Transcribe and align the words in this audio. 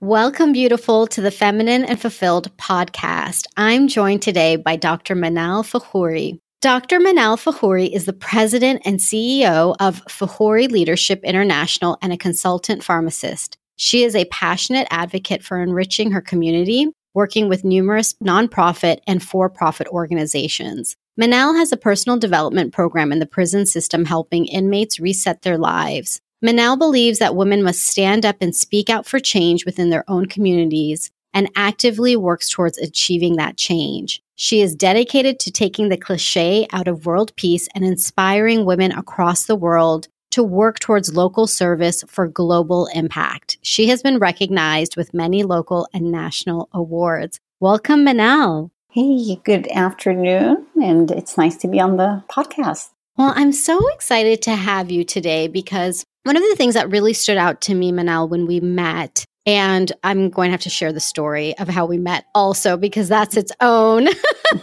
Welcome, 0.00 0.52
beautiful, 0.52 1.08
to 1.08 1.20
the 1.20 1.32
Feminine 1.32 1.84
and 1.84 2.00
Fulfilled 2.00 2.56
podcast. 2.56 3.48
I'm 3.56 3.88
joined 3.88 4.22
today 4.22 4.54
by 4.54 4.76
Dr. 4.76 5.16
Manal 5.16 5.64
Fakhoury. 5.64 6.38
Dr. 6.60 7.00
Manal 7.00 7.36
Fakhoury 7.36 7.92
is 7.92 8.04
the 8.04 8.12
president 8.12 8.82
and 8.84 9.00
CEO 9.00 9.74
of 9.80 10.04
Fakhoury 10.04 10.68
Leadership 10.68 11.24
International 11.24 11.98
and 12.00 12.12
a 12.12 12.16
consultant 12.16 12.84
pharmacist. 12.84 13.58
She 13.74 14.04
is 14.04 14.14
a 14.14 14.26
passionate 14.26 14.86
advocate 14.92 15.42
for 15.42 15.60
enriching 15.60 16.12
her 16.12 16.20
community, 16.20 16.86
working 17.12 17.48
with 17.48 17.64
numerous 17.64 18.14
nonprofit 18.24 19.00
and 19.08 19.20
for 19.20 19.50
profit 19.50 19.88
organizations. 19.88 20.96
Manal 21.20 21.58
has 21.58 21.72
a 21.72 21.76
personal 21.76 22.20
development 22.20 22.72
program 22.72 23.10
in 23.10 23.18
the 23.18 23.26
prison 23.26 23.66
system 23.66 24.04
helping 24.04 24.46
inmates 24.46 25.00
reset 25.00 25.42
their 25.42 25.58
lives. 25.58 26.20
Manal 26.44 26.78
believes 26.78 27.18
that 27.18 27.34
women 27.34 27.64
must 27.64 27.84
stand 27.84 28.24
up 28.24 28.36
and 28.40 28.54
speak 28.54 28.88
out 28.88 29.06
for 29.06 29.18
change 29.18 29.64
within 29.64 29.90
their 29.90 30.04
own 30.08 30.26
communities 30.26 31.10
and 31.34 31.50
actively 31.56 32.14
works 32.14 32.48
towards 32.48 32.78
achieving 32.78 33.36
that 33.36 33.56
change. 33.56 34.22
She 34.36 34.60
is 34.60 34.76
dedicated 34.76 35.40
to 35.40 35.50
taking 35.50 35.88
the 35.88 35.96
cliche 35.96 36.68
out 36.72 36.86
of 36.86 37.06
world 37.06 37.34
peace 37.34 37.66
and 37.74 37.84
inspiring 37.84 38.64
women 38.64 38.92
across 38.92 39.46
the 39.46 39.56
world 39.56 40.06
to 40.30 40.44
work 40.44 40.78
towards 40.78 41.16
local 41.16 41.48
service 41.48 42.04
for 42.06 42.28
global 42.28 42.88
impact. 42.94 43.58
She 43.62 43.88
has 43.88 44.00
been 44.00 44.20
recognized 44.20 44.96
with 44.96 45.12
many 45.12 45.42
local 45.42 45.88
and 45.92 46.12
national 46.12 46.68
awards. 46.72 47.40
Welcome, 47.58 48.04
Manal. 48.04 48.70
Hey, 48.90 49.40
good 49.42 49.66
afternoon, 49.72 50.66
and 50.80 51.10
it's 51.10 51.36
nice 51.36 51.56
to 51.56 51.68
be 51.68 51.80
on 51.80 51.96
the 51.96 52.22
podcast. 52.30 52.90
Well, 53.16 53.32
I'm 53.34 53.50
so 53.50 53.88
excited 53.88 54.42
to 54.42 54.54
have 54.54 54.92
you 54.92 55.02
today 55.02 55.48
because 55.48 56.04
one 56.28 56.36
of 56.36 56.42
the 56.42 56.56
things 56.56 56.74
that 56.74 56.90
really 56.90 57.14
stood 57.14 57.38
out 57.38 57.62
to 57.62 57.74
me, 57.74 57.90
Manal, 57.90 58.28
when 58.28 58.46
we 58.46 58.60
met, 58.60 59.24
and 59.46 59.90
I'm 60.04 60.28
going 60.28 60.48
to 60.48 60.50
have 60.50 60.60
to 60.60 60.68
share 60.68 60.92
the 60.92 61.00
story 61.00 61.56
of 61.56 61.68
how 61.68 61.86
we 61.86 61.96
met 61.96 62.26
also 62.34 62.76
because 62.76 63.08
that's 63.08 63.34
its 63.34 63.50
own 63.62 64.08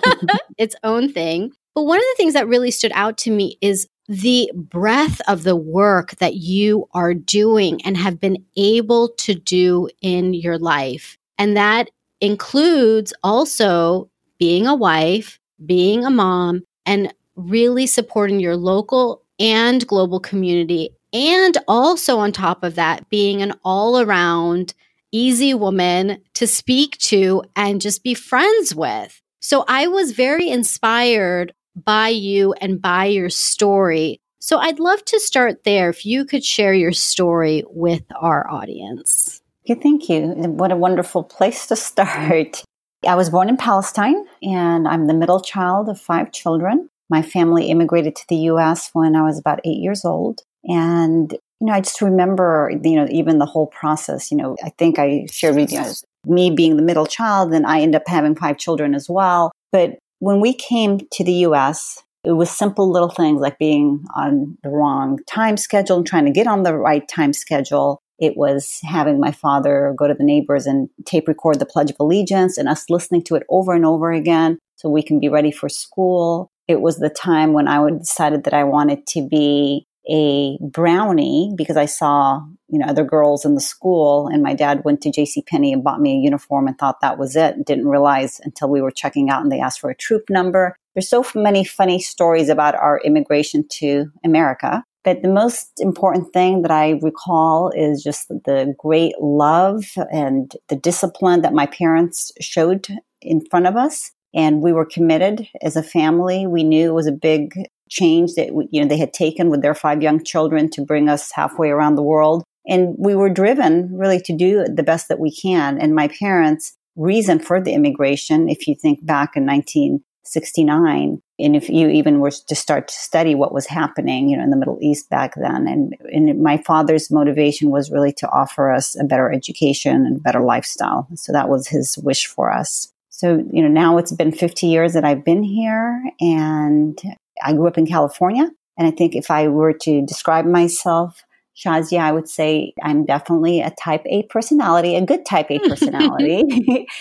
its 0.59 0.75
own 0.83 1.11
thing. 1.11 1.51
But 1.73 1.85
one 1.85 1.97
of 1.97 2.03
the 2.03 2.13
things 2.17 2.33
that 2.33 2.47
really 2.47 2.69
stood 2.69 2.91
out 2.93 3.17
to 3.17 3.31
me 3.31 3.57
is 3.61 3.87
the 4.07 4.51
breadth 4.53 5.21
of 5.27 5.41
the 5.41 5.55
work 5.55 6.11
that 6.17 6.35
you 6.35 6.87
are 6.91 7.15
doing 7.15 7.83
and 7.83 7.97
have 7.97 8.19
been 8.19 8.45
able 8.55 9.09
to 9.17 9.33
do 9.33 9.89
in 10.03 10.35
your 10.35 10.59
life. 10.59 11.17
And 11.39 11.57
that 11.57 11.89
includes 12.21 13.11
also 13.23 14.11
being 14.37 14.67
a 14.67 14.75
wife, 14.75 15.39
being 15.65 16.05
a 16.05 16.11
mom, 16.11 16.61
and 16.85 17.11
really 17.35 17.87
supporting 17.87 18.39
your 18.39 18.55
local 18.55 19.23
and 19.39 19.85
global 19.87 20.19
community. 20.19 20.91
And 21.15 21.57
also, 21.65 22.19
on 22.19 22.33
top 22.33 22.61
of 22.61 22.75
that, 22.75 23.09
being 23.09 23.41
an 23.41 23.53
all 23.63 24.01
around 24.01 24.73
easy 25.13 25.53
woman 25.53 26.21
to 26.33 26.45
speak 26.45 26.97
to 26.97 27.41
and 27.55 27.79
just 27.79 28.03
be 28.03 28.13
friends 28.13 28.75
with. 28.75 29.21
So 29.39 29.63
I 29.69 29.87
was 29.87 30.11
very 30.11 30.49
inspired 30.49 31.53
by 31.73 32.09
you 32.09 32.51
and 32.59 32.81
by 32.81 33.05
your 33.05 33.29
story. 33.29 34.19
So 34.39 34.57
I'd 34.57 34.81
love 34.81 35.05
to 35.05 35.19
start 35.21 35.63
there 35.63 35.89
if 35.89 36.05
you 36.05 36.25
could 36.25 36.43
share 36.43 36.73
your 36.73 36.91
story 36.91 37.63
with 37.69 38.03
our 38.19 38.51
audience. 38.51 39.41
Okay, 39.63 39.79
thank 39.79 40.09
you. 40.09 40.27
What 40.27 40.73
a 40.73 40.75
wonderful 40.75 41.23
place 41.23 41.65
to 41.67 41.77
start. 41.77 42.61
I 43.07 43.15
was 43.15 43.29
born 43.29 43.47
in 43.47 43.55
Palestine 43.55 44.25
and 44.43 44.85
I'm 44.85 45.07
the 45.07 45.13
middle 45.13 45.39
child 45.39 45.87
of 45.87 45.97
five 45.97 46.33
children. 46.33 46.89
My 47.09 47.21
family 47.21 47.67
immigrated 47.67 48.17
to 48.17 48.25
the 48.27 48.49
US 48.51 48.89
when 48.91 49.15
I 49.15 49.21
was 49.21 49.39
about 49.39 49.61
eight 49.63 49.79
years 49.79 50.03
old. 50.03 50.41
And, 50.67 51.31
you 51.31 51.67
know, 51.67 51.73
I 51.73 51.81
just 51.81 52.01
remember, 52.01 52.71
you 52.83 52.95
know, 52.95 53.07
even 53.09 53.39
the 53.39 53.45
whole 53.45 53.67
process. 53.67 54.31
You 54.31 54.37
know, 54.37 54.55
I 54.63 54.69
think 54.77 54.99
I 54.99 55.25
shared 55.31 55.55
with 55.55 55.71
you 55.71 55.79
know, 55.79 55.93
me 56.25 56.51
being 56.51 56.75
the 56.75 56.81
middle 56.81 57.05
child, 57.05 57.53
and 57.53 57.65
I 57.65 57.81
end 57.81 57.95
up 57.95 58.03
having 58.07 58.35
five 58.35 58.57
children 58.57 58.95
as 58.95 59.09
well. 59.09 59.51
But 59.71 59.97
when 60.19 60.39
we 60.39 60.53
came 60.53 60.99
to 61.11 61.23
the 61.23 61.33
US, 61.47 62.01
it 62.23 62.33
was 62.33 62.49
simple 62.49 62.89
little 62.91 63.09
things 63.09 63.41
like 63.41 63.59
being 63.59 64.03
on 64.15 64.57
the 64.63 64.69
wrong 64.69 65.19
time 65.27 65.57
schedule 65.57 65.97
and 65.97 66.07
trying 66.07 66.25
to 66.25 66.31
get 66.31 66.47
on 66.47 66.63
the 66.63 66.75
right 66.75 67.07
time 67.07 67.33
schedule. 67.33 67.99
It 68.17 68.37
was 68.37 68.79
having 68.83 69.19
my 69.19 69.31
father 69.31 69.93
go 69.97 70.07
to 70.07 70.13
the 70.13 70.23
neighbors 70.23 70.65
and 70.65 70.89
tape 71.05 71.27
record 71.27 71.59
the 71.59 71.65
Pledge 71.65 71.91
of 71.91 71.97
Allegiance 71.99 72.57
and 72.57 72.69
us 72.69 72.89
listening 72.89 73.23
to 73.23 73.35
it 73.35 73.43
over 73.49 73.73
and 73.73 73.85
over 73.85 74.11
again 74.11 74.57
so 74.77 74.89
we 74.89 75.03
can 75.03 75.19
be 75.19 75.27
ready 75.27 75.51
for 75.51 75.67
school 75.67 76.49
it 76.67 76.81
was 76.81 76.97
the 76.97 77.09
time 77.09 77.53
when 77.53 77.67
I 77.67 77.79
would 77.79 77.99
decided 77.99 78.43
that 78.45 78.53
I 78.53 78.63
wanted 78.63 79.05
to 79.07 79.27
be 79.27 79.85
a 80.09 80.57
brownie 80.61 81.53
because 81.55 81.77
I 81.77 81.85
saw, 81.85 82.41
you 82.69 82.79
know, 82.79 82.87
other 82.87 83.03
girls 83.03 83.45
in 83.45 83.55
the 83.55 83.61
school 83.61 84.27
and 84.27 84.43
my 84.43 84.53
dad 84.53 84.83
went 84.83 85.01
to 85.01 85.11
JC 85.11 85.45
Penney 85.45 85.73
and 85.73 85.83
bought 85.83 86.01
me 86.01 86.13
a 86.13 86.21
uniform 86.21 86.67
and 86.67 86.77
thought 86.77 87.01
that 87.01 87.17
was 87.17 87.35
it. 87.35 87.65
Didn't 87.65 87.87
realize 87.87 88.39
until 88.43 88.69
we 88.69 88.81
were 88.81 88.91
checking 88.91 89.29
out 89.29 89.41
and 89.41 89.51
they 89.51 89.59
asked 89.59 89.79
for 89.79 89.89
a 89.89 89.95
troop 89.95 90.29
number. 90.29 90.77
There's 90.93 91.09
so 91.09 91.25
many 91.35 91.63
funny 91.63 91.99
stories 91.99 92.49
about 92.49 92.75
our 92.75 93.01
immigration 93.03 93.67
to 93.73 94.11
America. 94.23 94.83
But 95.03 95.21
the 95.21 95.29
most 95.29 95.79
important 95.79 96.33
thing 96.33 96.63
that 96.63 96.71
I 96.71 96.99
recall 97.01 97.71
is 97.75 98.01
just 98.01 98.27
the 98.27 98.73
great 98.79 99.13
love 99.21 99.85
and 100.11 100.51
the 100.69 100.75
discipline 100.75 101.41
that 101.43 101.53
my 101.53 101.67
parents 101.67 102.31
showed 102.41 102.87
in 103.21 103.45
front 103.45 103.67
of 103.67 103.75
us 103.75 104.11
and 104.33 104.61
we 104.61 104.73
were 104.73 104.85
committed 104.85 105.47
as 105.61 105.75
a 105.75 105.83
family. 105.83 106.45
We 106.47 106.63
knew 106.63 106.89
it 106.89 106.95
was 106.95 107.07
a 107.07 107.11
big 107.11 107.53
change 107.89 108.33
that 108.35 108.49
you 108.71 108.81
know 108.81 108.87
they 108.87 108.97
had 108.97 109.13
taken 109.13 109.49
with 109.49 109.61
their 109.61 109.75
five 109.75 110.01
young 110.01 110.23
children 110.23 110.69
to 110.71 110.81
bring 110.81 111.09
us 111.09 111.31
halfway 111.31 111.69
around 111.69 111.95
the 111.95 112.03
world, 112.03 112.43
and 112.67 112.95
we 112.97 113.15
were 113.15 113.29
driven 113.29 113.89
really 113.95 114.19
to 114.21 114.35
do 114.35 114.65
the 114.65 114.83
best 114.83 115.07
that 115.07 115.19
we 115.19 115.31
can. 115.31 115.79
And 115.79 115.95
my 115.95 116.07
parents' 116.07 116.75
reason 116.95 117.39
for 117.39 117.61
the 117.61 117.73
immigration, 117.73 118.49
if 118.49 118.67
you 118.67 118.75
think 118.75 119.05
back 119.05 119.35
in 119.35 119.45
1969, 119.45 121.21
and 121.37 121.55
if 121.55 121.69
you 121.69 121.89
even 121.89 122.19
were 122.19 122.31
to 122.31 122.55
start 122.55 122.87
to 122.87 122.93
study 122.93 123.35
what 123.35 123.53
was 123.53 123.67
happening, 123.67 124.29
you 124.29 124.37
know, 124.37 124.43
in 124.43 124.49
the 124.49 124.57
Middle 124.57 124.79
East 124.81 125.09
back 125.09 125.35
then, 125.35 125.67
and, 125.67 125.93
and 126.11 126.41
my 126.41 126.57
father's 126.57 127.11
motivation 127.11 127.69
was 127.69 127.91
really 127.91 128.13
to 128.13 128.29
offer 128.29 128.71
us 128.71 128.97
a 128.99 129.03
better 129.03 129.31
education 129.31 130.05
and 130.05 130.23
better 130.23 130.41
lifestyle. 130.41 131.07
So 131.15 131.33
that 131.33 131.49
was 131.49 131.67
his 131.67 131.97
wish 131.97 132.25
for 132.25 132.51
us. 132.51 132.91
So, 133.09 133.43
you 133.51 133.61
know, 133.61 133.69
now 133.69 133.97
it's 133.97 134.11
been 134.11 134.31
50 134.31 134.67
years 134.67 134.93
that 134.93 135.05
I've 135.05 135.23
been 135.23 135.43
here 135.43 136.03
and 136.19 136.99
I 137.43 137.53
grew 137.53 137.67
up 137.67 137.77
in 137.77 137.85
California. 137.85 138.49
And 138.77 138.87
I 138.87 138.91
think 138.91 139.15
if 139.15 139.31
I 139.31 139.47
were 139.47 139.73
to 139.73 140.05
describe 140.05 140.45
myself, 140.45 141.23
Shazia, 141.55 141.99
I 141.99 142.11
would 142.11 142.27
say 142.27 142.73
I'm 142.83 143.05
definitely 143.05 143.61
a 143.61 143.71
type 143.81 144.03
A 144.07 144.23
personality, 144.23 144.95
a 144.95 145.05
good 145.05 145.25
type 145.25 145.49
A 145.49 145.59
personality. 145.69 146.43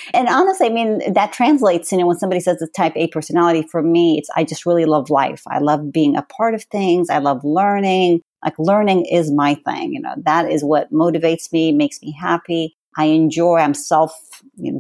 and 0.15 0.29
honestly, 0.29 0.67
I 0.67 0.71
mean, 0.71 1.13
that 1.13 1.33
translates, 1.33 1.91
you 1.91 1.99
know, 1.99 2.07
when 2.07 2.19
somebody 2.19 2.41
says 2.41 2.63
a 2.63 2.69
type 2.69 2.93
A 2.97 3.09
personality, 3.09 3.67
for 3.71 3.83
me, 3.83 4.19
it's, 4.19 4.31
I 4.37 4.45
just 4.45 4.65
really 4.65 4.85
love 4.85 5.11
life. 5.11 5.43
I 5.49 5.59
love 5.59 5.91
being 5.91 6.17
a 6.17 6.23
part 6.23 6.55
of 6.55 6.63
things. 6.65 7.11
I 7.11 7.19
love 7.19 7.41
learning. 7.43 8.21
Like 8.45 8.55
learning 8.59 9.07
is 9.07 9.33
my 9.33 9.55
thing. 9.67 9.93
You 9.93 10.01
know, 10.01 10.15
that 10.25 10.51
is 10.51 10.63
what 10.63 10.93
motivates 10.93 11.53
me, 11.53 11.73
makes 11.73 12.01
me 12.01 12.13
happy. 12.13 12.77
I 12.97 13.07
enjoy, 13.07 13.57
I'm 13.57 13.75
self 13.75 14.13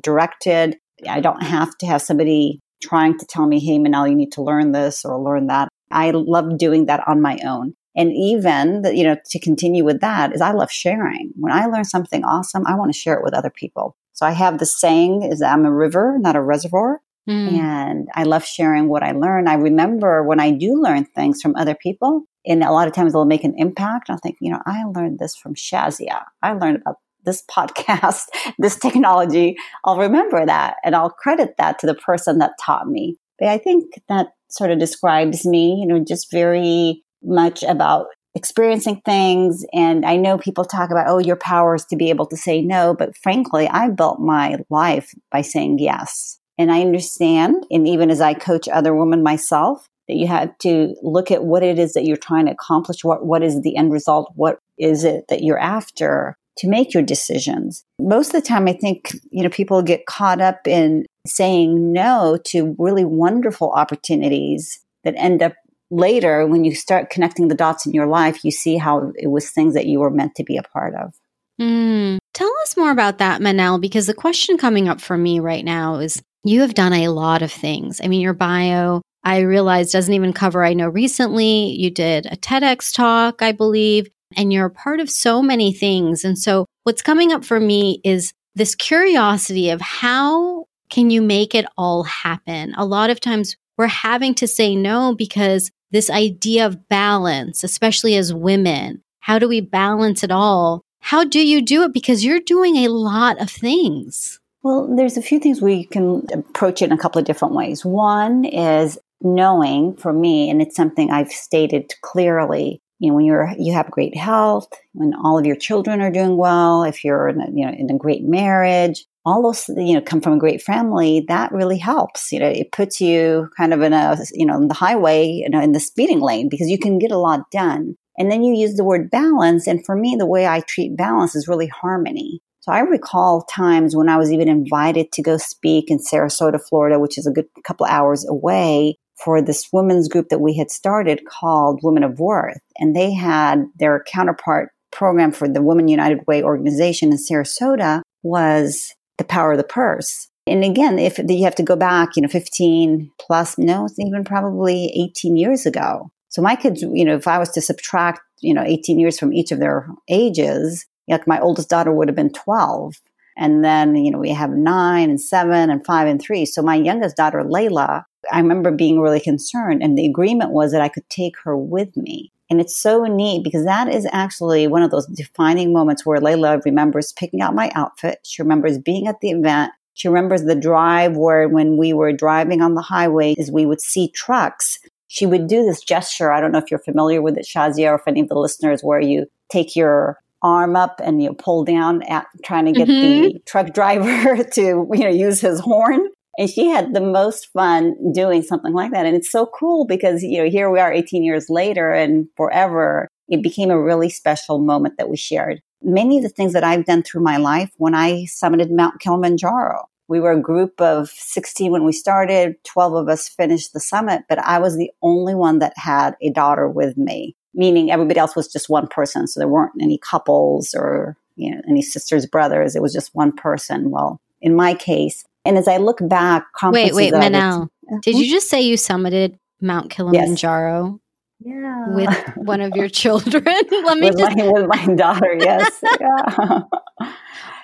directed. 0.02 0.76
I 1.08 1.20
don't 1.20 1.42
have 1.42 1.76
to 1.78 1.86
have 1.86 2.00
somebody 2.00 2.60
trying 2.82 3.18
to 3.18 3.26
tell 3.26 3.46
me, 3.46 3.60
hey, 3.60 3.78
Manal, 3.78 4.08
you 4.08 4.14
need 4.14 4.32
to 4.32 4.42
learn 4.42 4.72
this 4.72 5.04
or 5.04 5.18
learn 5.18 5.46
that. 5.48 5.68
I 5.90 6.10
love 6.10 6.58
doing 6.58 6.86
that 6.86 7.06
on 7.06 7.20
my 7.20 7.38
own. 7.44 7.74
And 7.96 8.12
even, 8.12 8.82
the, 8.82 8.96
you 8.96 9.04
know, 9.04 9.16
to 9.26 9.38
continue 9.38 9.84
with 9.84 10.00
that 10.00 10.34
is 10.34 10.40
I 10.40 10.52
love 10.52 10.70
sharing. 10.70 11.32
When 11.36 11.52
I 11.52 11.66
learn 11.66 11.84
something 11.84 12.24
awesome, 12.24 12.66
I 12.66 12.74
want 12.74 12.92
to 12.92 12.98
share 12.98 13.14
it 13.14 13.22
with 13.22 13.34
other 13.34 13.50
people. 13.50 13.96
So 14.12 14.26
I 14.26 14.32
have 14.32 14.58
the 14.58 14.66
saying 14.66 15.22
is 15.22 15.42
I'm 15.42 15.64
a 15.64 15.72
river, 15.72 16.16
not 16.18 16.36
a 16.36 16.42
reservoir. 16.42 17.00
Mm. 17.28 17.52
And 17.52 18.08
I 18.14 18.24
love 18.24 18.44
sharing 18.44 18.88
what 18.88 19.02
I 19.02 19.12
learn. 19.12 19.48
I 19.48 19.54
remember 19.54 20.22
when 20.22 20.40
I 20.40 20.50
do 20.50 20.80
learn 20.80 21.04
things 21.04 21.40
from 21.40 21.56
other 21.56 21.74
people, 21.74 22.24
and 22.44 22.62
a 22.62 22.70
lot 22.70 22.86
of 22.86 22.92
times 22.92 23.12
they'll 23.12 23.24
make 23.24 23.44
an 23.44 23.54
impact. 23.56 24.10
I'll 24.10 24.18
think, 24.18 24.36
you 24.40 24.50
know, 24.50 24.60
I 24.66 24.84
learned 24.84 25.18
this 25.18 25.34
from 25.34 25.54
Shazia. 25.54 26.24
I 26.42 26.52
learned 26.52 26.82
about 26.82 26.96
this 27.24 27.42
podcast, 27.50 28.22
this 28.58 28.76
technology, 28.76 29.56
I'll 29.84 29.98
remember 29.98 30.44
that 30.46 30.76
and 30.84 30.94
I'll 30.94 31.10
credit 31.10 31.54
that 31.58 31.78
to 31.80 31.86
the 31.86 31.94
person 31.94 32.38
that 32.38 32.52
taught 32.64 32.88
me. 32.88 33.16
But 33.38 33.48
I 33.48 33.58
think 33.58 33.94
that 34.08 34.28
sort 34.48 34.70
of 34.70 34.78
describes 34.78 35.44
me, 35.44 35.78
you 35.80 35.86
know, 35.86 36.04
just 36.04 36.30
very 36.30 37.02
much 37.22 37.62
about 37.62 38.06
experiencing 38.34 39.00
things. 39.04 39.64
And 39.72 40.04
I 40.04 40.16
know 40.16 40.38
people 40.38 40.64
talk 40.64 40.90
about, 40.90 41.08
oh, 41.08 41.18
your 41.18 41.36
power 41.36 41.74
is 41.74 41.84
to 41.86 41.96
be 41.96 42.10
able 42.10 42.26
to 42.26 42.36
say 42.36 42.62
no. 42.62 42.94
But 42.94 43.16
frankly, 43.16 43.68
I 43.68 43.90
built 43.90 44.20
my 44.20 44.58
life 44.70 45.12
by 45.30 45.42
saying 45.42 45.78
yes. 45.78 46.38
And 46.58 46.70
I 46.70 46.80
understand, 46.80 47.66
and 47.70 47.86
even 47.88 48.10
as 48.10 48.20
I 48.20 48.34
coach 48.34 48.68
other 48.68 48.94
women 48.94 49.22
myself, 49.22 49.88
that 50.06 50.14
you 50.14 50.26
have 50.26 50.56
to 50.58 50.94
look 51.02 51.30
at 51.30 51.44
what 51.44 51.62
it 51.62 51.78
is 51.78 51.94
that 51.94 52.04
you're 52.04 52.16
trying 52.16 52.46
to 52.46 52.52
accomplish. 52.52 53.02
What, 53.02 53.24
what 53.24 53.42
is 53.42 53.62
the 53.62 53.76
end 53.76 53.92
result? 53.92 54.32
What 54.34 54.58
is 54.78 55.02
it 55.02 55.24
that 55.28 55.42
you're 55.42 55.58
after? 55.58 56.36
To 56.58 56.68
make 56.68 56.94
your 56.94 57.02
decisions. 57.02 57.84
Most 57.98 58.28
of 58.28 58.40
the 58.40 58.46
time, 58.46 58.68
I 58.68 58.74
think, 58.74 59.10
you 59.30 59.42
know, 59.42 59.48
people 59.48 59.82
get 59.82 60.06
caught 60.06 60.40
up 60.40 60.68
in 60.68 61.04
saying 61.26 61.92
no 61.92 62.38
to 62.46 62.76
really 62.78 63.04
wonderful 63.04 63.72
opportunities 63.72 64.78
that 65.02 65.14
end 65.16 65.42
up 65.42 65.54
later 65.90 66.46
when 66.46 66.64
you 66.64 66.74
start 66.74 67.10
connecting 67.10 67.48
the 67.48 67.54
dots 67.54 67.86
in 67.86 67.92
your 67.92 68.06
life, 68.06 68.44
you 68.44 68.50
see 68.50 68.76
how 68.76 69.12
it 69.16 69.28
was 69.28 69.50
things 69.50 69.74
that 69.74 69.86
you 69.86 70.00
were 70.00 70.10
meant 70.10 70.34
to 70.36 70.44
be 70.44 70.56
a 70.56 70.62
part 70.62 70.94
of. 70.94 71.14
Mm. 71.60 72.18
Tell 72.32 72.52
us 72.62 72.76
more 72.76 72.90
about 72.90 73.18
that, 73.18 73.40
Manal, 73.40 73.80
because 73.80 74.06
the 74.06 74.14
question 74.14 74.58
coming 74.58 74.88
up 74.88 75.00
for 75.00 75.16
me 75.16 75.40
right 75.40 75.64
now 75.64 75.96
is 75.96 76.20
you 76.42 76.60
have 76.60 76.74
done 76.74 76.92
a 76.92 77.08
lot 77.08 77.42
of 77.42 77.52
things. 77.52 78.00
I 78.02 78.08
mean, 78.08 78.20
your 78.20 78.34
bio, 78.34 79.02
I 79.22 79.40
realize, 79.40 79.92
doesn't 79.92 80.12
even 80.12 80.32
cover, 80.32 80.64
I 80.64 80.74
know 80.74 80.88
recently 80.88 81.70
you 81.78 81.90
did 81.90 82.26
a 82.26 82.36
TEDx 82.36 82.92
talk, 82.94 83.40
I 83.40 83.52
believe, 83.52 84.08
and 84.36 84.52
you're 84.52 84.66
a 84.66 84.70
part 84.70 85.00
of 85.00 85.10
so 85.10 85.42
many 85.42 85.72
things. 85.72 86.24
And 86.24 86.38
so 86.38 86.66
what's 86.84 87.02
coming 87.02 87.32
up 87.32 87.44
for 87.44 87.60
me 87.60 88.00
is 88.04 88.32
this 88.54 88.74
curiosity 88.74 89.70
of 89.70 89.80
how 89.80 90.66
can 90.90 91.10
you 91.10 91.22
make 91.22 91.54
it 91.54 91.66
all 91.76 92.04
happen? 92.04 92.74
A 92.76 92.84
lot 92.84 93.10
of 93.10 93.20
times 93.20 93.56
we're 93.76 93.86
having 93.86 94.34
to 94.36 94.46
say 94.46 94.76
no 94.76 95.14
because 95.14 95.70
this 95.90 96.10
idea 96.10 96.66
of 96.66 96.88
balance, 96.88 97.64
especially 97.64 98.16
as 98.16 98.34
women, 98.34 99.02
how 99.20 99.38
do 99.38 99.48
we 99.48 99.60
balance 99.60 100.22
it 100.22 100.30
all? 100.30 100.82
How 101.00 101.24
do 101.24 101.46
you 101.46 101.62
do 101.62 101.82
it? 101.82 101.92
Because 101.92 102.24
you're 102.24 102.40
doing 102.40 102.76
a 102.76 102.88
lot 102.88 103.40
of 103.40 103.50
things. 103.50 104.40
Well, 104.62 104.94
there's 104.96 105.16
a 105.16 105.22
few 105.22 105.38
things 105.38 105.60
we 105.60 105.84
can 105.84 106.26
approach 106.32 106.80
it 106.80 106.86
in 106.86 106.92
a 106.92 106.98
couple 106.98 107.18
of 107.18 107.26
different 107.26 107.54
ways. 107.54 107.84
One 107.84 108.44
is 108.46 108.98
knowing 109.20 109.96
for 109.96 110.12
me, 110.12 110.48
and 110.48 110.62
it's 110.62 110.76
something 110.76 111.10
I've 111.10 111.30
stated 111.30 111.92
clearly. 112.02 112.80
You 113.00 113.10
know, 113.10 113.16
when 113.16 113.24
you're 113.24 113.50
you 113.58 113.72
have 113.72 113.90
great 113.90 114.16
health, 114.16 114.68
when 114.92 115.12
all 115.14 115.38
of 115.38 115.46
your 115.46 115.56
children 115.56 116.00
are 116.00 116.10
doing 116.10 116.36
well, 116.36 116.84
if 116.84 117.04
you're 117.04 117.28
in 117.28 117.40
a, 117.40 117.46
you 117.52 117.66
know 117.66 117.72
in 117.76 117.90
a 117.90 117.98
great 117.98 118.22
marriage, 118.22 119.04
all 119.24 119.42
those 119.42 119.68
you 119.76 119.94
know 119.94 120.00
come 120.00 120.20
from 120.20 120.34
a 120.34 120.38
great 120.38 120.62
family. 120.62 121.24
That 121.28 121.52
really 121.52 121.78
helps. 121.78 122.32
You 122.32 122.40
know, 122.40 122.48
it 122.48 122.72
puts 122.72 123.00
you 123.00 123.48
kind 123.56 123.74
of 123.74 123.82
in 123.82 123.92
a 123.92 124.16
you 124.32 124.46
know 124.46 124.56
in 124.56 124.68
the 124.68 124.74
highway, 124.74 125.26
you 125.26 125.50
know, 125.50 125.60
in 125.60 125.72
the 125.72 125.80
speeding 125.80 126.20
lane 126.20 126.48
because 126.48 126.68
you 126.68 126.78
can 126.78 126.98
get 126.98 127.10
a 127.12 127.18
lot 127.18 127.50
done. 127.50 127.96
And 128.16 128.30
then 128.30 128.44
you 128.44 128.54
use 128.54 128.74
the 128.74 128.84
word 128.84 129.10
balance. 129.10 129.66
And 129.66 129.84
for 129.84 129.96
me, 129.96 130.14
the 130.16 130.26
way 130.26 130.46
I 130.46 130.60
treat 130.60 130.96
balance 130.96 131.34
is 131.34 131.48
really 131.48 131.66
harmony. 131.66 132.40
So 132.60 132.72
I 132.72 132.80
recall 132.80 133.42
times 133.42 133.94
when 133.94 134.08
I 134.08 134.16
was 134.16 134.32
even 134.32 134.48
invited 134.48 135.12
to 135.12 135.22
go 135.22 135.36
speak 135.36 135.90
in 135.90 135.98
Sarasota, 135.98 136.58
Florida, 136.58 136.98
which 136.98 137.18
is 137.18 137.26
a 137.26 137.32
good 137.32 137.46
couple 137.66 137.84
hours 137.86 138.26
away 138.26 138.96
for 139.24 139.40
this 139.40 139.68
women's 139.72 140.08
group 140.08 140.28
that 140.28 140.40
we 140.40 140.56
had 140.56 140.70
started 140.70 141.24
called 141.26 141.80
Women 141.82 142.04
of 142.04 142.20
Worth. 142.20 142.60
And 142.78 142.94
they 142.94 143.12
had 143.12 143.64
their 143.78 144.04
counterpart 144.06 144.70
program 144.92 145.32
for 145.32 145.48
the 145.48 145.62
Women 145.62 145.88
United 145.88 146.26
Way 146.26 146.42
organization 146.42 147.10
in 147.10 147.18
Sarasota 147.18 148.02
was 148.22 148.92
the 149.18 149.24
power 149.24 149.52
of 149.52 149.58
the 149.58 149.64
purse. 149.64 150.28
And 150.46 150.62
again, 150.62 150.98
if 150.98 151.18
you 151.18 151.44
have 151.44 151.54
to 151.54 151.62
go 151.62 151.74
back, 151.74 152.10
you 152.16 152.22
know, 152.22 152.28
15 152.28 153.10
plus, 153.18 153.56
no, 153.56 153.86
it's 153.86 153.98
even 153.98 154.24
probably 154.24 154.92
18 154.94 155.36
years 155.36 155.64
ago. 155.64 156.10
So 156.28 156.42
my 156.42 156.54
kids, 156.54 156.82
you 156.82 157.04
know, 157.04 157.14
if 157.14 157.26
I 157.26 157.38
was 157.38 157.50
to 157.50 157.62
subtract, 157.62 158.20
you 158.40 158.52
know, 158.52 158.62
18 158.62 158.98
years 158.98 159.18
from 159.18 159.32
each 159.32 159.52
of 159.52 159.58
their 159.58 159.88
ages, 160.08 160.84
like 161.08 161.26
my 161.26 161.40
oldest 161.40 161.70
daughter 161.70 161.92
would 161.92 162.08
have 162.08 162.16
been 162.16 162.32
12. 162.32 162.94
And 163.36 163.64
then, 163.64 163.96
you 163.96 164.10
know, 164.10 164.18
we 164.18 164.30
have 164.30 164.50
nine 164.50 165.10
and 165.10 165.20
seven 165.20 165.70
and 165.70 165.84
five 165.84 166.06
and 166.06 166.20
three. 166.20 166.44
So 166.44 166.62
my 166.62 166.76
youngest 166.76 167.16
daughter, 167.16 167.42
Layla, 167.42 168.04
I 168.30 168.40
remember 168.40 168.70
being 168.70 169.00
really 169.00 169.20
concerned. 169.20 169.82
And 169.82 169.96
the 169.96 170.06
agreement 170.06 170.52
was 170.52 170.72
that 170.72 170.80
I 170.80 170.88
could 170.88 171.08
take 171.08 171.34
her 171.44 171.56
with 171.56 171.96
me. 171.96 172.32
And 172.50 172.60
it's 172.60 172.76
so 172.76 173.04
neat 173.04 173.42
because 173.42 173.64
that 173.64 173.88
is 173.88 174.06
actually 174.12 174.66
one 174.66 174.82
of 174.82 174.90
those 174.90 175.06
defining 175.06 175.72
moments 175.72 176.04
where 176.04 176.20
Layla 176.20 176.62
remembers 176.64 177.12
picking 177.12 177.40
out 177.40 177.54
my 177.54 177.70
outfit. 177.74 178.18
She 178.22 178.42
remembers 178.42 178.78
being 178.78 179.06
at 179.06 179.20
the 179.20 179.30
event. 179.30 179.72
She 179.94 180.08
remembers 180.08 180.42
the 180.42 180.54
drive 180.54 181.16
where 181.16 181.48
when 181.48 181.76
we 181.76 181.92
were 181.92 182.12
driving 182.12 182.60
on 182.60 182.74
the 182.74 182.82
highway, 182.82 183.34
is 183.38 183.50
we 183.50 183.64
would 183.64 183.80
see 183.80 184.10
trucks 184.10 184.78
she 185.14 185.26
would 185.26 185.46
do 185.46 185.64
this 185.64 185.80
gesture. 185.80 186.32
I 186.32 186.40
don't 186.40 186.50
know 186.50 186.58
if 186.58 186.72
you're 186.72 186.80
familiar 186.80 187.22
with 187.22 187.38
it, 187.38 187.46
Shazia, 187.46 187.92
or 187.92 187.94
if 187.94 188.02
any 188.08 188.20
of 188.20 188.28
the 188.28 188.34
listeners, 188.34 188.82
where 188.82 189.00
you 189.00 189.26
take 189.48 189.76
your 189.76 190.18
arm 190.42 190.74
up 190.74 191.00
and 191.02 191.22
you 191.22 191.32
pull 191.32 191.64
down 191.64 192.02
at 192.02 192.26
trying 192.44 192.64
to 192.64 192.72
get 192.72 192.88
mm-hmm. 192.88 193.22
the 193.22 193.38
truck 193.46 193.72
driver 193.72 194.42
to 194.54 194.60
you 194.92 195.04
know 195.04 195.08
use 195.08 195.40
his 195.40 195.60
horn. 195.60 196.08
And 196.38 196.50
she 196.50 196.66
had 196.66 196.94
the 196.94 197.00
most 197.00 197.52
fun 197.52 197.94
doing 198.12 198.42
something 198.42 198.72
like 198.72 198.92
that. 198.92 199.06
And 199.06 199.16
it's 199.16 199.30
so 199.30 199.46
cool 199.46 199.86
because, 199.86 200.22
you 200.22 200.42
know, 200.42 200.50
here 200.50 200.70
we 200.70 200.80
are 200.80 200.92
18 200.92 201.22
years 201.22 201.48
later 201.48 201.92
and 201.92 202.26
forever, 202.36 203.08
it 203.28 203.42
became 203.42 203.70
a 203.70 203.80
really 203.80 204.10
special 204.10 204.58
moment 204.58 204.98
that 204.98 205.08
we 205.08 205.16
shared. 205.16 205.60
Many 205.82 206.18
of 206.18 206.22
the 206.22 206.28
things 206.28 206.52
that 206.54 206.64
I've 206.64 206.86
done 206.86 207.02
through 207.02 207.22
my 207.22 207.36
life 207.36 207.70
when 207.76 207.94
I 207.94 208.24
summited 208.24 208.70
Mount 208.70 209.00
Kilimanjaro, 209.00 209.88
we 210.08 210.20
were 210.20 210.32
a 210.32 210.40
group 210.40 210.80
of 210.80 211.08
16 211.10 211.70
when 211.70 211.84
we 211.84 211.92
started. 211.92 212.56
12 212.64 212.94
of 212.94 213.08
us 213.08 213.28
finished 213.28 213.72
the 213.72 213.80
summit, 213.80 214.22
but 214.28 214.38
I 214.38 214.58
was 214.58 214.76
the 214.76 214.90
only 215.02 215.34
one 215.34 215.60
that 215.60 215.72
had 215.76 216.14
a 216.20 216.30
daughter 216.30 216.68
with 216.68 216.96
me, 216.96 217.36
meaning 217.54 217.90
everybody 217.90 218.18
else 218.18 218.36
was 218.36 218.52
just 218.52 218.68
one 218.68 218.86
person. 218.88 219.26
So 219.26 219.40
there 219.40 219.48
weren't 219.48 219.72
any 219.80 219.98
couples 219.98 220.74
or, 220.74 221.16
you 221.36 221.50
know, 221.50 221.62
any 221.68 221.82
sisters, 221.82 222.26
brothers. 222.26 222.76
It 222.76 222.82
was 222.82 222.92
just 222.92 223.14
one 223.14 223.32
person. 223.32 223.90
Well, 223.90 224.20
in 224.42 224.54
my 224.54 224.74
case, 224.74 225.24
and 225.44 225.58
as 225.58 225.68
I 225.68 225.76
look 225.78 225.98
back, 226.00 226.46
wait, 226.62 226.94
wait, 226.94 227.12
Manal, 227.12 227.68
uh, 227.92 227.96
did 228.02 228.16
you 228.16 228.26
hmm? 228.26 228.32
just 228.32 228.48
say 228.48 228.62
you 228.62 228.76
summited 228.76 229.36
Mount 229.60 229.90
Kilimanjaro? 229.90 231.00
Yes. 231.00 231.00
Yeah. 231.40 231.94
With 231.94 232.36
one 232.36 232.60
of 232.60 232.74
your 232.74 232.88
children? 232.88 233.44
Let 233.44 233.98
me 233.98 234.08
with 234.08 234.18
just. 234.18 234.36
My, 234.36 234.48
with 234.48 234.66
my 234.66 234.94
daughter, 234.94 235.36
yes. 235.38 235.82
yeah. 236.00 236.62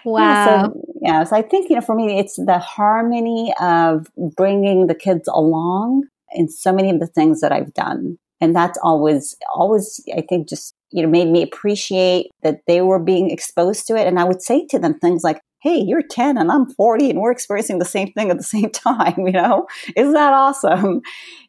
Wow. 0.04 0.18
Yeah 0.22 0.66
so, 0.66 0.90
yeah, 1.02 1.24
so 1.24 1.36
I 1.36 1.42
think, 1.42 1.70
you 1.70 1.76
know, 1.76 1.82
for 1.82 1.94
me, 1.94 2.18
it's 2.18 2.36
the 2.36 2.58
harmony 2.58 3.54
of 3.60 4.06
bringing 4.36 4.86
the 4.86 4.94
kids 4.94 5.28
along 5.28 6.04
in 6.32 6.48
so 6.48 6.72
many 6.72 6.90
of 6.90 7.00
the 7.00 7.06
things 7.06 7.40
that 7.40 7.52
I've 7.52 7.72
done. 7.74 8.18
And 8.40 8.54
that's 8.54 8.78
always, 8.82 9.36
always, 9.54 10.02
I 10.16 10.22
think, 10.28 10.48
just, 10.48 10.74
you 10.90 11.02
know, 11.02 11.08
made 11.08 11.28
me 11.28 11.42
appreciate 11.42 12.30
that 12.42 12.60
they 12.66 12.80
were 12.80 12.98
being 12.98 13.30
exposed 13.30 13.86
to 13.86 13.96
it. 13.96 14.06
And 14.06 14.18
I 14.18 14.24
would 14.24 14.42
say 14.42 14.66
to 14.66 14.78
them 14.78 14.98
things 14.98 15.22
like, 15.22 15.40
Hey, 15.62 15.78
you're 15.78 16.02
10 16.02 16.38
and 16.38 16.50
I'm 16.50 16.66
40 16.70 17.10
and 17.10 17.20
we're 17.20 17.32
experiencing 17.32 17.78
the 17.78 17.84
same 17.84 18.12
thing 18.12 18.30
at 18.30 18.36
the 18.36 18.42
same 18.42 18.70
time, 18.70 19.26
you 19.26 19.32
know? 19.32 19.66
Isn't 19.96 20.14
that 20.14 20.32
awesome? 20.32 21.02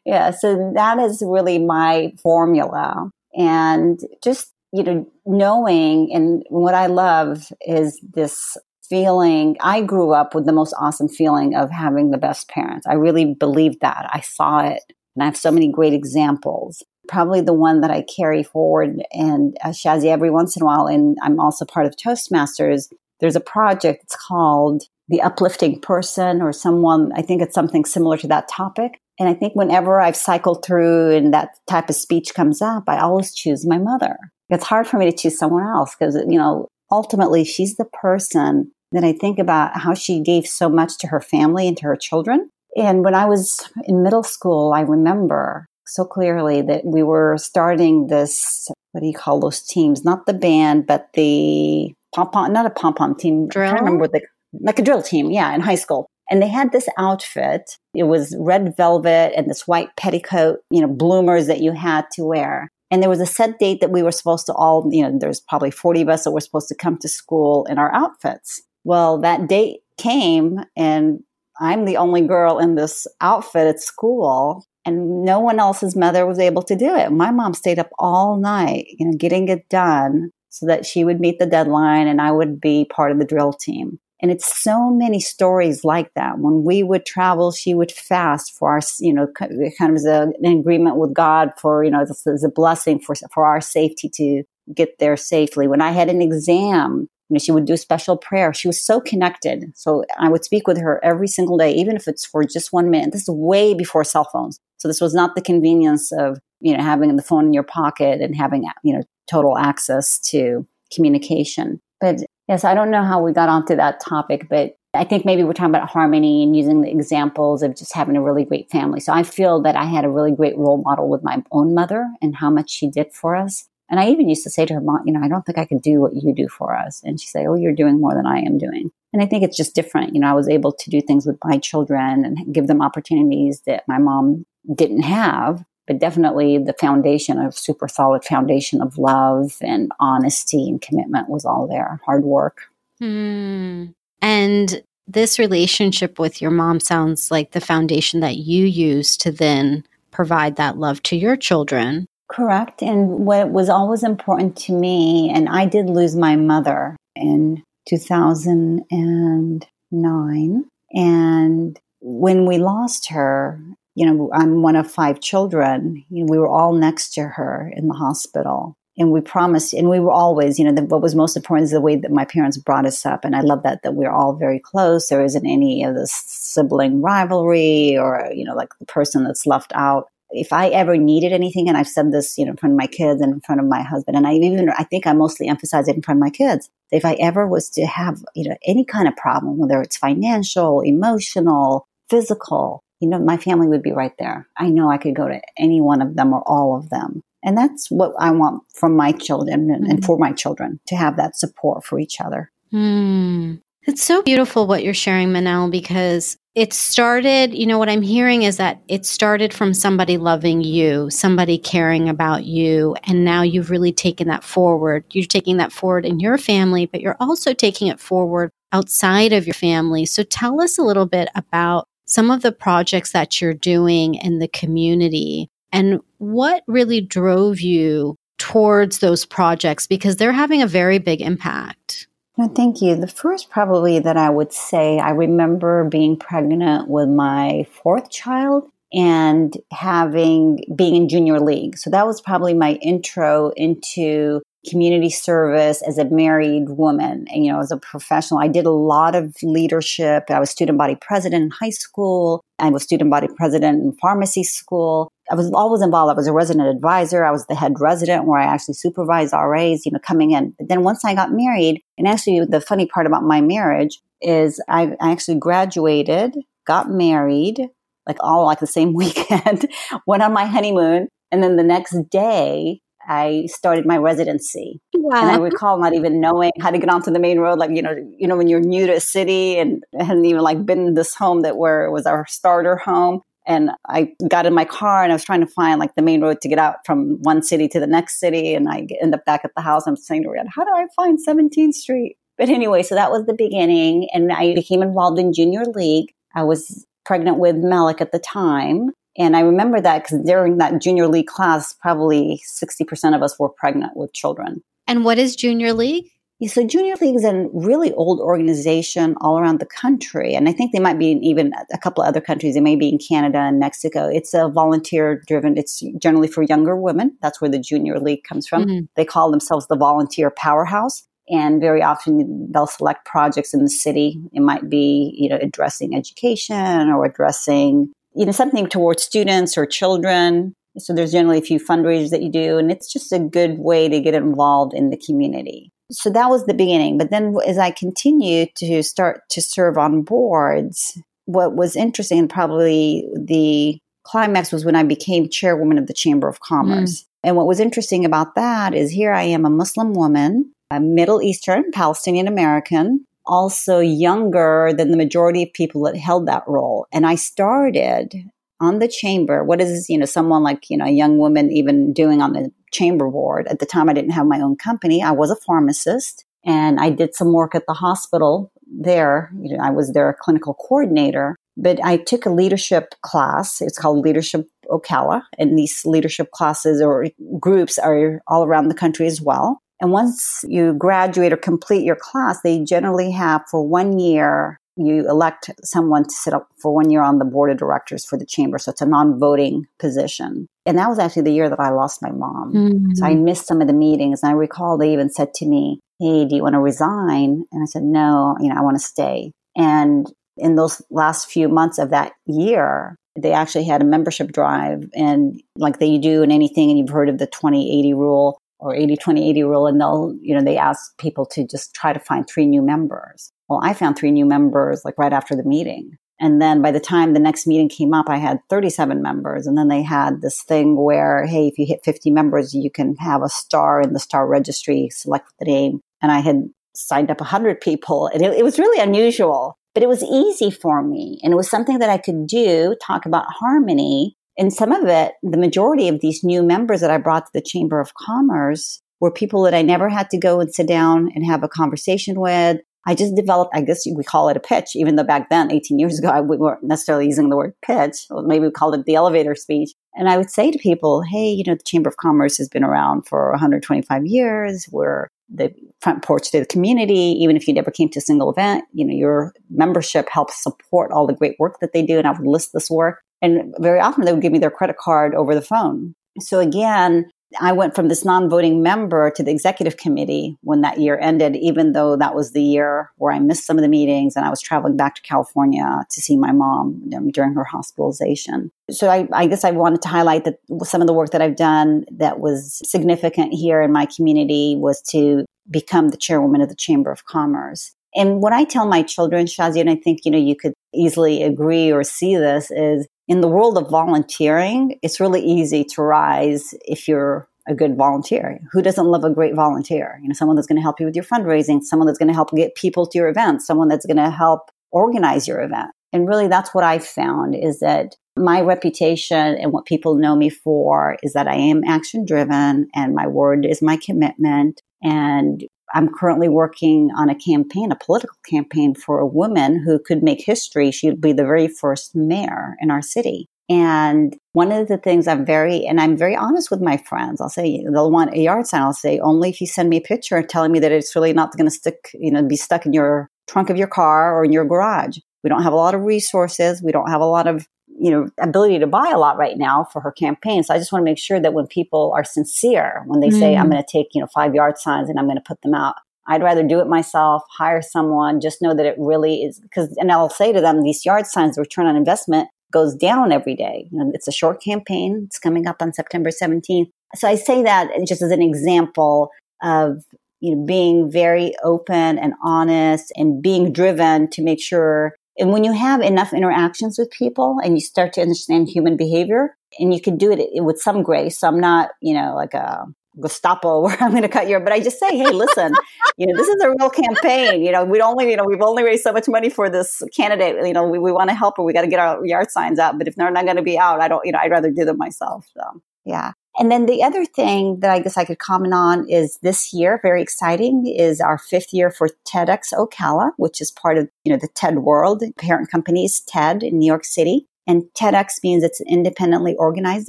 Yeah. 0.04 0.30
So 0.30 0.72
that 0.74 0.98
is 0.98 1.22
really 1.24 1.58
my 1.58 2.12
formula. 2.22 3.10
And 3.34 4.00
just 4.22 4.52
you 4.72 4.82
know, 4.82 5.06
knowing 5.26 6.12
and 6.12 6.44
what 6.48 6.74
I 6.74 6.86
love 6.86 7.52
is 7.60 8.00
this 8.02 8.56
feeling. 8.88 9.56
I 9.60 9.82
grew 9.82 10.12
up 10.12 10.34
with 10.34 10.46
the 10.46 10.52
most 10.52 10.74
awesome 10.78 11.08
feeling 11.08 11.54
of 11.54 11.70
having 11.70 12.10
the 12.10 12.18
best 12.18 12.48
parents. 12.48 12.86
I 12.86 12.94
really 12.94 13.34
believed 13.34 13.80
that. 13.80 14.08
I 14.12 14.20
saw 14.20 14.60
it. 14.60 14.82
And 15.14 15.22
I 15.22 15.26
have 15.26 15.36
so 15.36 15.50
many 15.50 15.70
great 15.70 15.92
examples. 15.92 16.82
Probably 17.08 17.40
the 17.40 17.52
one 17.52 17.80
that 17.82 17.90
I 17.90 18.02
carry 18.02 18.42
forward 18.42 19.02
and 19.12 19.56
uh, 19.62 19.68
Shazzy 19.68 20.06
every 20.06 20.30
once 20.30 20.56
in 20.56 20.62
a 20.62 20.66
while, 20.66 20.86
and 20.86 21.16
I'm 21.22 21.40
also 21.40 21.64
part 21.64 21.86
of 21.86 21.96
Toastmasters. 21.96 22.88
There's 23.22 23.36
a 23.36 23.40
project. 23.40 24.02
It's 24.04 24.16
called 24.16 24.82
the 25.08 25.22
uplifting 25.22 25.80
person 25.80 26.42
or 26.42 26.52
someone. 26.52 27.12
I 27.14 27.22
think 27.22 27.40
it's 27.40 27.54
something 27.54 27.86
similar 27.86 28.18
to 28.18 28.28
that 28.28 28.48
topic. 28.48 28.98
And 29.18 29.28
I 29.28 29.34
think 29.34 29.54
whenever 29.54 30.00
I've 30.00 30.16
cycled 30.16 30.64
through 30.64 31.12
and 31.12 31.32
that 31.32 31.50
type 31.66 31.88
of 31.88 31.96
speech 31.96 32.34
comes 32.34 32.60
up, 32.60 32.84
I 32.88 32.98
always 32.98 33.34
choose 33.34 33.66
my 33.66 33.78
mother 33.78 34.18
it's 34.52 34.66
hard 34.66 34.86
for 34.86 34.98
me 34.98 35.10
to 35.10 35.16
choose 35.16 35.38
someone 35.38 35.64
else 35.64 35.96
because, 35.98 36.14
you 36.14 36.38
know, 36.38 36.68
ultimately 36.90 37.44
she's 37.44 37.76
the 37.76 37.86
person 37.86 38.70
that 38.92 39.04
I 39.04 39.12
think 39.12 39.38
about 39.38 39.78
how 39.78 39.94
she 39.94 40.20
gave 40.20 40.46
so 40.46 40.68
much 40.68 40.98
to 40.98 41.06
her 41.06 41.20
family 41.20 41.66
and 41.66 41.76
to 41.78 41.84
her 41.84 41.96
children. 41.96 42.50
And 42.76 43.04
when 43.04 43.14
I 43.14 43.24
was 43.24 43.60
in 43.84 44.02
middle 44.02 44.22
school, 44.22 44.72
I 44.74 44.80
remember 44.80 45.66
so 45.86 46.04
clearly 46.04 46.60
that 46.62 46.84
we 46.84 47.02
were 47.02 47.36
starting 47.38 48.08
this, 48.08 48.68
what 48.92 49.00
do 49.00 49.06
you 49.06 49.14
call 49.14 49.40
those 49.40 49.62
teams? 49.62 50.04
Not 50.04 50.26
the 50.26 50.34
band, 50.34 50.86
but 50.86 51.08
the 51.14 51.92
pom 52.14 52.30
pom, 52.30 52.52
not 52.52 52.66
a 52.66 52.70
pom 52.70 52.94
pom 52.94 53.14
team. 53.14 53.48
Drill? 53.48 53.68
I 53.68 53.72
can't 53.72 53.80
remember 53.80 54.02
what 54.02 54.12
the, 54.12 54.22
like 54.60 54.78
a 54.78 54.82
drill 54.82 55.02
team. 55.02 55.30
Yeah, 55.30 55.54
in 55.54 55.60
high 55.60 55.76
school. 55.76 56.06
And 56.30 56.40
they 56.40 56.48
had 56.48 56.72
this 56.72 56.88
outfit. 56.98 57.78
It 57.94 58.04
was 58.04 58.34
red 58.38 58.74
velvet 58.76 59.32
and 59.36 59.50
this 59.50 59.66
white 59.66 59.94
petticoat, 59.96 60.60
you 60.70 60.80
know, 60.80 60.88
bloomers 60.88 61.46
that 61.48 61.60
you 61.60 61.72
had 61.72 62.06
to 62.12 62.24
wear. 62.24 62.70
And 62.90 63.02
there 63.02 63.10
was 63.10 63.20
a 63.20 63.26
set 63.26 63.58
date 63.58 63.80
that 63.80 63.90
we 63.90 64.02
were 64.02 64.12
supposed 64.12 64.46
to 64.46 64.54
all, 64.54 64.88
you 64.90 65.02
know, 65.02 65.18
there's 65.18 65.40
probably 65.40 65.70
40 65.70 66.02
of 66.02 66.08
us 66.08 66.24
that 66.24 66.30
were 66.30 66.40
supposed 66.40 66.68
to 66.68 66.74
come 66.74 66.98
to 66.98 67.08
school 67.08 67.66
in 67.68 67.78
our 67.78 67.92
outfits. 67.94 68.62
Well, 68.84 69.18
that 69.20 69.48
date 69.48 69.80
came 69.98 70.60
and 70.76 71.20
I'm 71.60 71.84
the 71.84 71.96
only 71.96 72.20
girl 72.22 72.58
in 72.58 72.74
this 72.74 73.06
outfit 73.20 73.66
at 73.66 73.80
school 73.80 74.64
and 74.84 75.24
no 75.24 75.40
one 75.40 75.58
else's 75.58 75.96
mother 75.96 76.26
was 76.26 76.38
able 76.38 76.62
to 76.62 76.76
do 76.76 76.94
it. 76.94 77.12
My 77.12 77.30
mom 77.30 77.54
stayed 77.54 77.78
up 77.78 77.90
all 77.98 78.38
night, 78.38 78.86
you 78.98 79.06
know, 79.06 79.16
getting 79.16 79.48
it 79.48 79.68
done 79.68 80.30
so 80.52 80.66
that 80.66 80.84
she 80.84 81.02
would 81.02 81.18
meet 81.18 81.38
the 81.38 81.46
deadline 81.46 82.06
and 82.06 82.20
I 82.20 82.30
would 82.30 82.60
be 82.60 82.84
part 82.84 83.10
of 83.10 83.18
the 83.18 83.24
drill 83.24 83.54
team. 83.54 83.98
And 84.20 84.30
it's 84.30 84.62
so 84.62 84.90
many 84.90 85.18
stories 85.18 85.82
like 85.82 86.12
that. 86.14 86.38
When 86.38 86.62
we 86.62 86.82
would 86.82 87.06
travel, 87.06 87.52
she 87.52 87.74
would 87.74 87.90
fast 87.90 88.52
for 88.56 88.68
our, 88.68 88.80
you 89.00 89.14
know, 89.14 89.26
kind 89.36 89.50
of 89.50 89.94
as 89.96 90.04
a, 90.04 90.28
an 90.42 90.58
agreement 90.58 90.96
with 90.96 91.14
God 91.14 91.52
for, 91.58 91.82
you 91.82 91.90
know, 91.90 92.02
as, 92.02 92.22
as 92.26 92.44
a 92.44 92.50
blessing 92.50 93.00
for, 93.00 93.14
for 93.32 93.46
our 93.46 93.62
safety 93.62 94.10
to 94.14 94.42
get 94.74 94.98
there 94.98 95.16
safely. 95.16 95.66
When 95.66 95.80
I 95.80 95.90
had 95.90 96.10
an 96.10 96.20
exam, 96.20 97.08
you 97.30 97.34
know, 97.34 97.38
she 97.38 97.50
would 97.50 97.64
do 97.64 97.78
special 97.78 98.18
prayer. 98.18 98.52
She 98.52 98.68
was 98.68 98.80
so 98.80 99.00
connected. 99.00 99.72
So 99.74 100.04
I 100.18 100.28
would 100.28 100.44
speak 100.44 100.68
with 100.68 100.78
her 100.78 101.00
every 101.02 101.28
single 101.28 101.56
day, 101.56 101.72
even 101.72 101.96
if 101.96 102.06
it's 102.06 102.26
for 102.26 102.44
just 102.44 102.74
one 102.74 102.90
minute. 102.90 103.12
This 103.12 103.22
is 103.22 103.34
way 103.34 103.72
before 103.72 104.04
cell 104.04 104.28
phones. 104.30 104.60
So 104.76 104.86
this 104.86 105.00
was 105.00 105.14
not 105.14 105.34
the 105.34 105.40
convenience 105.40 106.12
of, 106.12 106.38
you 106.60 106.76
know, 106.76 106.84
having 106.84 107.16
the 107.16 107.22
phone 107.22 107.46
in 107.46 107.52
your 107.54 107.62
pocket 107.62 108.20
and 108.20 108.36
having, 108.36 108.64
you 108.84 108.98
know, 108.98 109.02
total 109.30 109.58
access 109.58 110.18
to 110.30 110.66
communication. 110.92 111.80
But 112.00 112.20
Yes, 112.48 112.64
I 112.64 112.74
don't 112.74 112.90
know 112.90 113.04
how 113.04 113.22
we 113.22 113.32
got 113.32 113.48
onto 113.48 113.76
that 113.76 114.00
topic, 114.00 114.48
but 114.50 114.76
I 114.94 115.04
think 115.04 115.24
maybe 115.24 115.42
we're 115.42 115.54
talking 115.54 115.74
about 115.74 115.88
harmony 115.88 116.42
and 116.42 116.54
using 116.54 116.82
the 116.82 116.90
examples 116.90 117.62
of 117.62 117.76
just 117.76 117.94
having 117.94 118.16
a 118.16 118.22
really 118.22 118.44
great 118.44 118.70
family. 118.70 119.00
So 119.00 119.12
I 119.12 119.22
feel 119.22 119.62
that 119.62 119.76
I 119.76 119.84
had 119.84 120.04
a 120.04 120.10
really 120.10 120.32
great 120.32 120.56
role 120.58 120.82
model 120.82 121.08
with 121.08 121.22
my 121.22 121.42
own 121.50 121.72
mother 121.72 122.06
and 122.20 122.36
how 122.36 122.50
much 122.50 122.68
she 122.68 122.90
did 122.90 123.14
for 123.14 123.36
us. 123.36 123.68
And 123.88 124.00
I 124.00 124.08
even 124.08 124.28
used 124.28 124.42
to 124.44 124.50
say 124.50 124.66
to 124.66 124.74
her, 124.74 124.80
Mom, 124.80 125.02
you 125.06 125.12
know, 125.12 125.22
I 125.22 125.28
don't 125.28 125.46
think 125.46 125.56
I 125.56 125.64
could 125.64 125.80
do 125.80 126.00
what 126.00 126.14
you 126.14 126.34
do 126.34 126.48
for 126.48 126.76
us. 126.76 127.00
And 127.04 127.20
she'd 127.20 127.28
say, 127.28 127.46
Oh, 127.46 127.54
you're 127.54 127.74
doing 127.74 128.00
more 128.00 128.14
than 128.14 128.26
I 128.26 128.40
am 128.40 128.58
doing. 128.58 128.90
And 129.12 129.22
I 129.22 129.26
think 129.26 129.44
it's 129.44 129.56
just 129.56 129.74
different. 129.74 130.14
You 130.14 130.20
know, 130.20 130.28
I 130.28 130.34
was 130.34 130.48
able 130.48 130.72
to 130.72 130.90
do 130.90 131.00
things 131.00 131.26
with 131.26 131.38
my 131.44 131.58
children 131.58 132.24
and 132.24 132.52
give 132.52 132.66
them 132.66 132.82
opportunities 132.82 133.62
that 133.66 133.84
my 133.88 133.98
mom 133.98 134.44
didn't 134.74 135.02
have. 135.02 135.64
But 135.86 135.98
definitely 135.98 136.58
the 136.58 136.74
foundation 136.74 137.38
of 137.38 137.58
super 137.58 137.88
solid 137.88 138.24
foundation 138.24 138.80
of 138.80 138.98
love 138.98 139.56
and 139.60 139.90
honesty 139.98 140.68
and 140.68 140.80
commitment 140.80 141.28
was 141.28 141.44
all 141.44 141.66
there. 141.66 142.00
Hard 142.04 142.24
work. 142.24 142.68
Hmm. 143.00 143.86
And 144.20 144.82
this 145.08 145.38
relationship 145.38 146.18
with 146.18 146.40
your 146.40 146.52
mom 146.52 146.80
sounds 146.80 147.30
like 147.30 147.50
the 147.50 147.60
foundation 147.60 148.20
that 148.20 148.36
you 148.36 148.64
use 148.64 149.16
to 149.18 149.32
then 149.32 149.84
provide 150.12 150.56
that 150.56 150.78
love 150.78 151.02
to 151.04 151.16
your 151.16 151.36
children. 151.36 152.06
Correct. 152.28 152.82
And 152.82 153.26
what 153.26 153.50
was 153.50 153.68
always 153.68 154.02
important 154.02 154.56
to 154.58 154.72
me, 154.72 155.30
and 155.34 155.48
I 155.48 155.66
did 155.66 155.90
lose 155.90 156.16
my 156.16 156.36
mother 156.36 156.96
in 157.14 157.62
2009. 157.88 160.64
And 160.94 161.80
when 162.00 162.46
we 162.46 162.58
lost 162.58 163.08
her, 163.10 163.60
you 163.94 164.06
know, 164.06 164.30
I'm 164.32 164.62
one 164.62 164.76
of 164.76 164.90
five 164.90 165.20
children. 165.20 166.04
You 166.08 166.24
know, 166.24 166.30
we 166.30 166.38
were 166.38 166.48
all 166.48 166.72
next 166.72 167.14
to 167.14 167.22
her 167.22 167.72
in 167.74 167.88
the 167.88 167.94
hospital. 167.94 168.76
And 168.98 169.10
we 169.10 169.22
promised, 169.22 169.72
and 169.72 169.88
we 169.88 170.00
were 170.00 170.10
always, 170.10 170.58
you 170.58 170.66
know, 170.66 170.72
the, 170.72 170.84
what 170.84 171.00
was 171.00 171.14
most 171.14 171.36
important 171.36 171.64
is 171.64 171.70
the 171.70 171.80
way 171.80 171.96
that 171.96 172.10
my 172.10 172.26
parents 172.26 172.58
brought 172.58 172.84
us 172.84 173.06
up. 173.06 173.24
And 173.24 173.34
I 173.34 173.40
love 173.40 173.62
that, 173.62 173.82
that 173.84 173.94
we're 173.94 174.10
all 174.10 174.34
very 174.34 174.58
close. 174.58 175.08
There 175.08 175.24
isn't 175.24 175.46
any 175.46 175.82
of 175.82 175.94
this 175.94 176.12
sibling 176.12 177.00
rivalry 177.00 177.96
or, 177.96 178.30
you 178.34 178.44
know, 178.44 178.54
like 178.54 178.68
the 178.78 178.86
person 178.86 179.24
that's 179.24 179.46
left 179.46 179.72
out 179.74 180.08
if 180.32 180.52
I 180.52 180.68
ever 180.68 180.96
needed 180.96 181.32
anything, 181.32 181.68
and 181.68 181.76
I've 181.76 181.88
said 181.88 182.10
this, 182.10 182.38
you 182.38 182.44
know, 182.44 182.52
in 182.52 182.56
front 182.56 182.72
of 182.72 182.78
my 182.78 182.86
kids 182.86 183.20
and 183.20 183.34
in 183.34 183.40
front 183.40 183.60
of 183.60 183.66
my 183.66 183.82
husband, 183.82 184.16
and 184.16 184.26
I 184.26 184.32
even, 184.34 184.70
I 184.70 184.84
think 184.84 185.06
I 185.06 185.12
mostly 185.12 185.46
emphasize 185.48 185.88
it 185.88 185.96
in 185.96 186.02
front 186.02 186.18
of 186.18 186.22
my 186.22 186.30
kids. 186.30 186.70
If 186.90 187.04
I 187.04 187.14
ever 187.14 187.46
was 187.46 187.68
to 187.70 187.86
have, 187.86 188.22
you 188.34 188.48
know, 188.48 188.56
any 188.66 188.84
kind 188.84 189.08
of 189.08 189.16
problem, 189.16 189.58
whether 189.58 189.80
it's 189.80 189.96
financial, 189.96 190.80
emotional, 190.80 191.86
physical, 192.08 192.82
you 193.02 193.08
know, 193.08 193.18
my 193.18 193.36
family 193.36 193.66
would 193.66 193.82
be 193.82 193.92
right 193.92 194.12
there. 194.18 194.48
I 194.56 194.70
know 194.70 194.88
I 194.88 194.96
could 194.96 195.16
go 195.16 195.26
to 195.26 195.40
any 195.58 195.80
one 195.80 196.00
of 196.00 196.14
them 196.14 196.32
or 196.32 196.42
all 196.48 196.76
of 196.76 196.88
them. 196.88 197.20
And 197.44 197.58
that's 197.58 197.90
what 197.90 198.12
I 198.20 198.30
want 198.30 198.62
from 198.72 198.94
my 198.96 199.10
children 199.10 199.68
and, 199.70 199.82
mm-hmm. 199.82 199.90
and 199.90 200.04
for 200.04 200.16
my 200.16 200.32
children 200.32 200.78
to 200.86 200.94
have 200.94 201.16
that 201.16 201.36
support 201.36 201.84
for 201.84 201.98
each 201.98 202.20
other. 202.20 202.52
Mm. 202.72 203.60
It's 203.82 204.04
so 204.04 204.22
beautiful 204.22 204.68
what 204.68 204.84
you're 204.84 204.94
sharing, 204.94 205.30
Manal, 205.30 205.68
because 205.68 206.36
it 206.54 206.72
started, 206.72 207.52
you 207.52 207.66
know, 207.66 207.78
what 207.78 207.88
I'm 207.88 208.02
hearing 208.02 208.44
is 208.44 208.58
that 208.58 208.80
it 208.86 209.04
started 209.04 209.52
from 209.52 209.74
somebody 209.74 210.18
loving 210.18 210.62
you, 210.62 211.10
somebody 211.10 211.58
caring 211.58 212.08
about 212.08 212.44
you. 212.44 212.94
And 213.02 213.24
now 213.24 213.42
you've 213.42 213.70
really 213.70 213.92
taken 213.92 214.28
that 214.28 214.44
forward. 214.44 215.04
You're 215.10 215.26
taking 215.26 215.56
that 215.56 215.72
forward 215.72 216.06
in 216.06 216.20
your 216.20 216.38
family, 216.38 216.86
but 216.86 217.00
you're 217.00 217.16
also 217.18 217.52
taking 217.52 217.88
it 217.88 217.98
forward 217.98 218.52
outside 218.70 219.32
of 219.32 219.46
your 219.46 219.54
family. 219.54 220.06
So 220.06 220.22
tell 220.22 220.60
us 220.60 220.78
a 220.78 220.82
little 220.82 221.06
bit 221.06 221.28
about 221.34 221.88
some 222.12 222.30
of 222.30 222.42
the 222.42 222.52
projects 222.52 223.12
that 223.12 223.40
you're 223.40 223.54
doing 223.54 224.14
in 224.16 224.38
the 224.38 224.48
community 224.48 225.48
and 225.72 226.00
what 226.18 226.62
really 226.66 227.00
drove 227.00 227.60
you 227.60 228.16
towards 228.38 228.98
those 228.98 229.24
projects 229.24 229.86
because 229.86 230.16
they're 230.16 230.32
having 230.32 230.60
a 230.60 230.66
very 230.66 230.98
big 230.98 231.22
impact. 231.22 232.06
No, 232.36 232.48
thank 232.48 232.82
you. 232.82 232.96
The 232.96 233.06
first, 233.06 233.50
probably, 233.50 233.98
that 233.98 234.16
I 234.16 234.28
would 234.30 234.52
say, 234.52 234.98
I 234.98 235.10
remember 235.10 235.84
being 235.84 236.16
pregnant 236.18 236.88
with 236.88 237.08
my 237.08 237.66
fourth 237.82 238.10
child 238.10 238.68
and 238.92 239.56
having 239.70 240.58
being 240.74 240.96
in 240.96 241.08
junior 241.08 241.40
league. 241.40 241.78
So 241.78 241.88
that 241.90 242.06
was 242.06 242.20
probably 242.20 242.52
my 242.52 242.72
intro 242.82 243.52
into 243.56 244.42
community 244.68 245.10
service 245.10 245.82
as 245.82 245.98
a 245.98 246.04
married 246.06 246.68
woman 246.68 247.26
and 247.28 247.44
you 247.44 247.52
know 247.52 247.60
as 247.60 247.70
a 247.70 247.76
professional. 247.76 248.40
I 248.40 248.48
did 248.48 248.66
a 248.66 248.70
lot 248.70 249.14
of 249.14 249.34
leadership. 249.42 250.24
I 250.30 250.40
was 250.40 250.50
student 250.50 250.78
body 250.78 250.96
president 251.00 251.42
in 251.42 251.50
high 251.50 251.70
school. 251.70 252.42
I 252.58 252.70
was 252.70 252.82
student 252.82 253.10
body 253.10 253.28
president 253.36 253.82
in 253.82 253.92
pharmacy 253.94 254.44
school. 254.44 255.10
I 255.30 255.34
was 255.34 255.50
always 255.52 255.82
involved. 255.82 256.10
I 256.10 256.14
was 256.14 256.28
a 256.28 256.32
resident 256.32 256.68
advisor. 256.68 257.24
I 257.24 257.30
was 257.30 257.46
the 257.46 257.54
head 257.54 257.74
resident 257.80 258.26
where 258.26 258.38
i 258.38 258.44
actually 258.44 258.74
supervised 258.74 259.32
ras 259.32 259.84
you 259.84 259.92
know 259.92 259.98
coming 259.98 260.32
in. 260.32 260.54
But 260.58 260.68
then 260.68 260.82
once 260.82 261.04
i 261.04 261.14
got 261.14 261.32
married 261.32 261.82
and 261.98 262.06
actually 262.06 262.44
the 262.44 262.60
funny 262.60 262.86
part 262.86 263.06
about 263.06 263.24
my 263.24 263.40
marriage 263.40 264.00
is 264.20 264.62
i, 264.68 264.94
I 265.00 265.10
actually 265.10 265.38
graduated 265.38 266.36
got 266.64 266.88
married 266.88 267.68
like 268.06 268.16
all 268.20 268.44
like 268.46 268.60
the 268.60 268.66
same 268.66 268.92
weekend 268.94 269.68
went 270.06 270.22
on 270.22 270.32
my 270.32 270.46
honeymoon. 270.46 271.08
And 271.30 271.42
then 271.42 271.56
the 271.56 271.62
next 271.62 271.96
day 272.10 272.80
I 273.08 273.46
started 273.46 273.86
my 273.86 273.96
residency. 273.96 274.80
Wow. 274.94 275.20
And 275.20 275.30
I 275.30 275.36
recall 275.38 275.78
not 275.78 275.94
even 275.94 276.20
knowing 276.20 276.52
how 276.60 276.70
to 276.70 276.78
get 276.78 276.88
onto 276.88 277.10
the 277.10 277.18
main 277.18 277.38
road. 277.38 277.58
Like, 277.58 277.70
you 277.72 277.82
know, 277.82 277.94
you 278.16 278.28
know, 278.28 278.36
when 278.36 278.48
you're 278.48 278.60
new 278.60 278.86
to 278.86 278.94
a 278.94 279.00
city 279.00 279.58
and 279.58 279.82
hadn't 279.98 280.24
even 280.24 280.42
like 280.42 280.64
been 280.64 280.88
in 280.88 280.94
this 280.94 281.14
home 281.14 281.42
that 281.42 281.56
where 281.56 281.84
it 281.84 281.90
was 281.90 282.06
our 282.06 282.26
starter 282.28 282.76
home. 282.76 283.20
And 283.44 283.70
I 283.88 284.12
got 284.28 284.46
in 284.46 284.54
my 284.54 284.64
car 284.64 285.02
and 285.02 285.10
I 285.10 285.16
was 285.16 285.24
trying 285.24 285.40
to 285.40 285.48
find 285.48 285.80
like 285.80 285.94
the 285.96 286.02
main 286.02 286.20
road 286.20 286.40
to 286.42 286.48
get 286.48 286.58
out 286.58 286.76
from 286.86 287.18
one 287.22 287.42
city 287.42 287.66
to 287.68 287.80
the 287.80 287.88
next 287.88 288.20
city. 288.20 288.54
And 288.54 288.68
I 288.68 288.86
end 289.00 289.14
up 289.14 289.24
back 289.24 289.44
at 289.44 289.50
the 289.56 289.62
house. 289.62 289.86
I'm 289.86 289.96
saying 289.96 290.22
to 290.22 290.28
Riyadh, 290.28 290.46
how 290.54 290.64
do 290.64 290.70
I 290.70 290.86
find 290.94 291.18
17th 291.26 291.74
Street? 291.74 292.16
But 292.38 292.48
anyway, 292.48 292.84
so 292.84 292.94
that 292.94 293.10
was 293.10 293.26
the 293.26 293.34
beginning. 293.34 294.08
And 294.12 294.32
I 294.32 294.54
became 294.54 294.80
involved 294.80 295.18
in 295.18 295.32
junior 295.32 295.64
league. 295.64 296.12
I 296.34 296.44
was 296.44 296.86
pregnant 297.04 297.38
with 297.38 297.56
Malik 297.56 298.00
at 298.00 298.12
the 298.12 298.20
time. 298.20 298.90
And 299.16 299.36
I 299.36 299.40
remember 299.40 299.80
that 299.80 300.04
because 300.04 300.24
during 300.24 300.58
that 300.58 300.80
junior 300.80 301.06
league 301.06 301.26
class, 301.26 301.74
probably 301.74 302.42
60% 302.62 303.14
of 303.14 303.22
us 303.22 303.38
were 303.38 303.48
pregnant 303.48 303.96
with 303.96 304.12
children. 304.12 304.62
And 304.86 305.04
what 305.04 305.18
is 305.18 305.36
junior 305.36 305.72
league? 305.72 306.06
Yeah, 306.40 306.48
so 306.48 306.66
junior 306.66 306.96
league 307.00 307.14
is 307.14 307.24
a 307.24 307.46
really 307.52 307.92
old 307.92 308.18
organization 308.18 309.14
all 309.20 309.38
around 309.38 309.60
the 309.60 309.66
country. 309.66 310.34
And 310.34 310.48
I 310.48 310.52
think 310.52 310.72
they 310.72 310.80
might 310.80 310.98
be 310.98 311.12
in 311.12 311.22
even 311.22 311.52
a 311.72 311.78
couple 311.78 312.02
of 312.02 312.08
other 312.08 312.20
countries. 312.20 312.54
They 312.54 312.60
may 312.60 312.74
be 312.74 312.88
in 312.88 312.98
Canada 312.98 313.38
and 313.38 313.60
Mexico. 313.60 314.08
It's 314.08 314.34
a 314.34 314.48
volunteer 314.48 315.22
driven, 315.28 315.56
it's 315.56 315.82
generally 316.00 316.26
for 316.26 316.42
younger 316.42 316.74
women. 316.74 317.16
That's 317.22 317.40
where 317.40 317.50
the 317.50 317.60
junior 317.60 318.00
league 318.00 318.24
comes 318.24 318.48
from. 318.48 318.64
Mm-hmm. 318.64 318.84
They 318.96 319.04
call 319.04 319.30
themselves 319.30 319.68
the 319.68 319.76
volunteer 319.76 320.30
powerhouse 320.30 321.04
and 321.28 321.60
very 321.60 321.82
often 321.82 322.50
they'll 322.50 322.66
select 322.66 323.06
projects 323.06 323.54
in 323.54 323.62
the 323.62 323.70
city 323.70 324.20
it 324.32 324.40
might 324.40 324.68
be 324.68 325.14
you 325.16 325.28
know 325.28 325.38
addressing 325.40 325.94
education 325.94 326.90
or 326.90 327.04
addressing 327.04 327.92
you 328.14 328.26
know, 328.26 328.32
something 328.32 328.68
towards 328.68 329.02
students 329.02 329.56
or 329.56 329.66
children. 329.66 330.54
So 330.78 330.94
there's 330.94 331.12
generally 331.12 331.38
a 331.38 331.42
few 331.42 331.60
fundraisers 331.60 332.10
that 332.10 332.22
you 332.22 332.30
do, 332.30 332.58
and 332.58 332.70
it's 332.70 332.90
just 332.90 333.12
a 333.12 333.18
good 333.18 333.58
way 333.58 333.88
to 333.88 334.00
get 334.00 334.14
involved 334.14 334.72
in 334.74 334.90
the 334.90 334.96
community. 334.96 335.70
So 335.90 336.08
that 336.10 336.30
was 336.30 336.46
the 336.46 336.54
beginning. 336.54 336.96
But 336.96 337.10
then 337.10 337.36
as 337.46 337.58
I 337.58 337.70
continued 337.70 338.50
to 338.56 338.82
start 338.82 339.20
to 339.30 339.42
serve 339.42 339.76
on 339.76 340.02
boards, 340.02 340.98
what 341.26 341.54
was 341.54 341.76
interesting 341.76 342.18
and 342.18 342.30
probably 342.30 343.06
the 343.14 343.78
climax 344.04 344.50
was 344.50 344.64
when 344.64 344.76
I 344.76 344.82
became 344.82 345.28
chairwoman 345.28 345.78
of 345.78 345.86
the 345.86 345.94
Chamber 345.94 346.28
of 346.28 346.40
Commerce. 346.40 347.02
Mm. 347.02 347.06
And 347.24 347.36
what 347.36 347.46
was 347.46 347.60
interesting 347.60 348.04
about 348.04 348.34
that 348.34 348.74
is 348.74 348.90
here 348.90 349.12
I 349.12 349.22
am 349.22 349.44
a 349.44 349.50
Muslim 349.50 349.92
woman, 349.92 350.52
a 350.70 350.80
Middle 350.80 351.22
Eastern, 351.22 351.70
Palestinian 351.70 352.26
American, 352.26 353.06
also 353.26 353.78
younger 353.78 354.72
than 354.76 354.90
the 354.90 354.96
majority 354.96 355.42
of 355.42 355.52
people 355.52 355.82
that 355.82 355.96
held 355.96 356.26
that 356.26 356.44
role. 356.46 356.86
And 356.92 357.06
I 357.06 357.14
started 357.14 358.14
on 358.60 358.78
the 358.78 358.88
chamber. 358.88 359.44
What 359.44 359.60
is, 359.60 359.88
you 359.88 359.98
know, 359.98 360.06
someone 360.06 360.42
like, 360.42 360.70
you 360.70 360.76
know, 360.76 360.86
a 360.86 360.90
young 360.90 361.18
woman 361.18 361.50
even 361.50 361.92
doing 361.92 362.22
on 362.22 362.32
the 362.32 362.50
chamber 362.72 363.08
board? 363.08 363.48
At 363.48 363.58
the 363.58 363.66
time, 363.66 363.88
I 363.88 363.92
didn't 363.92 364.12
have 364.12 364.26
my 364.26 364.40
own 364.40 364.56
company. 364.56 365.02
I 365.02 365.10
was 365.10 365.30
a 365.30 365.36
pharmacist 365.36 366.24
and 366.44 366.80
I 366.80 366.90
did 366.90 367.14
some 367.14 367.32
work 367.32 367.54
at 367.54 367.66
the 367.66 367.74
hospital 367.74 368.52
there. 368.66 369.30
You 369.40 369.56
know, 369.56 369.64
I 369.64 369.70
was 369.70 369.92
their 369.92 370.16
clinical 370.20 370.54
coordinator, 370.54 371.36
but 371.56 371.84
I 371.84 371.96
took 371.96 372.24
a 372.24 372.30
leadership 372.30 372.94
class. 373.02 373.60
It's 373.60 373.78
called 373.78 374.04
Leadership 374.04 374.46
Ocala. 374.70 375.22
And 375.38 375.58
these 375.58 375.84
leadership 375.84 376.30
classes 376.30 376.80
or 376.80 377.06
groups 377.38 377.78
are 377.78 378.22
all 378.26 378.44
around 378.44 378.68
the 378.68 378.74
country 378.74 379.06
as 379.06 379.20
well. 379.20 379.60
And 379.82 379.90
once 379.90 380.44
you 380.48 380.74
graduate 380.74 381.32
or 381.32 381.36
complete 381.36 381.84
your 381.84 381.96
class, 381.96 382.40
they 382.42 382.60
generally 382.60 383.10
have 383.10 383.42
for 383.50 383.66
one 383.66 383.98
year, 383.98 384.60
you 384.76 385.06
elect 385.08 385.50
someone 385.64 386.04
to 386.04 386.10
sit 386.14 386.32
up 386.32 386.46
for 386.56 386.72
one 386.72 386.88
year 386.88 387.02
on 387.02 387.18
the 387.18 387.24
board 387.24 387.50
of 387.50 387.58
directors 387.58 388.04
for 388.04 388.16
the 388.16 388.24
chamber. 388.24 388.58
So 388.58 388.70
it's 388.70 388.80
a 388.80 388.86
non 388.86 389.18
voting 389.18 389.66
position. 389.80 390.46
And 390.64 390.78
that 390.78 390.88
was 390.88 391.00
actually 391.00 391.22
the 391.22 391.32
year 391.32 391.50
that 391.50 391.58
I 391.58 391.70
lost 391.70 392.00
my 392.00 392.12
mom. 392.12 392.54
Mm-hmm. 392.54 392.94
So 392.94 393.04
I 393.04 393.16
missed 393.16 393.48
some 393.48 393.60
of 393.60 393.66
the 393.66 393.74
meetings. 393.74 394.22
And 394.22 394.30
I 394.30 394.34
recall 394.34 394.78
they 394.78 394.92
even 394.92 395.10
said 395.10 395.34
to 395.34 395.46
me, 395.46 395.80
Hey, 395.98 396.26
do 396.26 396.36
you 396.36 396.42
want 396.42 396.54
to 396.54 396.60
resign? 396.60 397.44
And 397.50 397.62
I 397.62 397.66
said, 397.66 397.82
No, 397.82 398.36
you 398.40 398.48
know, 398.48 398.54
I 398.56 398.62
want 398.62 398.76
to 398.76 398.82
stay. 398.82 399.32
And 399.56 400.10
in 400.36 400.54
those 400.54 400.80
last 400.90 401.28
few 401.28 401.48
months 401.48 401.78
of 401.78 401.90
that 401.90 402.12
year, 402.26 402.94
they 403.20 403.32
actually 403.32 403.64
had 403.64 403.82
a 403.82 403.84
membership 403.84 404.32
drive 404.32 404.88
and 404.94 405.42
like 405.56 405.78
they 405.78 405.98
do 405.98 406.22
in 406.22 406.30
anything 406.30 406.70
and 406.70 406.78
you've 406.78 406.88
heard 406.88 407.10
of 407.10 407.18
the 407.18 407.26
2080 407.26 407.92
rule 407.92 408.38
or 408.62 408.74
80 408.74 408.96
20 408.96 409.30
80 409.30 409.42
rule 409.42 409.66
and 409.66 409.80
they'll 409.80 410.14
you 410.20 410.34
know 410.34 410.42
they 410.42 410.56
ask 410.56 410.96
people 410.98 411.26
to 411.26 411.46
just 411.46 411.74
try 411.74 411.92
to 411.92 412.00
find 412.00 412.26
three 412.28 412.46
new 412.46 412.62
members 412.62 413.32
well 413.48 413.60
i 413.62 413.74
found 413.74 413.96
three 413.96 414.10
new 414.10 414.24
members 414.24 414.82
like 414.84 414.96
right 414.98 415.12
after 415.12 415.34
the 415.34 415.44
meeting 415.44 415.98
and 416.22 416.40
then 416.40 416.62
by 416.62 416.70
the 416.70 416.78
time 416.78 417.14
the 417.14 417.18
next 417.18 417.48
meeting 417.48 417.68
came 417.68 417.92
up, 417.92 418.08
I 418.08 418.16
had 418.16 418.38
37 418.48 419.02
members. 419.02 419.48
And 419.48 419.58
then 419.58 419.66
they 419.66 419.82
had 419.82 420.22
this 420.22 420.40
thing 420.44 420.76
where, 420.76 421.26
hey, 421.26 421.48
if 421.48 421.58
you 421.58 421.66
hit 421.66 421.84
50 421.84 422.12
members, 422.12 422.54
you 422.54 422.70
can 422.70 422.94
have 423.00 423.22
a 423.22 423.28
star 423.28 423.80
in 423.80 423.92
the 423.92 423.98
star 423.98 424.28
registry, 424.28 424.88
select 424.92 425.26
the 425.40 425.46
name. 425.46 425.80
And 426.00 426.12
I 426.12 426.20
had 426.20 426.48
signed 426.76 427.10
up 427.10 427.20
100 427.20 427.60
people. 427.60 428.06
And 428.06 428.22
it, 428.22 428.34
it 428.34 428.44
was 428.44 428.60
really 428.60 428.80
unusual, 428.80 429.58
but 429.74 429.82
it 429.82 429.88
was 429.88 430.04
easy 430.04 430.52
for 430.52 430.80
me. 430.80 431.18
And 431.24 431.32
it 431.32 431.36
was 431.36 431.50
something 431.50 431.80
that 431.80 431.90
I 431.90 431.98
could 431.98 432.28
do, 432.28 432.76
talk 432.80 433.04
about 433.04 433.26
harmony. 433.28 434.16
And 434.38 434.52
some 434.52 434.72
of 434.72 434.86
it, 434.86 435.12
the 435.22 435.36
majority 435.36 435.88
of 435.88 436.00
these 436.00 436.24
new 436.24 436.42
members 436.42 436.80
that 436.80 436.90
I 436.90 436.98
brought 436.98 437.26
to 437.26 437.32
the 437.34 437.42
Chamber 437.42 437.80
of 437.80 437.94
Commerce 437.94 438.80
were 439.00 439.10
people 439.10 439.42
that 439.42 439.54
I 439.54 439.62
never 439.62 439.88
had 439.88 440.10
to 440.10 440.18
go 440.18 440.40
and 440.40 440.52
sit 440.52 440.66
down 440.68 441.10
and 441.14 441.26
have 441.26 441.42
a 441.42 441.48
conversation 441.48 442.20
with. 442.20 442.60
I 442.84 442.94
just 442.94 443.14
developed, 443.14 443.54
I 443.54 443.60
guess 443.60 443.84
we 443.86 444.02
call 444.02 444.28
it 444.28 444.36
a 444.36 444.40
pitch, 444.40 444.70
even 444.74 444.96
though 444.96 445.04
back 445.04 445.30
then, 445.30 445.52
18 445.52 445.78
years 445.78 445.98
ago, 445.98 446.22
we 446.28 446.36
weren't 446.36 446.64
necessarily 446.64 447.06
using 447.06 447.28
the 447.28 447.36
word 447.36 447.54
pitch. 447.64 448.06
Maybe 448.10 448.46
we 448.46 448.50
called 448.50 448.74
it 448.74 448.86
the 448.86 448.94
elevator 448.94 449.34
speech. 449.34 449.70
And 449.94 450.08
I 450.08 450.16
would 450.16 450.30
say 450.30 450.50
to 450.50 450.58
people, 450.58 451.02
hey, 451.02 451.30
you 451.30 451.44
know, 451.46 451.54
the 451.54 451.62
Chamber 451.64 451.88
of 451.88 451.96
Commerce 451.98 452.38
has 452.38 452.48
been 452.48 452.64
around 452.64 453.06
for 453.06 453.30
125 453.32 454.06
years. 454.06 454.66
We're 454.72 455.08
the 455.28 455.54
front 455.80 456.02
porch 456.02 456.30
to 456.30 456.40
the 456.40 456.46
community. 456.46 456.94
Even 456.94 457.36
if 457.36 457.46
you 457.46 457.54
never 457.54 457.70
came 457.70 457.88
to 457.90 457.98
a 457.98 458.02
single 458.02 458.30
event, 458.30 458.64
you 458.72 458.84
know, 458.84 458.94
your 458.94 459.32
membership 459.50 460.08
helps 460.10 460.42
support 460.42 460.90
all 460.90 461.06
the 461.06 461.12
great 461.12 461.36
work 461.38 461.58
that 461.60 461.72
they 461.72 461.84
do. 461.84 461.98
And 461.98 462.06
I 462.06 462.12
would 462.12 462.26
list 462.26 462.52
this 462.52 462.70
work. 462.70 463.02
And 463.22 463.54
very 463.60 463.80
often 463.80 464.04
they 464.04 464.12
would 464.12 464.22
give 464.22 464.32
me 464.32 464.38
their 464.40 464.50
credit 464.50 464.76
card 464.76 465.14
over 465.14 465.34
the 465.34 465.40
phone. 465.40 465.94
So 466.20 466.40
again, 466.40 467.08
I 467.40 467.52
went 467.52 467.74
from 467.74 467.88
this 467.88 468.04
non 468.04 468.28
voting 468.28 468.62
member 468.62 469.10
to 469.10 469.22
the 469.22 469.30
executive 469.30 469.76
committee 469.76 470.36
when 470.42 470.60
that 470.62 470.78
year 470.78 470.98
ended, 471.00 471.36
even 471.36 471.72
though 471.72 471.96
that 471.96 472.14
was 472.14 472.32
the 472.32 472.42
year 472.42 472.90
where 472.96 473.12
I 473.12 473.18
missed 473.18 473.46
some 473.46 473.56
of 473.56 473.62
the 473.62 473.68
meetings 473.68 474.16
and 474.16 474.24
I 474.24 474.30
was 474.30 474.40
traveling 474.40 474.76
back 474.76 474.96
to 474.96 475.02
California 475.02 475.64
to 475.90 476.00
see 476.00 476.16
my 476.16 476.32
mom 476.32 476.90
during 477.10 477.34
her 477.34 477.44
hospitalization. 477.44 478.50
So 478.70 478.88
I, 478.88 479.08
I, 479.12 479.26
guess 479.26 479.44
I 479.44 479.50
wanted 479.50 479.82
to 479.82 479.88
highlight 479.88 480.24
that 480.24 480.38
some 480.64 480.80
of 480.80 480.86
the 480.86 480.92
work 480.92 481.10
that 481.10 481.22
I've 481.22 481.36
done 481.36 481.84
that 481.92 482.20
was 482.20 482.60
significant 482.68 483.32
here 483.32 483.62
in 483.62 483.72
my 483.72 483.86
community 483.86 484.56
was 484.58 484.82
to 484.90 485.24
become 485.50 485.88
the 485.88 485.96
chairwoman 485.96 486.40
of 486.40 486.48
the 486.48 486.54
Chamber 486.54 486.90
of 486.90 487.04
Commerce. 487.04 487.72
And 487.94 488.22
what 488.22 488.32
I 488.32 488.44
tell 488.44 488.66
my 488.66 488.82
children, 488.82 489.26
Shazia, 489.26 489.60
and 489.60 489.70
I 489.70 489.76
think, 489.76 490.00
you 490.04 490.10
know, 490.10 490.18
you 490.18 490.34
could 490.34 490.54
easily 490.72 491.22
agree 491.22 491.70
or 491.70 491.84
see 491.84 492.16
this 492.16 492.50
is 492.50 492.86
in 493.12 493.20
the 493.20 493.28
world 493.28 493.58
of 493.58 493.68
volunteering, 493.68 494.78
it's 494.80 494.98
really 494.98 495.22
easy 495.22 495.64
to 495.64 495.82
rise 495.82 496.54
if 496.64 496.88
you're 496.88 497.28
a 497.46 497.54
good 497.54 497.76
volunteer. 497.76 498.40
Who 498.52 498.62
doesn't 498.62 498.86
love 498.86 499.04
a 499.04 499.10
great 499.10 499.34
volunteer? 499.34 500.00
You 500.00 500.08
know, 500.08 500.14
someone 500.14 500.34
that's 500.34 500.46
going 500.46 500.56
to 500.56 500.62
help 500.62 500.80
you 500.80 500.86
with 500.86 500.96
your 500.96 501.04
fundraising, 501.04 501.62
someone 501.62 501.86
that's 501.86 501.98
going 501.98 502.08
to 502.08 502.14
help 502.14 502.30
get 502.30 502.54
people 502.54 502.86
to 502.86 502.96
your 502.96 503.10
event, 503.10 503.42
someone 503.42 503.68
that's 503.68 503.84
going 503.84 503.98
to 503.98 504.08
help 504.08 504.50
organize 504.70 505.28
your 505.28 505.42
event. 505.42 505.72
And 505.92 506.08
really 506.08 506.26
that's 506.26 506.54
what 506.54 506.64
I 506.64 506.78
found 506.78 507.34
is 507.34 507.60
that 507.60 507.96
my 508.16 508.40
reputation 508.40 509.36
and 509.36 509.52
what 509.52 509.66
people 509.66 509.94
know 509.96 510.16
me 510.16 510.30
for 510.30 510.96
is 511.02 511.12
that 511.12 511.28
I 511.28 511.34
am 511.34 511.64
action 511.64 512.06
driven 512.06 512.68
and 512.74 512.94
my 512.94 513.06
word 513.06 513.44
is 513.44 513.60
my 513.60 513.76
commitment. 513.76 514.62
And 514.82 515.44
I'm 515.74 515.92
currently 515.92 516.28
working 516.28 516.90
on 516.96 517.08
a 517.08 517.14
campaign, 517.14 517.72
a 517.72 517.76
political 517.76 518.16
campaign 518.28 518.74
for 518.74 518.98
a 518.98 519.06
woman 519.06 519.62
who 519.64 519.78
could 519.78 520.02
make 520.02 520.22
history. 520.24 520.70
She'd 520.70 521.00
be 521.00 521.12
the 521.12 521.24
very 521.24 521.48
first 521.48 521.94
mayor 521.94 522.56
in 522.60 522.70
our 522.70 522.82
city. 522.82 523.28
And 523.48 524.16
one 524.32 524.52
of 524.52 524.68
the 524.68 524.78
things 524.78 525.06
I'm 525.06 525.26
very, 525.26 525.66
and 525.66 525.80
I'm 525.80 525.96
very 525.96 526.16
honest 526.16 526.50
with 526.50 526.60
my 526.60 526.76
friends. 526.76 527.20
I'll 527.20 527.28
say 527.28 527.64
they'll 527.70 527.90
want 527.90 528.14
a 528.14 528.20
yard 528.20 528.46
sign. 528.46 528.62
I'll 528.62 528.72
say 528.72 528.98
only 529.00 529.28
if 529.28 529.40
you 529.40 529.46
send 529.46 529.68
me 529.68 529.78
a 529.78 529.82
picture 529.82 530.22
telling 530.22 530.52
me 530.52 530.60
that 530.60 530.72
it's 530.72 530.94
really 530.94 531.12
not 531.12 531.36
going 531.36 531.46
to 531.46 531.50
stick, 531.50 531.90
you 531.94 532.10
know, 532.10 532.22
be 532.22 532.36
stuck 532.36 532.64
in 532.64 532.72
your 532.72 533.10
trunk 533.28 533.50
of 533.50 533.56
your 533.56 533.66
car 533.66 534.16
or 534.16 534.24
in 534.24 534.32
your 534.32 534.44
garage. 534.44 534.98
We 535.22 535.28
don't 535.28 535.42
have 535.42 535.52
a 535.52 535.56
lot 535.56 535.74
of 535.74 535.82
resources. 535.82 536.62
We 536.62 536.72
don't 536.72 536.88
have 536.88 537.00
a 537.00 537.06
lot 537.06 537.26
of 537.26 537.46
you 537.78 537.90
know, 537.90 538.08
ability 538.20 538.58
to 538.58 538.66
buy 538.66 538.90
a 538.92 538.98
lot 538.98 539.16
right 539.16 539.36
now 539.36 539.66
for 539.72 539.80
her 539.80 539.92
campaign. 539.92 540.42
So 540.42 540.54
I 540.54 540.58
just 540.58 540.72
want 540.72 540.82
to 540.82 540.84
make 540.84 540.98
sure 540.98 541.20
that 541.20 541.34
when 541.34 541.46
people 541.46 541.92
are 541.96 542.04
sincere, 542.04 542.82
when 542.86 543.00
they 543.00 543.08
mm. 543.08 543.18
say, 543.18 543.36
I'm 543.36 543.46
mm. 543.46 543.52
going 543.52 543.62
to 543.62 543.68
take, 543.70 543.88
you 543.94 544.00
know, 544.00 544.08
five 544.14 544.34
yard 544.34 544.58
signs 544.58 544.88
and 544.88 544.98
I'm 544.98 545.06
going 545.06 545.16
to 545.16 545.24
put 545.26 545.40
them 545.42 545.54
out, 545.54 545.74
I'd 546.06 546.22
rather 546.22 546.42
do 546.42 546.60
it 546.60 546.66
myself, 546.66 547.22
hire 547.36 547.62
someone, 547.62 548.20
just 548.20 548.42
know 548.42 548.54
that 548.54 548.66
it 548.66 548.74
really 548.78 549.22
is 549.22 549.40
because, 549.40 549.74
and 549.78 549.92
I'll 549.92 550.10
say 550.10 550.32
to 550.32 550.40
them, 550.40 550.62
these 550.62 550.84
yard 550.84 551.06
signs, 551.06 551.36
the 551.36 551.42
return 551.42 551.66
on 551.66 551.76
investment 551.76 552.28
goes 552.52 552.74
down 552.74 553.12
every 553.12 553.34
day. 553.34 553.68
You 553.70 553.78
know, 553.78 553.90
it's 553.94 554.08
a 554.08 554.12
short 554.12 554.42
campaign. 554.42 555.02
It's 555.06 555.18
coming 555.18 555.46
up 555.46 555.56
on 555.60 555.72
September 555.72 556.10
17th. 556.10 556.70
So 556.94 557.08
I 557.08 557.14
say 557.14 557.42
that 557.42 557.70
just 557.86 558.02
as 558.02 558.10
an 558.10 558.20
example 558.20 559.10
of, 559.42 559.84
you 560.20 560.36
know, 560.36 560.44
being 560.44 560.90
very 560.90 561.34
open 561.42 561.98
and 561.98 562.12
honest 562.22 562.92
and 562.96 563.22
being 563.22 563.52
driven 563.52 564.10
to 564.10 564.22
make 564.22 564.40
sure 564.40 564.94
and 565.18 565.30
when 565.30 565.44
you 565.44 565.52
have 565.52 565.80
enough 565.80 566.12
interactions 566.12 566.78
with 566.78 566.90
people 566.90 567.36
and 567.42 567.54
you 567.54 567.60
start 567.60 567.92
to 567.94 568.00
understand 568.00 568.48
human 568.48 568.76
behavior, 568.76 569.36
and 569.58 569.74
you 569.74 569.80
can 569.80 569.96
do 569.96 570.10
it 570.10 570.42
with 570.42 570.60
some 570.60 570.82
grace. 570.82 571.20
So 571.20 571.28
I'm 571.28 571.40
not, 571.40 571.70
you 571.80 571.94
know, 571.94 572.14
like 572.14 572.34
a 572.34 572.64
Gestapo 573.00 573.60
where 573.62 573.76
I'm 573.80 573.90
going 573.90 574.02
to 574.02 574.08
cut 574.08 574.28
your, 574.28 574.40
but 574.40 574.52
I 574.52 574.60
just 574.60 574.78
say, 574.78 574.96
hey, 574.96 575.10
listen, 575.10 575.52
you 575.96 576.06
know, 576.06 576.16
this 576.16 576.28
is 576.28 576.40
a 576.42 576.50
real 576.58 576.70
campaign. 576.70 577.42
You 577.42 577.52
know, 577.52 577.64
we 577.64 577.80
only, 577.80 578.10
you 578.10 578.16
know, 578.16 578.24
we've 578.24 578.40
only 578.40 578.62
raised 578.62 578.82
so 578.82 578.92
much 578.92 579.08
money 579.08 579.30
for 579.30 579.48
this 579.50 579.82
candidate. 579.96 580.46
You 580.46 580.52
know, 580.52 580.66
we, 580.66 580.78
we 580.78 580.92
want 580.92 581.10
to 581.10 581.14
help 581.14 581.36
her. 581.36 581.42
We 581.42 581.52
got 581.52 581.62
to 581.62 581.68
get 581.68 581.80
our 581.80 582.04
yard 582.04 582.30
signs 582.30 582.58
out. 582.58 582.78
But 582.78 582.88
if 582.88 582.96
they're 582.96 583.10
not 583.10 583.24
going 583.24 583.36
to 583.36 583.42
be 583.42 583.58
out, 583.58 583.80
I 583.80 583.88
don't, 583.88 584.04
you 584.04 584.12
know, 584.12 584.18
I'd 584.22 584.30
rather 584.30 584.50
do 584.50 584.64
them 584.64 584.78
myself. 584.78 585.26
So 585.36 585.42
yeah. 585.84 586.12
And 586.38 586.50
then 586.50 586.66
the 586.66 586.82
other 586.82 587.04
thing 587.04 587.60
that 587.60 587.70
I 587.70 587.80
guess 587.80 587.96
I 587.98 588.04
could 588.04 588.18
comment 588.18 588.54
on 588.54 588.88
is 588.88 589.18
this 589.22 589.52
year, 589.52 589.78
very 589.82 590.00
exciting, 590.00 590.66
is 590.66 591.00
our 591.00 591.18
fifth 591.18 591.52
year 591.52 591.70
for 591.70 591.88
TEDx 592.06 592.52
Ocala, 592.54 593.10
which 593.18 593.40
is 593.40 593.50
part 593.50 593.76
of, 593.76 593.88
you 594.04 594.12
know, 594.12 594.18
the 594.18 594.28
TED 594.34 594.60
world. 594.60 595.02
Parent 595.18 595.50
company 595.50 595.84
is 595.84 596.00
TED 596.00 596.42
in 596.42 596.58
New 596.58 596.66
York 596.66 596.84
City. 596.84 597.26
And 597.46 597.64
TEDx 597.76 598.22
means 598.22 598.44
it's 598.44 598.60
an 598.60 598.66
independently 598.68 599.34
organized 599.36 599.88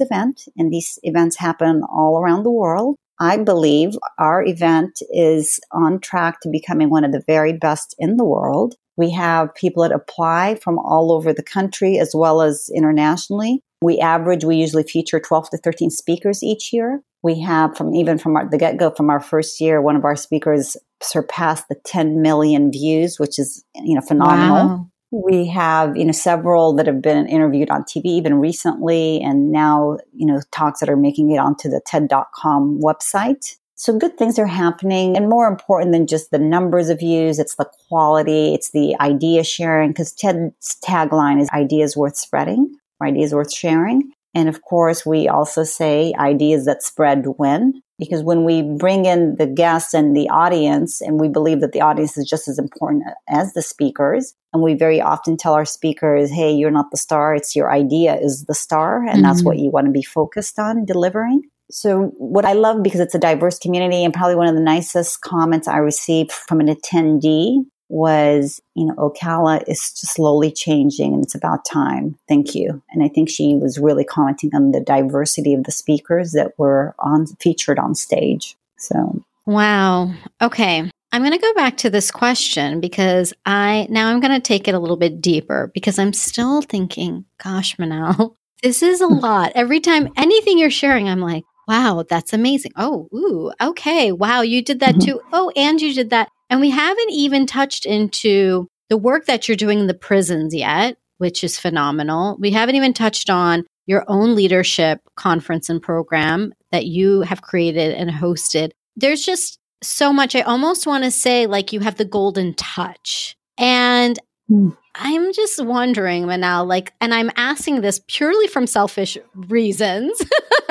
event, 0.00 0.48
and 0.56 0.72
these 0.72 0.98
events 1.02 1.36
happen 1.38 1.82
all 1.84 2.18
around 2.18 2.42
the 2.42 2.50
world. 2.50 2.96
I 3.20 3.36
believe 3.36 3.96
our 4.18 4.44
event 4.44 5.00
is 5.10 5.60
on 5.70 6.00
track 6.00 6.40
to 6.40 6.48
becoming 6.50 6.90
one 6.90 7.04
of 7.04 7.12
the 7.12 7.22
very 7.26 7.52
best 7.52 7.94
in 7.98 8.16
the 8.16 8.24
world. 8.24 8.74
We 8.96 9.10
have 9.12 9.54
people 9.54 9.84
that 9.84 9.92
apply 9.92 10.56
from 10.56 10.78
all 10.78 11.12
over 11.12 11.32
the 11.32 11.42
country 11.42 11.98
as 11.98 12.12
well 12.14 12.42
as 12.42 12.70
internationally. 12.74 13.60
We 13.84 13.98
average, 13.98 14.44
we 14.44 14.56
usually 14.56 14.82
feature 14.82 15.20
12 15.20 15.50
to 15.50 15.58
13 15.58 15.90
speakers 15.90 16.42
each 16.42 16.72
year. 16.72 17.02
We 17.22 17.38
have 17.40 17.76
from 17.76 17.94
even 17.94 18.16
from 18.16 18.34
our, 18.34 18.48
the 18.48 18.56
get 18.56 18.78
go 18.78 18.90
from 18.90 19.10
our 19.10 19.20
first 19.20 19.60
year, 19.60 19.82
one 19.82 19.94
of 19.94 20.06
our 20.06 20.16
speakers 20.16 20.74
surpassed 21.02 21.68
the 21.68 21.74
10 21.84 22.22
million 22.22 22.72
views, 22.72 23.20
which 23.20 23.38
is, 23.38 23.62
you 23.74 23.94
know, 23.94 24.00
phenomenal. 24.00 24.56
Wow. 24.56 24.90
We 25.10 25.46
have, 25.48 25.98
you 25.98 26.06
know, 26.06 26.12
several 26.12 26.72
that 26.76 26.86
have 26.86 27.02
been 27.02 27.26
interviewed 27.28 27.70
on 27.70 27.82
TV 27.82 28.06
even 28.06 28.36
recently, 28.36 29.20
and 29.20 29.52
now, 29.52 29.98
you 30.14 30.24
know, 30.24 30.40
talks 30.50 30.80
that 30.80 30.88
are 30.88 30.96
making 30.96 31.30
it 31.30 31.36
onto 31.36 31.68
the 31.68 31.82
TED.com 31.86 32.80
website. 32.80 33.58
So 33.74 33.98
good 33.98 34.16
things 34.16 34.38
are 34.38 34.46
happening. 34.46 35.14
And 35.14 35.28
more 35.28 35.46
important 35.46 35.92
than 35.92 36.06
just 36.06 36.30
the 36.30 36.38
numbers 36.38 36.88
of 36.88 37.00
views, 37.00 37.38
it's 37.38 37.56
the 37.56 37.70
quality, 37.88 38.54
it's 38.54 38.70
the 38.70 38.96
idea 38.98 39.44
sharing, 39.44 39.90
because 39.90 40.10
TED's 40.12 40.78
tagline 40.82 41.38
is 41.38 41.50
ideas 41.50 41.96
worth 41.98 42.16
spreading 42.16 42.78
ideas 43.02 43.34
worth 43.34 43.52
sharing. 43.52 44.10
And 44.34 44.48
of 44.48 44.62
course, 44.62 45.06
we 45.06 45.28
also 45.28 45.62
say 45.62 46.12
ideas 46.18 46.64
that 46.66 46.82
spread 46.82 47.24
win, 47.38 47.80
because 47.98 48.24
when 48.24 48.44
we 48.44 48.62
bring 48.62 49.04
in 49.04 49.36
the 49.36 49.46
guests 49.46 49.94
and 49.94 50.16
the 50.16 50.28
audience, 50.28 51.00
and 51.00 51.20
we 51.20 51.28
believe 51.28 51.60
that 51.60 51.72
the 51.72 51.80
audience 51.80 52.18
is 52.18 52.28
just 52.28 52.48
as 52.48 52.58
important 52.58 53.04
as 53.28 53.52
the 53.52 53.62
speakers, 53.62 54.34
and 54.52 54.62
we 54.62 54.74
very 54.74 55.00
often 55.00 55.36
tell 55.36 55.54
our 55.54 55.64
speakers, 55.64 56.32
hey, 56.32 56.52
you're 56.52 56.72
not 56.72 56.90
the 56.90 56.96
star, 56.96 57.34
it's 57.34 57.54
your 57.54 57.72
idea 57.72 58.16
is 58.16 58.44
the 58.46 58.54
star, 58.54 59.02
and 59.02 59.10
mm-hmm. 59.10 59.22
that's 59.22 59.44
what 59.44 59.58
you 59.58 59.70
want 59.70 59.86
to 59.86 59.92
be 59.92 60.02
focused 60.02 60.58
on 60.58 60.84
delivering. 60.84 61.42
So, 61.70 62.12
what 62.18 62.44
I 62.44 62.52
love 62.52 62.82
because 62.82 63.00
it's 63.00 63.14
a 63.14 63.20
diverse 63.20 63.58
community, 63.58 64.04
and 64.04 64.12
probably 64.12 64.36
one 64.36 64.48
of 64.48 64.54
the 64.56 64.60
nicest 64.60 65.20
comments 65.20 65.68
I 65.68 65.78
received 65.78 66.32
from 66.32 66.60
an 66.60 66.66
attendee 66.66 67.64
was, 67.88 68.60
you 68.74 68.86
know, 68.86 68.94
Ocala 68.94 69.62
is 69.68 69.82
slowly 69.82 70.50
changing 70.50 71.12
and 71.14 71.22
it's 71.22 71.34
about 71.34 71.64
time. 71.64 72.18
Thank 72.28 72.54
you. 72.54 72.82
And 72.90 73.02
I 73.02 73.08
think 73.08 73.28
she 73.28 73.54
was 73.54 73.78
really 73.78 74.04
commenting 74.04 74.50
on 74.54 74.72
the 74.72 74.80
diversity 74.80 75.54
of 75.54 75.64
the 75.64 75.72
speakers 75.72 76.32
that 76.32 76.58
were 76.58 76.94
on 76.98 77.26
featured 77.26 77.78
on 77.78 77.94
stage. 77.94 78.56
So, 78.76 79.22
wow. 79.46 80.12
Okay. 80.40 80.90
I'm 81.12 81.22
going 81.22 81.32
to 81.32 81.38
go 81.38 81.54
back 81.54 81.76
to 81.76 81.90
this 81.90 82.10
question 82.10 82.80
because 82.80 83.32
I 83.46 83.86
now 83.88 84.08
I'm 84.08 84.18
going 84.18 84.34
to 84.34 84.40
take 84.40 84.66
it 84.66 84.74
a 84.74 84.80
little 84.80 84.96
bit 84.96 85.20
deeper 85.20 85.70
because 85.72 85.96
I'm 85.96 86.12
still 86.12 86.60
thinking, 86.60 87.24
gosh, 87.42 87.76
Manal, 87.76 88.34
this 88.64 88.82
is 88.82 89.00
a 89.00 89.06
lot. 89.06 89.52
Every 89.54 89.78
time 89.78 90.08
anything 90.16 90.58
you're 90.58 90.70
sharing, 90.70 91.08
I'm 91.08 91.20
like, 91.20 91.44
wow, 91.68 92.04
that's 92.08 92.32
amazing. 92.32 92.72
Oh, 92.76 93.08
ooh, 93.14 93.52
okay. 93.60 94.10
Wow, 94.10 94.40
you 94.40 94.62
did 94.62 94.80
that 94.80 94.96
mm-hmm. 94.96 95.04
too. 95.04 95.20
Oh, 95.32 95.52
and 95.54 95.80
you 95.80 95.94
did 95.94 96.10
that. 96.10 96.30
And 96.50 96.60
we 96.60 96.70
haven't 96.70 97.10
even 97.10 97.46
touched 97.46 97.86
into 97.86 98.68
the 98.88 98.96
work 98.96 99.26
that 99.26 99.48
you're 99.48 99.56
doing 99.56 99.80
in 99.80 99.86
the 99.86 99.94
prisons 99.94 100.54
yet, 100.54 100.96
which 101.18 101.42
is 101.42 101.58
phenomenal. 101.58 102.36
We 102.38 102.50
haven't 102.50 102.76
even 102.76 102.92
touched 102.92 103.30
on 103.30 103.64
your 103.86 104.04
own 104.08 104.34
leadership 104.34 105.00
conference 105.16 105.68
and 105.68 105.82
program 105.82 106.52
that 106.72 106.86
you 106.86 107.22
have 107.22 107.42
created 107.42 107.94
and 107.94 108.10
hosted. 108.10 108.70
There's 108.96 109.24
just 109.24 109.58
so 109.82 110.12
much. 110.12 110.34
I 110.34 110.40
almost 110.42 110.86
want 110.86 111.04
to 111.04 111.10
say, 111.10 111.46
like, 111.46 111.72
you 111.72 111.80
have 111.80 111.96
the 111.96 112.04
golden 112.04 112.54
touch. 112.54 113.36
And 113.58 114.18
mm. 114.50 114.76
I'm 114.94 115.32
just 115.32 115.62
wondering, 115.64 116.24
Manal, 116.24 116.66
like, 116.66 116.92
and 117.00 117.12
I'm 117.12 117.30
asking 117.36 117.80
this 117.80 118.00
purely 118.08 118.46
from 118.46 118.66
selfish 118.66 119.18
reasons. 119.34 120.20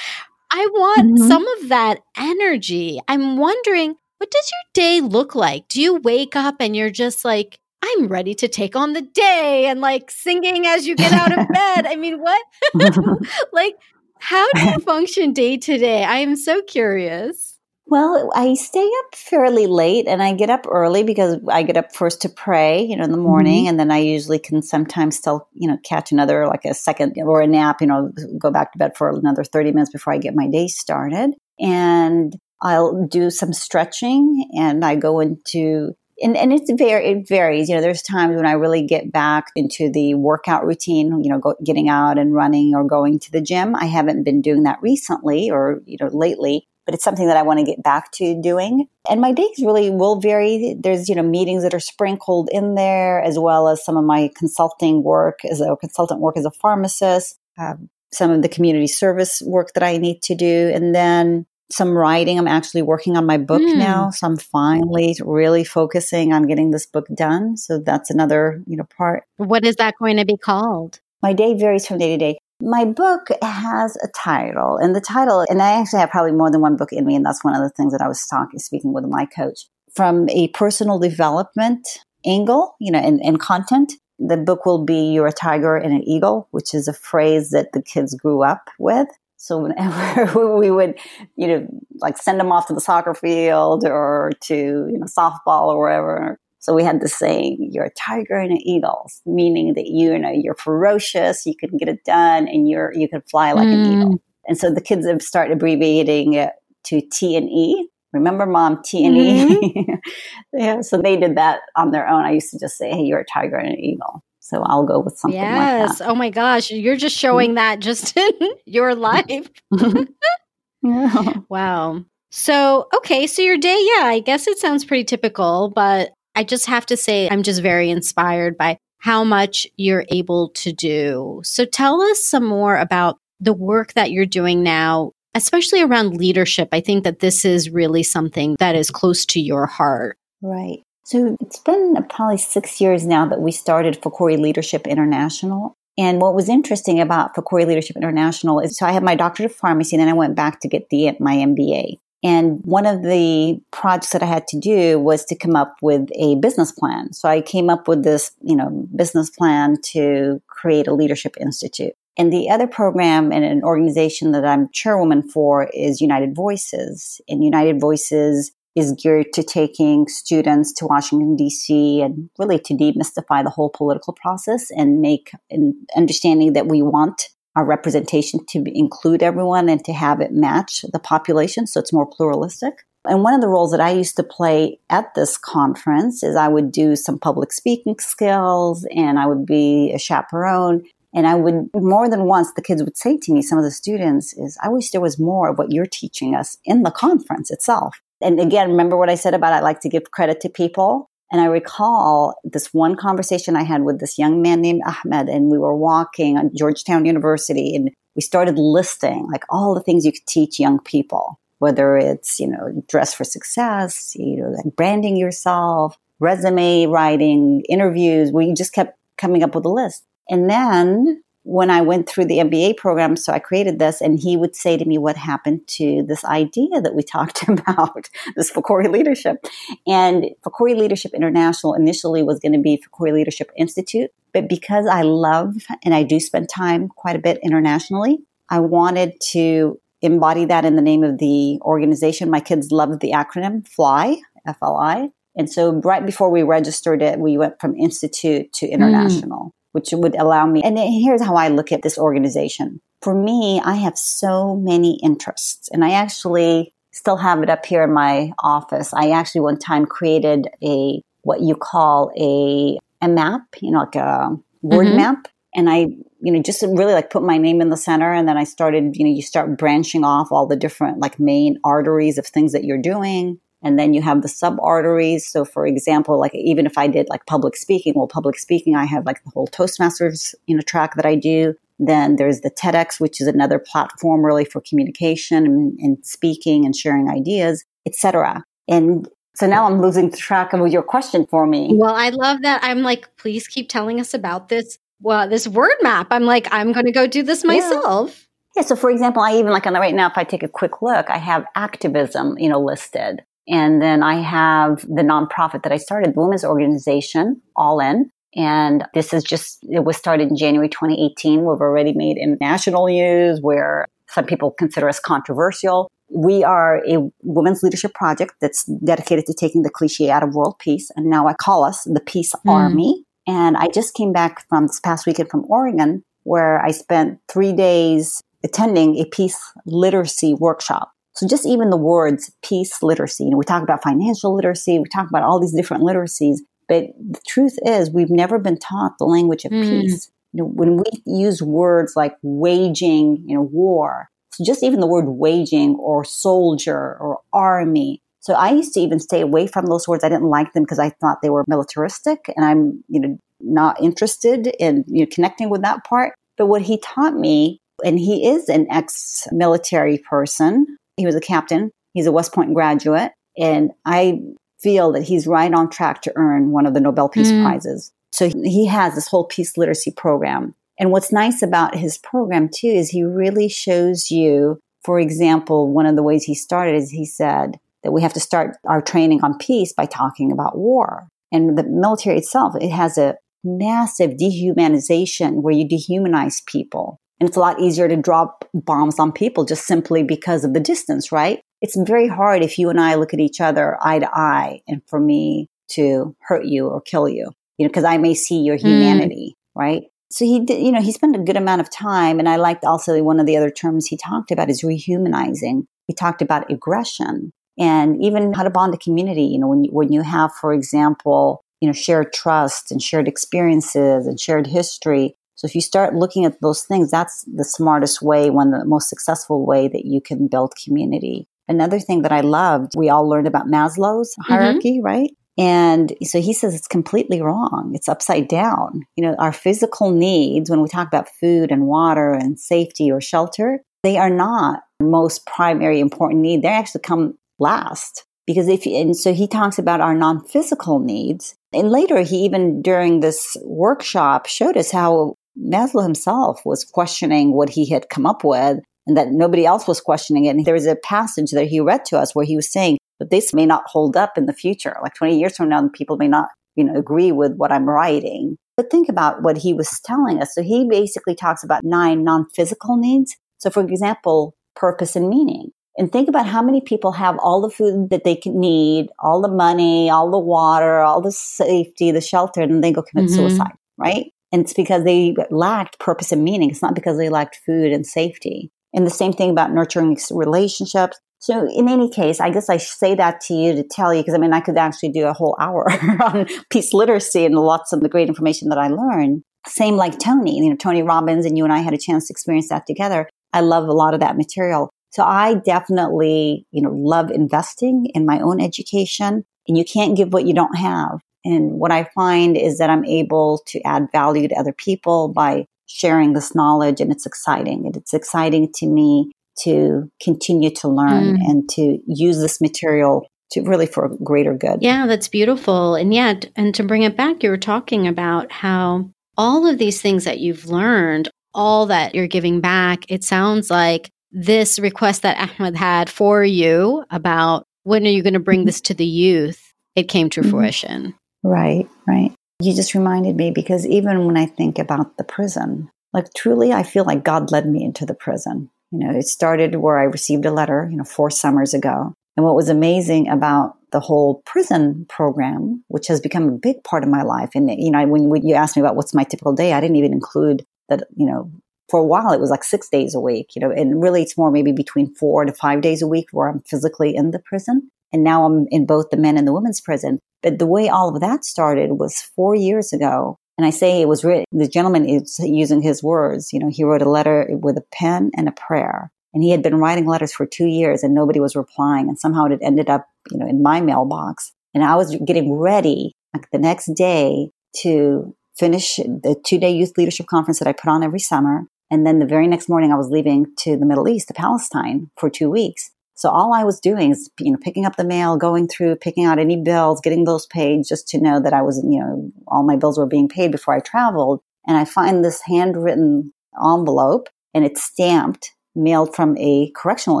I 0.50 0.66
want 0.72 1.18
mm-hmm. 1.18 1.28
some 1.28 1.46
of 1.46 1.68
that 1.70 2.00
energy. 2.16 3.00
I'm 3.08 3.38
wondering, 3.38 3.96
what 4.18 4.30
does 4.30 4.50
your 4.50 4.84
day 4.84 5.00
look 5.00 5.34
like? 5.34 5.68
Do 5.68 5.80
you 5.80 5.96
wake 5.96 6.36
up 6.36 6.56
and 6.60 6.74
you're 6.76 6.90
just 6.90 7.24
like, 7.24 7.58
I'm 7.82 8.08
ready 8.08 8.34
to 8.34 8.48
take 8.48 8.76
on 8.76 8.92
the 8.92 9.02
day 9.02 9.66
and 9.66 9.80
like 9.80 10.10
singing 10.10 10.66
as 10.66 10.86
you 10.86 10.96
get 10.96 11.12
out 11.12 11.32
of 11.32 11.48
bed? 11.52 11.86
I 11.86 11.96
mean, 11.96 12.20
what? 12.20 12.42
like, 13.52 13.74
how 14.18 14.46
do 14.54 14.62
you 14.62 14.78
function 14.78 15.32
day 15.32 15.56
to 15.58 15.78
day? 15.78 16.04
I 16.04 16.18
am 16.18 16.36
so 16.36 16.62
curious. 16.62 17.58
Well, 17.86 18.32
I 18.34 18.54
stay 18.54 18.80
up 18.80 19.14
fairly 19.14 19.66
late 19.66 20.08
and 20.08 20.22
I 20.22 20.32
get 20.32 20.48
up 20.48 20.64
early 20.66 21.02
because 21.02 21.38
I 21.50 21.62
get 21.62 21.76
up 21.76 21.94
first 21.94 22.22
to 22.22 22.30
pray, 22.30 22.82
you 22.82 22.96
know, 22.96 23.04
in 23.04 23.10
the 23.10 23.18
morning. 23.18 23.64
Mm-hmm. 23.64 23.68
And 23.68 23.80
then 23.80 23.90
I 23.90 23.98
usually 23.98 24.38
can 24.38 24.62
sometimes 24.62 25.16
still, 25.16 25.48
you 25.52 25.68
know, 25.68 25.76
catch 25.84 26.10
another, 26.10 26.46
like 26.46 26.64
a 26.64 26.72
second 26.72 27.14
or 27.18 27.42
a 27.42 27.46
nap, 27.46 27.82
you 27.82 27.86
know, 27.86 28.10
go 28.38 28.50
back 28.50 28.72
to 28.72 28.78
bed 28.78 28.96
for 28.96 29.10
another 29.10 29.44
30 29.44 29.72
minutes 29.72 29.90
before 29.90 30.14
I 30.14 30.18
get 30.18 30.34
my 30.34 30.48
day 30.48 30.66
started. 30.66 31.34
And 31.60 32.34
I'll 32.64 33.06
do 33.06 33.30
some 33.30 33.52
stretching 33.52 34.48
and 34.56 34.84
I 34.84 34.96
go 34.96 35.20
into, 35.20 35.94
and, 36.20 36.36
and 36.36 36.52
it's 36.52 36.72
very, 36.72 37.06
it 37.10 37.28
varies. 37.28 37.68
You 37.68 37.76
know, 37.76 37.82
there's 37.82 38.02
times 38.02 38.36
when 38.36 38.46
I 38.46 38.52
really 38.52 38.86
get 38.86 39.12
back 39.12 39.48
into 39.54 39.90
the 39.92 40.14
workout 40.14 40.64
routine, 40.64 41.22
you 41.22 41.30
know, 41.30 41.38
go, 41.38 41.54
getting 41.62 41.88
out 41.88 42.18
and 42.18 42.34
running 42.34 42.74
or 42.74 42.84
going 42.84 43.20
to 43.20 43.30
the 43.30 43.42
gym. 43.42 43.76
I 43.76 43.84
haven't 43.84 44.24
been 44.24 44.40
doing 44.40 44.62
that 44.64 44.78
recently 44.80 45.50
or, 45.50 45.82
you 45.84 45.98
know, 46.00 46.08
lately 46.12 46.66
but 46.84 46.94
it's 46.94 47.04
something 47.04 47.26
that 47.28 47.36
I 47.36 47.42
want 47.42 47.60
to 47.60 47.64
get 47.64 47.82
back 47.82 48.12
to 48.12 48.40
doing. 48.40 48.88
And 49.08 49.20
my 49.20 49.32
days 49.32 49.62
really 49.64 49.90
will 49.90 50.20
vary. 50.20 50.76
There's, 50.78 51.08
you 51.08 51.14
know, 51.14 51.22
meetings 51.22 51.62
that 51.62 51.74
are 51.74 51.80
sprinkled 51.80 52.50
in 52.52 52.74
there, 52.74 53.22
as 53.22 53.38
well 53.38 53.68
as 53.68 53.84
some 53.84 53.96
of 53.96 54.04
my 54.04 54.30
consulting 54.36 55.02
work 55.02 55.40
as 55.50 55.60
a 55.60 55.76
consultant 55.76 56.20
work 56.20 56.36
as 56.36 56.44
a 56.44 56.50
pharmacist, 56.50 57.38
uh, 57.58 57.74
some 58.12 58.30
of 58.30 58.42
the 58.42 58.48
community 58.48 58.86
service 58.86 59.42
work 59.44 59.72
that 59.74 59.82
I 59.82 59.96
need 59.96 60.22
to 60.22 60.34
do. 60.34 60.70
And 60.74 60.94
then 60.94 61.46
some 61.74 61.96
writing. 61.96 62.38
I'm 62.38 62.48
actually 62.48 62.82
working 62.82 63.16
on 63.16 63.26
my 63.26 63.36
book 63.36 63.62
mm. 63.62 63.76
now. 63.76 64.10
So 64.10 64.26
I'm 64.26 64.36
finally 64.36 65.16
really 65.24 65.64
focusing 65.64 66.32
on 66.32 66.46
getting 66.46 66.70
this 66.70 66.86
book 66.86 67.06
done. 67.14 67.56
So 67.56 67.78
that's 67.78 68.10
another, 68.10 68.62
you 68.66 68.76
know, 68.76 68.86
part. 68.96 69.24
What 69.36 69.64
is 69.64 69.76
that 69.76 69.94
going 69.98 70.16
to 70.16 70.24
be 70.24 70.36
called? 70.36 71.00
My 71.22 71.32
day 71.32 71.54
varies 71.54 71.86
from 71.86 71.98
day 71.98 72.10
to 72.10 72.18
day. 72.18 72.38
My 72.60 72.84
book 72.84 73.28
has 73.42 73.96
a 73.96 74.08
title, 74.14 74.76
and 74.76 74.94
the 74.94 75.00
title, 75.00 75.44
and 75.50 75.60
I 75.60 75.72
actually 75.80 75.98
have 76.00 76.10
probably 76.10 76.32
more 76.32 76.50
than 76.50 76.60
one 76.60 76.76
book 76.76 76.92
in 76.92 77.04
me, 77.04 77.16
and 77.16 77.26
that's 77.26 77.42
one 77.42 77.54
of 77.54 77.62
the 77.62 77.70
things 77.70 77.92
that 77.92 78.00
I 78.00 78.06
was 78.06 78.24
talking, 78.26 78.60
speaking 78.60 78.92
with 78.92 79.04
my 79.04 79.26
coach 79.26 79.66
from 79.94 80.28
a 80.30 80.48
personal 80.48 80.98
development 80.98 81.86
angle, 82.24 82.76
you 82.80 82.92
know, 82.92 83.00
and, 83.00 83.20
and 83.24 83.40
content. 83.40 83.94
The 84.18 84.36
book 84.36 84.64
will 84.64 84.84
be 84.84 85.12
You're 85.12 85.26
a 85.26 85.32
Tiger 85.32 85.76
and 85.76 85.92
an 85.92 86.08
Eagle, 86.08 86.46
which 86.52 86.72
is 86.74 86.86
a 86.86 86.92
phrase 86.92 87.50
that 87.50 87.72
the 87.72 87.82
kids 87.82 88.14
grew 88.14 88.44
up 88.44 88.70
with. 88.78 89.08
So 89.44 89.58
whenever 89.58 90.56
we 90.58 90.70
would, 90.70 90.98
you 91.36 91.46
know, 91.46 91.66
like 92.00 92.16
send 92.16 92.40
them 92.40 92.50
off 92.50 92.66
to 92.68 92.72
the 92.72 92.80
soccer 92.80 93.14
field 93.14 93.84
or 93.84 94.32
to, 94.44 94.54
you 94.56 94.98
know, 94.98 95.06
softball 95.06 95.66
or 95.66 95.78
wherever, 95.78 96.38
so 96.60 96.72
we 96.72 96.82
had 96.82 97.02
the 97.02 97.08
saying, 97.08 97.68
you're 97.72 97.84
a 97.84 97.90
tiger 97.90 98.36
and 98.36 98.52
an 98.52 98.66
eagle, 98.66 99.10
meaning 99.26 99.74
that 99.74 99.84
you, 99.84 100.12
you 100.12 100.18
know, 100.18 100.32
you're 100.32 100.54
ferocious, 100.54 101.44
you 101.44 101.54
can 101.54 101.76
get 101.76 101.90
it 101.90 102.02
done 102.04 102.48
and 102.48 102.70
you're, 102.70 102.90
you 102.94 103.06
can 103.06 103.20
fly 103.30 103.52
like 103.52 103.68
mm. 103.68 103.74
an 103.74 103.92
eagle. 103.92 104.12
Mm. 104.14 104.20
And 104.46 104.58
so 104.58 104.72
the 104.72 104.80
kids 104.80 105.06
have 105.06 105.20
started 105.20 105.52
abbreviating 105.52 106.32
it 106.32 106.52
to 106.84 107.02
T 107.12 107.36
and 107.36 107.50
E. 107.50 107.90
Remember 108.14 108.46
mom, 108.46 108.80
T 108.82 109.04
and 109.04 109.14
Mm-hmm. 109.14 109.78
E? 109.78 109.86
yeah. 110.54 110.80
So 110.80 110.96
they 110.96 111.18
did 111.18 111.36
that 111.36 111.60
on 111.76 111.90
their 111.90 112.08
own. 112.08 112.24
I 112.24 112.30
used 112.30 112.50
to 112.52 112.58
just 112.58 112.78
say, 112.78 112.90
Hey, 112.90 113.02
you're 113.02 113.20
a 113.20 113.26
tiger 113.26 113.56
and 113.56 113.74
an 113.74 113.78
eagle. 113.78 114.24
So 114.44 114.62
I'll 114.62 114.84
go 114.84 115.00
with 115.00 115.16
something 115.16 115.40
yes. 115.40 116.00
Like 116.00 116.08
oh 116.10 116.14
my 116.14 116.28
gosh. 116.28 116.70
You're 116.70 116.96
just 116.96 117.16
showing 117.16 117.50
mm-hmm. 117.50 117.54
that 117.56 117.80
just 117.80 118.14
in 118.16 118.32
your 118.66 118.94
life. 118.94 119.48
yeah. 120.82 121.32
Wow. 121.48 122.04
So, 122.30 122.86
okay. 122.94 123.26
So 123.26 123.40
your 123.40 123.56
day, 123.56 123.82
yeah, 123.96 124.04
I 124.04 124.20
guess 124.20 124.46
it 124.46 124.58
sounds 124.58 124.84
pretty 124.84 125.04
typical, 125.04 125.72
but 125.74 126.12
I 126.34 126.44
just 126.44 126.66
have 126.66 126.84
to 126.86 126.96
say, 126.96 127.26
I'm 127.30 127.42
just 127.42 127.62
very 127.62 127.88
inspired 127.88 128.58
by 128.58 128.76
how 128.98 129.24
much 129.24 129.66
you're 129.76 130.04
able 130.10 130.50
to 130.50 130.72
do. 130.72 131.40
So 131.42 131.64
tell 131.64 132.02
us 132.02 132.22
some 132.22 132.44
more 132.44 132.76
about 132.76 133.16
the 133.40 133.54
work 133.54 133.94
that 133.94 134.10
you're 134.10 134.26
doing 134.26 134.62
now, 134.62 135.12
especially 135.34 135.80
around 135.80 136.18
leadership. 136.18 136.68
I 136.70 136.80
think 136.80 137.04
that 137.04 137.20
this 137.20 137.46
is 137.46 137.70
really 137.70 138.02
something 138.02 138.56
that 138.58 138.76
is 138.76 138.90
close 138.90 139.24
to 139.26 139.40
your 139.40 139.64
heart. 139.64 140.18
Right. 140.42 140.83
So 141.04 141.36
it's 141.40 141.58
been 141.58 141.94
probably 142.08 142.38
six 142.38 142.80
years 142.80 143.06
now 143.06 143.26
that 143.26 143.40
we 143.40 143.52
started 143.52 144.00
Fakhoury 144.00 144.38
Leadership 144.38 144.86
International. 144.86 145.76
And 145.96 146.20
what 146.20 146.34
was 146.34 146.48
interesting 146.48 146.98
about 146.98 147.34
Fakhoury 147.34 147.66
Leadership 147.66 147.96
International 147.96 148.58
is 148.58 148.76
so 148.76 148.86
I 148.86 148.92
had 148.92 149.04
my 149.04 149.14
doctorate 149.14 149.50
of 149.50 149.56
pharmacy 149.56 149.94
and 149.94 150.00
then 150.00 150.08
I 150.08 150.16
went 150.16 150.34
back 150.34 150.60
to 150.60 150.68
get 150.68 150.88
the 150.88 151.12
my 151.20 151.36
MBA. 151.36 151.98
And 152.24 152.60
one 152.64 152.86
of 152.86 153.02
the 153.02 153.60
projects 153.70 154.10
that 154.10 154.22
I 154.22 154.26
had 154.26 154.46
to 154.48 154.58
do 154.58 154.98
was 154.98 155.26
to 155.26 155.36
come 155.36 155.54
up 155.54 155.76
with 155.82 156.08
a 156.14 156.36
business 156.36 156.72
plan. 156.72 157.12
So 157.12 157.28
I 157.28 157.42
came 157.42 157.68
up 157.68 157.86
with 157.86 158.02
this, 158.02 158.32
you 158.40 158.56
know, 158.56 158.88
business 158.96 159.28
plan 159.28 159.76
to 159.92 160.40
create 160.48 160.86
a 160.86 160.94
leadership 160.94 161.36
institute. 161.38 161.92
And 162.16 162.32
the 162.32 162.48
other 162.48 162.66
program 162.66 163.30
and 163.30 163.44
an 163.44 163.62
organization 163.62 164.32
that 164.32 164.46
I'm 164.46 164.70
chairwoman 164.72 165.22
for 165.22 165.68
is 165.74 166.00
United 166.00 166.34
Voices. 166.34 167.20
And 167.28 167.44
United 167.44 167.78
Voices 167.78 168.52
is 168.74 168.92
geared 168.92 169.32
to 169.34 169.42
taking 169.42 170.08
students 170.08 170.72
to 170.74 170.86
Washington, 170.86 171.36
D.C., 171.36 172.02
and 172.02 172.28
really 172.38 172.58
to 172.58 172.74
demystify 172.74 173.44
the 173.44 173.50
whole 173.50 173.70
political 173.70 174.12
process 174.12 174.70
and 174.70 175.00
make 175.00 175.30
an 175.50 175.74
understanding 175.96 176.54
that 176.54 176.66
we 176.66 176.82
want 176.82 177.28
our 177.56 177.64
representation 177.64 178.44
to 178.46 178.64
include 178.76 179.22
everyone 179.22 179.68
and 179.68 179.84
to 179.84 179.92
have 179.92 180.20
it 180.20 180.32
match 180.32 180.84
the 180.92 180.98
population 180.98 181.66
so 181.66 181.78
it's 181.78 181.92
more 181.92 182.06
pluralistic. 182.06 182.84
And 183.06 183.22
one 183.22 183.34
of 183.34 183.40
the 183.40 183.48
roles 183.48 183.70
that 183.70 183.80
I 183.80 183.90
used 183.90 184.16
to 184.16 184.22
play 184.22 184.78
at 184.88 185.14
this 185.14 185.36
conference 185.36 186.22
is 186.22 186.36
I 186.36 186.48
would 186.48 186.72
do 186.72 186.96
some 186.96 187.18
public 187.18 187.52
speaking 187.52 187.96
skills 187.98 188.86
and 188.90 189.18
I 189.18 189.26
would 189.26 189.44
be 189.44 189.92
a 189.92 189.98
chaperone. 189.98 190.82
And 191.14 191.26
I 191.28 191.34
would, 191.34 191.68
more 191.74 192.08
than 192.08 192.24
once, 192.24 192.52
the 192.54 192.62
kids 192.62 192.82
would 192.82 192.96
say 192.96 193.18
to 193.18 193.32
me, 193.32 193.42
some 193.42 193.58
of 193.58 193.64
the 193.64 193.70
students, 193.70 194.32
is, 194.32 194.58
I 194.64 194.68
wish 194.68 194.90
there 194.90 195.00
was 195.00 195.18
more 195.18 195.50
of 195.50 195.58
what 195.58 195.70
you're 195.70 195.86
teaching 195.86 196.34
us 196.34 196.56
in 196.64 196.82
the 196.82 196.90
conference 196.90 197.52
itself. 197.52 198.00
And 198.24 198.40
again, 198.40 198.70
remember 198.70 198.96
what 198.96 199.10
I 199.10 199.14
said 199.14 199.34
about 199.34 199.52
I 199.52 199.60
like 199.60 199.80
to 199.80 199.88
give 199.88 200.10
credit 200.10 200.40
to 200.40 200.48
people? 200.48 201.10
And 201.30 201.40
I 201.40 201.46
recall 201.46 202.34
this 202.44 202.72
one 202.72 202.96
conversation 202.96 203.56
I 203.56 203.64
had 203.64 203.82
with 203.82 204.00
this 204.00 204.18
young 204.18 204.40
man 204.40 204.60
named 204.60 204.82
Ahmed, 204.86 205.28
and 205.28 205.50
we 205.50 205.58
were 205.58 205.74
walking 205.74 206.38
on 206.38 206.50
Georgetown 206.56 207.04
University, 207.04 207.74
and 207.74 207.90
we 208.14 208.22
started 208.22 208.56
listing 208.56 209.28
like 209.32 209.42
all 209.50 209.74
the 209.74 209.82
things 209.82 210.04
you 210.04 210.12
could 210.12 210.26
teach 210.26 210.60
young 210.60 210.78
people, 210.78 211.40
whether 211.58 211.96
it's, 211.96 212.38
you 212.38 212.46
know, 212.46 212.82
dress 212.88 213.12
for 213.12 213.24
success, 213.24 214.14
you 214.14 214.36
know, 214.36 214.50
like 214.50 214.76
branding 214.76 215.16
yourself, 215.16 215.98
resume 216.20 216.86
writing, 216.86 217.62
interviews. 217.68 218.30
We 218.30 218.52
just 218.54 218.72
kept 218.72 218.96
coming 219.18 219.42
up 219.42 219.54
with 219.54 219.64
a 219.64 219.70
list. 219.70 220.04
And 220.30 220.48
then 220.48 221.23
when 221.44 221.70
I 221.70 221.82
went 221.82 222.08
through 222.08 222.24
the 222.24 222.38
MBA 222.38 222.78
program, 222.78 223.16
so 223.16 223.32
I 223.32 223.38
created 223.38 223.78
this, 223.78 224.00
and 224.00 224.18
he 224.18 224.36
would 224.36 224.56
say 224.56 224.76
to 224.76 224.84
me 224.84 224.96
what 224.98 225.16
happened 225.16 225.60
to 225.68 226.02
this 226.08 226.24
idea 226.24 226.80
that 226.80 226.94
we 226.94 227.02
talked 227.04 227.46
about, 227.48 228.08
this 228.34 228.50
Fakhoury 228.50 228.90
Leadership. 228.90 229.44
And 229.86 230.30
Fakhoury 230.44 230.74
Leadership 230.74 231.12
International 231.14 231.74
initially 231.74 232.22
was 232.22 232.40
going 232.40 232.52
to 232.52 232.60
be 232.60 232.82
Fakhoury 232.82 233.12
Leadership 233.12 233.50
Institute, 233.56 234.10
but 234.32 234.48
because 234.48 234.86
I 234.86 235.02
love 235.02 235.54
and 235.84 235.94
I 235.94 236.02
do 236.02 236.18
spend 236.18 236.48
time 236.48 236.88
quite 236.88 237.16
a 237.16 237.20
bit 237.20 237.38
internationally, 237.42 238.18
I 238.48 238.60
wanted 238.60 239.20
to 239.32 239.80
embody 240.00 240.46
that 240.46 240.64
in 240.64 240.76
the 240.76 240.82
name 240.82 241.04
of 241.04 241.18
the 241.18 241.58
organization. 241.62 242.30
My 242.30 242.40
kids 242.40 242.72
love 242.72 243.00
the 243.00 243.12
acronym 243.12 243.66
FLI, 243.68 244.20
F 244.46 244.58
L 244.62 244.76
I. 244.76 245.10
And 245.36 245.50
so 245.50 245.80
right 245.80 246.04
before 246.04 246.30
we 246.30 246.42
registered 246.42 247.02
it, 247.02 247.18
we 247.18 247.38
went 247.38 247.60
from 247.60 247.74
institute 247.76 248.52
to 248.54 248.66
international. 248.66 249.46
Mm 249.46 249.63
which 249.74 249.88
would 249.92 250.14
allow 250.14 250.46
me. 250.46 250.62
And 250.62 250.78
here's 250.78 251.20
how 251.20 251.34
I 251.34 251.48
look 251.48 251.72
at 251.72 251.82
this 251.82 251.98
organization. 251.98 252.80
For 253.02 253.12
me, 253.12 253.60
I 253.64 253.74
have 253.74 253.98
so 253.98 254.54
many 254.54 255.00
interests, 255.02 255.68
and 255.72 255.84
I 255.84 255.92
actually 255.92 256.72
still 256.92 257.16
have 257.16 257.42
it 257.42 257.50
up 257.50 257.66
here 257.66 257.82
in 257.82 257.92
my 257.92 258.30
office. 258.38 258.94
I 258.94 259.10
actually 259.10 259.40
one 259.40 259.58
time 259.58 259.84
created 259.84 260.46
a 260.62 261.02
what 261.22 261.40
you 261.40 261.56
call 261.56 262.12
a 262.16 262.78
a 263.04 263.08
map, 263.08 263.42
you 263.60 263.72
know, 263.72 263.80
like 263.80 263.96
a 263.96 264.36
word 264.62 264.86
mm-hmm. 264.86 264.96
map, 264.96 265.28
and 265.56 265.68
I 265.68 265.88
you 266.20 266.32
know 266.32 266.40
just 266.40 266.62
really 266.62 266.94
like 266.94 267.10
put 267.10 267.24
my 267.24 267.36
name 267.36 267.60
in 267.60 267.68
the 267.68 267.76
center 267.76 268.10
and 268.10 268.26
then 268.26 268.38
i 268.38 268.44
started 268.44 268.96
you 268.96 269.04
know 269.04 269.10
you 269.10 269.20
start 269.20 269.58
branching 269.58 270.04
off 270.04 270.32
all 270.32 270.46
the 270.46 270.56
different 270.56 270.98
like 270.98 271.20
main 271.20 271.58
arteries 271.62 272.16
of 272.16 272.26
things 272.26 272.52
that 272.52 272.64
you're 272.64 272.80
doing 272.80 273.38
and 273.64 273.78
then 273.78 273.94
you 273.94 274.02
have 274.02 274.22
the 274.22 274.28
sub 274.28 274.58
arteries. 274.62 275.26
So 275.26 275.44
for 275.44 275.66
example, 275.66 276.20
like 276.20 276.34
even 276.34 276.66
if 276.66 276.76
I 276.76 276.86
did 276.86 277.08
like 277.08 277.26
public 277.26 277.56
speaking, 277.56 277.94
well, 277.96 278.06
public 278.06 278.38
speaking, 278.38 278.76
I 278.76 278.84
have 278.84 279.06
like 279.06 279.24
the 279.24 279.30
whole 279.30 279.48
Toastmasters, 279.48 280.34
you 280.46 280.54
know, 280.54 280.62
track 280.62 280.94
that 280.96 281.06
I 281.06 281.14
do. 281.16 281.54
Then 281.78 282.16
there's 282.16 282.42
the 282.42 282.50
TEDx, 282.50 283.00
which 283.00 283.20
is 283.20 283.26
another 283.26 283.58
platform 283.58 284.24
really 284.24 284.44
for 284.44 284.60
communication 284.60 285.44
and, 285.46 285.78
and 285.80 285.98
speaking 286.04 286.64
and 286.64 286.76
sharing 286.76 287.08
ideas, 287.08 287.64
etc. 287.86 288.44
And 288.68 289.08
so 289.34 289.46
now 289.46 289.66
I'm 289.66 289.80
losing 289.80 290.12
track 290.12 290.52
of 290.52 290.66
your 290.68 290.82
question 290.82 291.26
for 291.26 291.46
me. 291.46 291.70
Well, 291.72 291.94
I 291.94 292.10
love 292.10 292.42
that. 292.42 292.62
I'm 292.62 292.82
like, 292.82 293.16
please 293.16 293.48
keep 293.48 293.68
telling 293.68 293.98
us 293.98 294.14
about 294.14 294.48
this. 294.48 294.78
Well, 295.00 295.28
this 295.28 295.48
word 295.48 295.74
map. 295.82 296.08
I'm 296.10 296.24
like, 296.24 296.46
I'm 296.52 296.72
going 296.72 296.86
to 296.86 296.92
go 296.92 297.06
do 297.06 297.22
this 297.22 297.42
myself. 297.42 298.26
Yeah. 298.54 298.62
yeah. 298.62 298.66
So, 298.66 298.76
for 298.76 298.90
example, 298.90 299.22
I 299.22 299.34
even 299.34 299.50
like 299.50 299.66
on 299.66 299.72
the 299.72 299.80
right 299.80 299.94
now, 299.94 300.08
if 300.08 300.16
I 300.16 300.22
take 300.22 300.44
a 300.44 300.48
quick 300.48 300.82
look, 300.82 301.10
I 301.10 301.18
have 301.18 301.46
activism, 301.56 302.38
you 302.38 302.48
know, 302.48 302.60
listed. 302.60 303.24
And 303.48 303.82
then 303.82 304.02
I 304.02 304.20
have 304.20 304.80
the 304.82 305.02
nonprofit 305.02 305.62
that 305.62 305.72
I 305.72 305.76
started, 305.76 306.14
the 306.14 306.20
women's 306.20 306.44
organization, 306.44 307.42
All 307.56 307.80
In. 307.80 308.10
And 308.34 308.84
this 308.94 309.12
is 309.12 309.22
just, 309.22 309.58
it 309.70 309.84
was 309.84 309.96
started 309.96 310.28
in 310.28 310.36
January 310.36 310.68
2018. 310.68 311.40
We've 311.40 311.60
already 311.60 311.92
made 311.92 312.16
international 312.16 312.86
news 312.86 313.40
where 313.40 313.86
some 314.08 314.24
people 314.24 314.50
consider 314.50 314.88
us 314.88 314.98
controversial. 314.98 315.90
We 316.08 316.42
are 316.42 316.84
a 316.86 317.08
women's 317.22 317.62
leadership 317.62 317.94
project 317.94 318.34
that's 318.40 318.64
dedicated 318.84 319.26
to 319.26 319.34
taking 319.34 319.62
the 319.62 319.70
cliche 319.70 320.10
out 320.10 320.22
of 320.22 320.34
world 320.34 320.58
peace. 320.58 320.90
And 320.96 321.06
now 321.06 321.26
I 321.26 321.34
call 321.34 321.64
us 321.64 321.84
the 321.84 322.00
Peace 322.00 322.32
mm. 322.46 322.50
Army. 322.50 323.04
And 323.26 323.56
I 323.56 323.68
just 323.68 323.94
came 323.94 324.12
back 324.12 324.46
from 324.48 324.66
this 324.66 324.80
past 324.80 325.06
weekend 325.06 325.30
from 325.30 325.44
Oregon 325.48 326.02
where 326.24 326.60
I 326.60 326.70
spent 326.72 327.20
three 327.28 327.52
days 327.52 328.22
attending 328.42 328.96
a 328.96 329.04
peace 329.06 329.38
literacy 329.66 330.34
workshop. 330.34 330.93
So 331.16 331.28
just 331.28 331.46
even 331.46 331.70
the 331.70 331.76
words 331.76 332.32
peace 332.42 332.82
literacy, 332.82 333.24
you 333.24 333.30
know, 333.30 333.36
we 333.36 333.44
talk 333.44 333.62
about 333.62 333.82
financial 333.82 334.34
literacy, 334.34 334.78
we 334.78 334.88
talk 334.88 335.08
about 335.08 335.22
all 335.22 335.40
these 335.40 335.54
different 335.54 335.84
literacies, 335.84 336.38
but 336.68 336.86
the 336.98 337.20
truth 337.26 337.56
is 337.64 337.90
we've 337.90 338.10
never 338.10 338.38
been 338.38 338.58
taught 338.58 338.98
the 338.98 339.04
language 339.04 339.44
of 339.44 339.52
mm. 339.52 339.62
peace. 339.62 340.10
You 340.32 340.42
know, 340.42 340.48
when 340.48 340.76
we 340.78 340.84
use 341.06 341.40
words 341.40 341.92
like 341.94 342.16
waging, 342.22 343.22
you 343.26 343.36
know, 343.36 343.42
war, 343.42 344.10
so 344.34 344.44
just 344.44 344.64
even 344.64 344.80
the 344.80 344.88
word 344.88 345.06
waging 345.06 345.76
or 345.76 346.04
soldier 346.04 346.96
or 346.98 347.20
army. 347.32 348.02
So 348.18 348.34
I 348.34 348.50
used 348.50 348.74
to 348.74 348.80
even 348.80 348.98
stay 348.98 349.20
away 349.20 349.46
from 349.46 349.66
those 349.66 349.86
words. 349.86 350.02
I 350.02 350.08
didn't 350.08 350.28
like 350.28 350.52
them 350.54 350.64
because 350.64 350.80
I 350.80 350.90
thought 350.90 351.22
they 351.22 351.30
were 351.30 351.44
militaristic 351.46 352.24
and 352.34 352.44
I'm, 352.44 352.82
you 352.88 353.00
know, 353.00 353.18
not 353.40 353.80
interested 353.80 354.48
in 354.58 354.84
you 354.88 355.04
know, 355.04 355.10
connecting 355.12 355.50
with 355.50 355.62
that 355.62 355.84
part. 355.84 356.14
But 356.36 356.46
what 356.46 356.62
he 356.62 356.78
taught 356.78 357.14
me, 357.14 357.60
and 357.84 357.98
he 357.98 358.26
is 358.26 358.48
an 358.48 358.66
ex 358.72 359.28
military 359.30 359.98
person, 359.98 360.66
he 360.96 361.06
was 361.06 361.14
a 361.14 361.20
captain, 361.20 361.70
he's 361.92 362.06
a 362.06 362.12
West 362.12 362.32
Point 362.32 362.54
graduate, 362.54 363.12
and 363.36 363.70
I 363.84 364.20
feel 364.62 364.92
that 364.92 365.02
he's 365.02 365.26
right 365.26 365.52
on 365.52 365.68
track 365.68 366.02
to 366.02 366.12
earn 366.16 366.50
one 366.50 366.66
of 366.66 366.74
the 366.74 366.80
Nobel 366.80 367.08
Peace 367.08 367.30
mm. 367.30 367.44
Prizes. 367.44 367.92
So 368.12 368.30
he 368.44 368.66
has 368.66 368.94
this 368.94 369.08
whole 369.08 369.24
peace 369.24 369.56
literacy 369.56 369.90
program. 369.90 370.54
And 370.78 370.90
what's 370.90 371.12
nice 371.12 371.42
about 371.42 371.76
his 371.76 371.98
program 371.98 372.48
too 372.48 372.68
is 372.68 372.88
he 372.88 373.02
really 373.02 373.48
shows 373.48 374.10
you, 374.10 374.58
for 374.84 374.98
example, 374.98 375.72
one 375.72 375.86
of 375.86 375.96
the 375.96 376.02
ways 376.02 376.24
he 376.24 376.34
started 376.34 376.76
is 376.76 376.90
he 376.90 377.04
said 377.04 377.58
that 377.82 377.92
we 377.92 378.02
have 378.02 378.12
to 378.14 378.20
start 378.20 378.56
our 378.64 378.80
training 378.80 379.22
on 379.22 379.36
peace 379.38 379.72
by 379.72 379.86
talking 379.86 380.32
about 380.32 380.56
war. 380.56 381.06
And 381.30 381.58
the 381.58 381.64
military 381.64 382.16
itself, 382.16 382.54
it 382.60 382.70
has 382.70 382.96
a 382.96 383.16
massive 383.44 384.12
dehumanization 384.12 385.42
where 385.42 385.54
you 385.54 385.68
dehumanize 385.68 386.44
people. 386.46 387.00
And 387.20 387.28
it's 387.28 387.36
a 387.36 387.40
lot 387.40 387.60
easier 387.60 387.88
to 387.88 387.96
drop 387.96 388.44
bombs 388.52 388.98
on 388.98 389.12
people 389.12 389.44
just 389.44 389.66
simply 389.66 390.02
because 390.02 390.44
of 390.44 390.52
the 390.52 390.60
distance, 390.60 391.12
right? 391.12 391.40
It's 391.60 391.76
very 391.86 392.08
hard 392.08 392.42
if 392.42 392.58
you 392.58 392.68
and 392.70 392.80
I 392.80 392.96
look 392.96 393.14
at 393.14 393.20
each 393.20 393.40
other 393.40 393.78
eye 393.82 394.00
to 394.00 394.10
eye 394.12 394.60
and 394.66 394.82
for 394.86 395.00
me 395.00 395.48
to 395.70 396.14
hurt 396.22 396.44
you 396.44 396.66
or 396.68 396.80
kill 396.80 397.08
you, 397.08 397.30
you 397.56 397.64
know, 397.64 397.70
because 397.70 397.84
I 397.84 397.98
may 397.98 398.14
see 398.14 398.40
your 398.40 398.58
hmm. 398.58 398.66
humanity, 398.66 399.34
mm. 399.36 399.60
right? 399.60 399.82
So 400.10 400.24
he 400.24 400.44
did, 400.44 400.62
you 400.62 400.70
know, 400.70 400.80
he 400.80 400.92
spent 400.92 401.16
a 401.16 401.20
good 401.20 401.36
amount 401.36 401.60
of 401.60 401.70
time. 401.70 402.18
And 402.18 402.28
I 402.28 402.36
liked 402.36 402.64
also 402.64 403.02
one 403.02 403.18
of 403.18 403.26
the 403.26 403.36
other 403.36 403.50
terms 403.50 403.86
he 403.86 403.96
talked 403.96 404.30
about 404.30 404.50
is 404.50 404.62
rehumanizing. 404.62 405.66
He 405.86 405.94
talked 405.94 406.22
about 406.22 406.50
aggression 406.50 407.32
and 407.58 408.02
even 408.02 408.32
how 408.32 408.44
to 408.44 408.50
bond 408.50 408.74
a 408.74 408.78
community. 408.78 409.24
You 409.24 409.40
know, 409.40 409.48
when 409.48 409.64
you, 409.64 409.70
when 409.72 409.92
you 409.92 410.02
have, 410.02 410.32
for 410.32 410.52
example, 410.52 411.42
you 411.60 411.68
know, 411.68 411.72
shared 411.72 412.12
trust 412.12 412.70
and 412.70 412.80
shared 412.80 413.08
experiences 413.08 414.06
and 414.06 414.20
shared 414.20 414.46
history. 414.46 415.16
So 415.36 415.46
if 415.46 415.54
you 415.54 415.60
start 415.60 415.94
looking 415.94 416.24
at 416.24 416.40
those 416.40 416.62
things, 416.62 416.90
that's 416.90 417.24
the 417.24 417.44
smartest 417.44 418.02
way, 418.02 418.30
one 418.30 418.54
of 418.54 418.60
the 418.60 418.66
most 418.66 418.88
successful 418.88 419.44
way 419.44 419.68
that 419.68 419.84
you 419.84 420.00
can 420.00 420.28
build 420.28 420.54
community. 420.64 421.28
Another 421.48 421.78
thing 421.78 422.02
that 422.02 422.12
I 422.12 422.20
loved, 422.20 422.72
we 422.76 422.88
all 422.88 423.08
learned 423.08 423.26
about 423.26 423.46
Maslow's 423.46 424.14
mm-hmm. 424.14 424.32
hierarchy, 424.32 424.78
mm-hmm. 424.78 424.86
right? 424.86 425.10
And 425.36 425.92
so 426.04 426.20
he 426.20 426.32
says 426.32 426.54
it's 426.54 426.68
completely 426.68 427.20
wrong. 427.20 427.72
It's 427.74 427.88
upside 427.88 428.28
down. 428.28 428.82
You 428.96 429.04
know, 429.04 429.16
our 429.18 429.32
physical 429.32 429.90
needs, 429.90 430.48
when 430.48 430.62
we 430.62 430.68
talk 430.68 430.86
about 430.86 431.08
food 431.20 431.50
and 431.50 431.66
water 431.66 432.12
and 432.12 432.38
safety 432.38 432.90
or 432.90 433.00
shelter, 433.00 433.60
they 433.82 433.96
are 433.96 434.10
not 434.10 434.60
most 434.80 435.26
primary 435.26 435.80
important 435.80 436.20
need. 436.20 436.42
They 436.42 436.48
actually 436.48 436.82
come 436.82 437.18
last. 437.38 438.04
Because 438.26 438.48
if, 438.48 438.64
and 438.64 438.96
so 438.96 439.12
he 439.12 439.28
talks 439.28 439.58
about 439.58 439.82
our 439.82 439.94
non 439.94 440.24
physical 440.24 440.78
needs. 440.78 441.34
And 441.52 441.70
later, 441.70 442.00
he 442.00 442.24
even 442.24 442.62
during 442.62 443.00
this 443.00 443.36
workshop 443.42 444.26
showed 444.26 444.56
us 444.56 444.70
how 444.70 445.16
Maslow 445.38 445.82
himself 445.82 446.42
was 446.44 446.64
questioning 446.64 447.32
what 447.32 447.48
he 447.50 447.68
had 447.68 447.88
come 447.88 448.06
up 448.06 448.24
with 448.24 448.58
and 448.86 448.96
that 448.96 449.08
nobody 449.10 449.46
else 449.46 449.66
was 449.66 449.80
questioning 449.80 450.26
it. 450.26 450.30
And 450.30 450.44
there 450.44 450.54
was 450.54 450.66
a 450.66 450.76
passage 450.76 451.30
that 451.32 451.46
he 451.46 451.60
read 451.60 451.84
to 451.86 451.98
us 451.98 452.14
where 452.14 452.24
he 452.24 452.36
was 452.36 452.50
saying 452.50 452.78
that 453.00 453.10
this 453.10 453.34
may 453.34 453.46
not 453.46 453.64
hold 453.66 453.96
up 453.96 454.16
in 454.16 454.26
the 454.26 454.32
future. 454.32 454.76
Like 454.82 454.94
20 454.94 455.18
years 455.18 455.36
from 455.36 455.48
now, 455.48 455.68
people 455.72 455.96
may 455.96 456.08
not, 456.08 456.28
you 456.54 456.64
know, 456.64 456.78
agree 456.78 457.12
with 457.12 457.34
what 457.36 457.52
I'm 457.52 457.68
writing. 457.68 458.36
But 458.56 458.70
think 458.70 458.88
about 458.88 459.22
what 459.22 459.38
he 459.38 459.52
was 459.52 459.80
telling 459.84 460.22
us. 460.22 460.34
So 460.34 460.42
he 460.42 460.68
basically 460.68 461.14
talks 461.14 461.42
about 461.42 461.64
nine 461.64 462.04
non-physical 462.04 462.76
needs. 462.76 463.16
So 463.38 463.50
for 463.50 463.60
example, 463.62 464.34
purpose 464.54 464.94
and 464.94 465.08
meaning. 465.08 465.50
And 465.76 465.90
think 465.90 466.08
about 466.08 466.26
how 466.26 466.40
many 466.40 466.60
people 466.60 466.92
have 466.92 467.18
all 467.18 467.40
the 467.40 467.50
food 467.50 467.90
that 467.90 468.04
they 468.04 468.14
can 468.14 468.38
need, 468.38 468.86
all 469.00 469.20
the 469.20 469.28
money, 469.28 469.90
all 469.90 470.08
the 470.08 470.20
water, 470.20 470.78
all 470.78 471.00
the 471.00 471.10
safety, 471.10 471.90
the 471.90 472.00
shelter, 472.00 472.42
and 472.42 472.62
they 472.62 472.70
go 472.70 472.82
commit 472.82 473.06
mm-hmm. 473.06 473.16
suicide, 473.16 473.54
right? 473.76 474.12
And 474.34 474.42
it's 474.42 474.52
because 474.52 474.82
they 474.82 475.14
lacked 475.30 475.78
purpose 475.78 476.10
and 476.10 476.24
meaning. 476.24 476.50
It's 476.50 476.60
not 476.60 476.74
because 476.74 476.98
they 476.98 477.08
lacked 477.08 477.38
food 477.46 477.70
and 477.70 477.86
safety. 477.86 478.50
And 478.72 478.84
the 478.84 478.90
same 478.90 479.12
thing 479.12 479.30
about 479.30 479.52
nurturing 479.52 479.96
relationships. 480.10 480.98
So 481.20 481.48
in 481.48 481.68
any 481.68 481.88
case, 481.88 482.18
I 482.18 482.30
guess 482.30 482.50
I 482.50 482.56
say 482.56 482.96
that 482.96 483.20
to 483.28 483.34
you 483.34 483.54
to 483.54 483.62
tell 483.62 483.94
you, 483.94 484.02
because 484.02 484.14
I 484.14 484.18
mean, 484.18 484.32
I 484.32 484.40
could 484.40 484.58
actually 484.58 484.88
do 484.88 485.06
a 485.06 485.12
whole 485.12 485.36
hour 485.38 485.70
on 486.02 486.26
peace 486.50 486.74
literacy 486.74 487.24
and 487.24 487.36
lots 487.36 487.72
of 487.72 487.80
the 487.80 487.88
great 487.88 488.08
information 488.08 488.48
that 488.48 488.58
I 488.58 488.66
learned. 488.66 489.22
Same 489.46 489.76
like 489.76 490.00
Tony, 490.00 490.36
you 490.36 490.50
know, 490.50 490.56
Tony 490.56 490.82
Robbins 490.82 491.26
and 491.26 491.38
you 491.38 491.44
and 491.44 491.52
I 491.52 491.58
had 491.58 491.72
a 491.72 491.78
chance 491.78 492.08
to 492.08 492.12
experience 492.12 492.48
that 492.48 492.66
together. 492.66 493.08
I 493.32 493.40
love 493.40 493.68
a 493.68 493.72
lot 493.72 493.94
of 493.94 494.00
that 494.00 494.16
material. 494.16 494.68
So 494.90 495.04
I 495.04 495.34
definitely, 495.34 496.44
you 496.50 496.60
know, 496.60 496.72
love 496.74 497.12
investing 497.12 497.86
in 497.94 498.04
my 498.04 498.18
own 498.18 498.40
education 498.40 499.22
and 499.46 499.56
you 499.56 499.64
can't 499.64 499.96
give 499.96 500.12
what 500.12 500.26
you 500.26 500.34
don't 500.34 500.56
have. 500.56 500.98
And 501.24 501.52
what 501.52 501.72
I 501.72 501.88
find 501.94 502.36
is 502.36 502.58
that 502.58 502.70
I'm 502.70 502.84
able 502.84 503.42
to 503.46 503.60
add 503.62 503.88
value 503.92 504.28
to 504.28 504.34
other 504.34 504.52
people 504.52 505.08
by 505.08 505.46
sharing 505.66 506.12
this 506.12 506.34
knowledge 506.34 506.80
and 506.80 506.92
it's 506.92 507.06
exciting. 507.06 507.66
And 507.66 507.76
it's 507.76 507.94
exciting 507.94 508.52
to 508.56 508.66
me 508.66 509.10
to 509.42 509.90
continue 510.02 510.50
to 510.50 510.68
learn 510.68 511.16
mm. 511.16 511.20
and 511.26 511.48
to 511.50 511.78
use 511.86 512.20
this 512.20 512.40
material 512.40 513.06
to 513.32 513.42
really 513.42 513.66
for 513.66 513.88
greater 514.02 514.34
good. 514.34 514.58
Yeah, 514.60 514.86
that's 514.86 515.08
beautiful. 515.08 515.74
And 515.74 515.92
yet, 515.92 516.30
and 516.36 516.54
to 516.54 516.62
bring 516.62 516.82
it 516.82 516.96
back, 516.96 517.22
you 517.22 517.30
were 517.30 517.36
talking 517.36 517.88
about 517.88 518.30
how 518.30 518.90
all 519.16 519.46
of 519.46 519.58
these 519.58 519.80
things 519.80 520.04
that 520.04 520.20
you've 520.20 520.46
learned, 520.46 521.10
all 521.34 521.66
that 521.66 521.94
you're 521.94 522.06
giving 522.06 522.40
back, 522.40 522.84
it 522.88 523.02
sounds 523.02 523.50
like 523.50 523.90
this 524.12 524.58
request 524.58 525.02
that 525.02 525.18
Ahmed 525.18 525.56
had 525.56 525.90
for 525.90 526.22
you 526.22 526.84
about 526.90 527.44
when 527.64 527.86
are 527.86 527.90
you 527.90 528.02
going 528.02 528.14
to 528.14 528.20
bring 528.20 528.40
mm-hmm. 528.40 528.46
this 528.46 528.60
to 528.62 528.74
the 528.74 528.86
youth, 528.86 529.52
it 529.74 529.88
came 529.88 530.08
to 530.10 530.20
mm-hmm. 530.20 530.30
fruition. 530.30 530.94
Right, 531.24 531.66
right. 531.88 532.12
You 532.40 532.54
just 532.54 532.74
reminded 532.74 533.16
me 533.16 533.30
because 533.30 533.66
even 533.66 534.04
when 534.04 534.16
I 534.16 534.26
think 534.26 534.58
about 534.58 534.98
the 534.98 535.04
prison, 535.04 535.70
like 535.92 536.12
truly, 536.14 536.52
I 536.52 536.62
feel 536.62 536.84
like 536.84 537.02
God 537.02 537.32
led 537.32 537.48
me 537.48 537.64
into 537.64 537.86
the 537.86 537.94
prison. 537.94 538.50
You 538.70 538.80
know, 538.80 538.98
it 538.98 539.06
started 539.06 539.56
where 539.56 539.78
I 539.78 539.84
received 539.84 540.26
a 540.26 540.32
letter, 540.32 540.68
you 540.70 540.76
know, 540.76 540.84
four 540.84 541.10
summers 541.10 541.54
ago. 541.54 541.94
And 542.16 542.24
what 542.24 542.34
was 542.34 542.48
amazing 542.48 543.08
about 543.08 543.56
the 543.72 543.80
whole 543.80 544.22
prison 544.26 544.86
program, 544.88 545.64
which 545.68 545.88
has 545.88 546.00
become 546.00 546.28
a 546.28 546.38
big 546.38 546.62
part 546.62 546.84
of 546.84 546.90
my 546.90 547.02
life. 547.02 547.30
And, 547.34 547.50
you 547.50 547.70
know, 547.70 547.86
when, 547.86 548.08
when 548.08 548.26
you 548.26 548.34
asked 548.34 548.56
me 548.56 548.60
about 548.60 548.76
what's 548.76 548.94
my 548.94 549.04
typical 549.04 549.32
day, 549.32 549.52
I 549.52 549.60
didn't 549.60 549.76
even 549.76 549.92
include 549.92 550.44
that, 550.68 550.84
you 550.96 551.06
know, 551.06 551.30
for 551.70 551.80
a 551.80 551.84
while 551.84 552.12
it 552.12 552.20
was 552.20 552.30
like 552.30 552.44
six 552.44 552.68
days 552.68 552.94
a 552.94 553.00
week, 553.00 553.34
you 553.34 553.40
know, 553.40 553.50
and 553.50 553.82
really 553.82 554.02
it's 554.02 554.18
more 554.18 554.30
maybe 554.30 554.52
between 554.52 554.94
four 554.94 555.24
to 555.24 555.32
five 555.32 555.60
days 555.60 555.82
a 555.82 555.88
week 555.88 556.06
where 556.12 556.28
I'm 556.28 556.40
physically 556.40 556.94
in 556.94 557.10
the 557.10 557.18
prison. 557.18 557.70
And 557.92 558.02
now 558.02 558.24
I'm 558.24 558.46
in 558.50 558.66
both 558.66 558.90
the 558.90 558.96
men 558.96 559.16
and 559.16 559.26
the 559.26 559.32
women's 559.32 559.60
prison. 559.60 559.98
But 560.22 560.38
the 560.38 560.46
way 560.46 560.68
all 560.68 560.94
of 560.94 561.00
that 561.00 561.24
started 561.24 561.72
was 561.72 562.00
four 562.00 562.34
years 562.34 562.72
ago. 562.72 563.16
And 563.36 563.46
I 563.46 563.50
say 563.50 563.80
it 563.80 563.88
was 563.88 564.04
written, 564.04 564.24
the 564.32 564.48
gentleman 564.48 564.88
is 564.88 565.18
using 565.18 565.60
his 565.60 565.82
words. 565.82 566.32
You 566.32 566.38
know, 566.38 566.50
he 566.50 566.64
wrote 566.64 566.82
a 566.82 566.90
letter 566.90 567.28
with 567.30 567.56
a 567.56 567.64
pen 567.72 568.10
and 568.16 568.28
a 568.28 568.32
prayer. 568.32 568.90
And 569.12 569.22
he 569.22 569.30
had 569.30 569.42
been 569.42 569.56
writing 569.56 569.86
letters 569.86 570.12
for 570.12 570.26
two 570.26 570.46
years 570.46 570.82
and 570.82 570.94
nobody 570.94 571.20
was 571.20 571.36
replying. 571.36 571.88
And 571.88 571.98
somehow 571.98 572.24
it 572.26 572.38
ended 572.42 572.68
up, 572.68 572.86
you 573.10 573.18
know, 573.18 573.26
in 573.26 573.42
my 573.42 573.60
mailbox. 573.60 574.32
And 574.54 574.64
I 574.64 574.76
was 574.76 574.96
getting 575.04 575.32
ready 575.32 575.94
like 576.12 576.30
the 576.30 576.38
next 576.38 576.72
day 576.74 577.30
to 577.62 578.14
finish 578.36 578.76
the 578.76 579.16
two 579.24 579.38
day 579.38 579.50
youth 579.50 579.76
leadership 579.76 580.06
conference 580.06 580.38
that 580.38 580.48
I 580.48 580.52
put 580.52 580.70
on 580.70 580.82
every 580.82 580.98
summer. 580.98 581.46
And 581.70 581.86
then 581.86 581.98
the 581.98 582.06
very 582.06 582.26
next 582.26 582.48
morning, 582.48 582.72
I 582.72 582.76
was 582.76 582.90
leaving 582.90 583.26
to 583.40 583.56
the 583.56 583.66
Middle 583.66 583.88
East, 583.88 584.08
to 584.08 584.14
Palestine 584.14 584.90
for 584.98 585.10
two 585.10 585.30
weeks. 585.30 585.70
So 585.94 586.10
all 586.10 586.34
I 586.34 586.44
was 586.44 586.60
doing 586.60 586.90
is, 586.90 587.08
you 587.20 587.30
know, 587.30 587.38
picking 587.40 587.64
up 587.64 587.76
the 587.76 587.84
mail, 587.84 588.16
going 588.16 588.48
through, 588.48 588.76
picking 588.76 589.04
out 589.04 589.18
any 589.18 589.40
bills, 589.40 589.80
getting 589.80 590.04
those 590.04 590.26
paid 590.26 590.62
just 590.68 590.88
to 590.88 591.00
know 591.00 591.20
that 591.20 591.32
I 591.32 591.42
was, 591.42 591.64
you 591.68 591.80
know, 591.80 592.10
all 592.26 592.42
my 592.42 592.56
bills 592.56 592.78
were 592.78 592.86
being 592.86 593.08
paid 593.08 593.30
before 593.30 593.54
I 593.54 593.60
traveled. 593.60 594.20
And 594.46 594.56
I 594.56 594.64
find 594.64 595.04
this 595.04 595.22
handwritten 595.24 596.12
envelope 596.36 597.08
and 597.32 597.44
it's 597.44 597.62
stamped, 597.62 598.32
mailed 598.54 598.94
from 598.94 599.16
a 599.18 599.50
correctional 599.54 600.00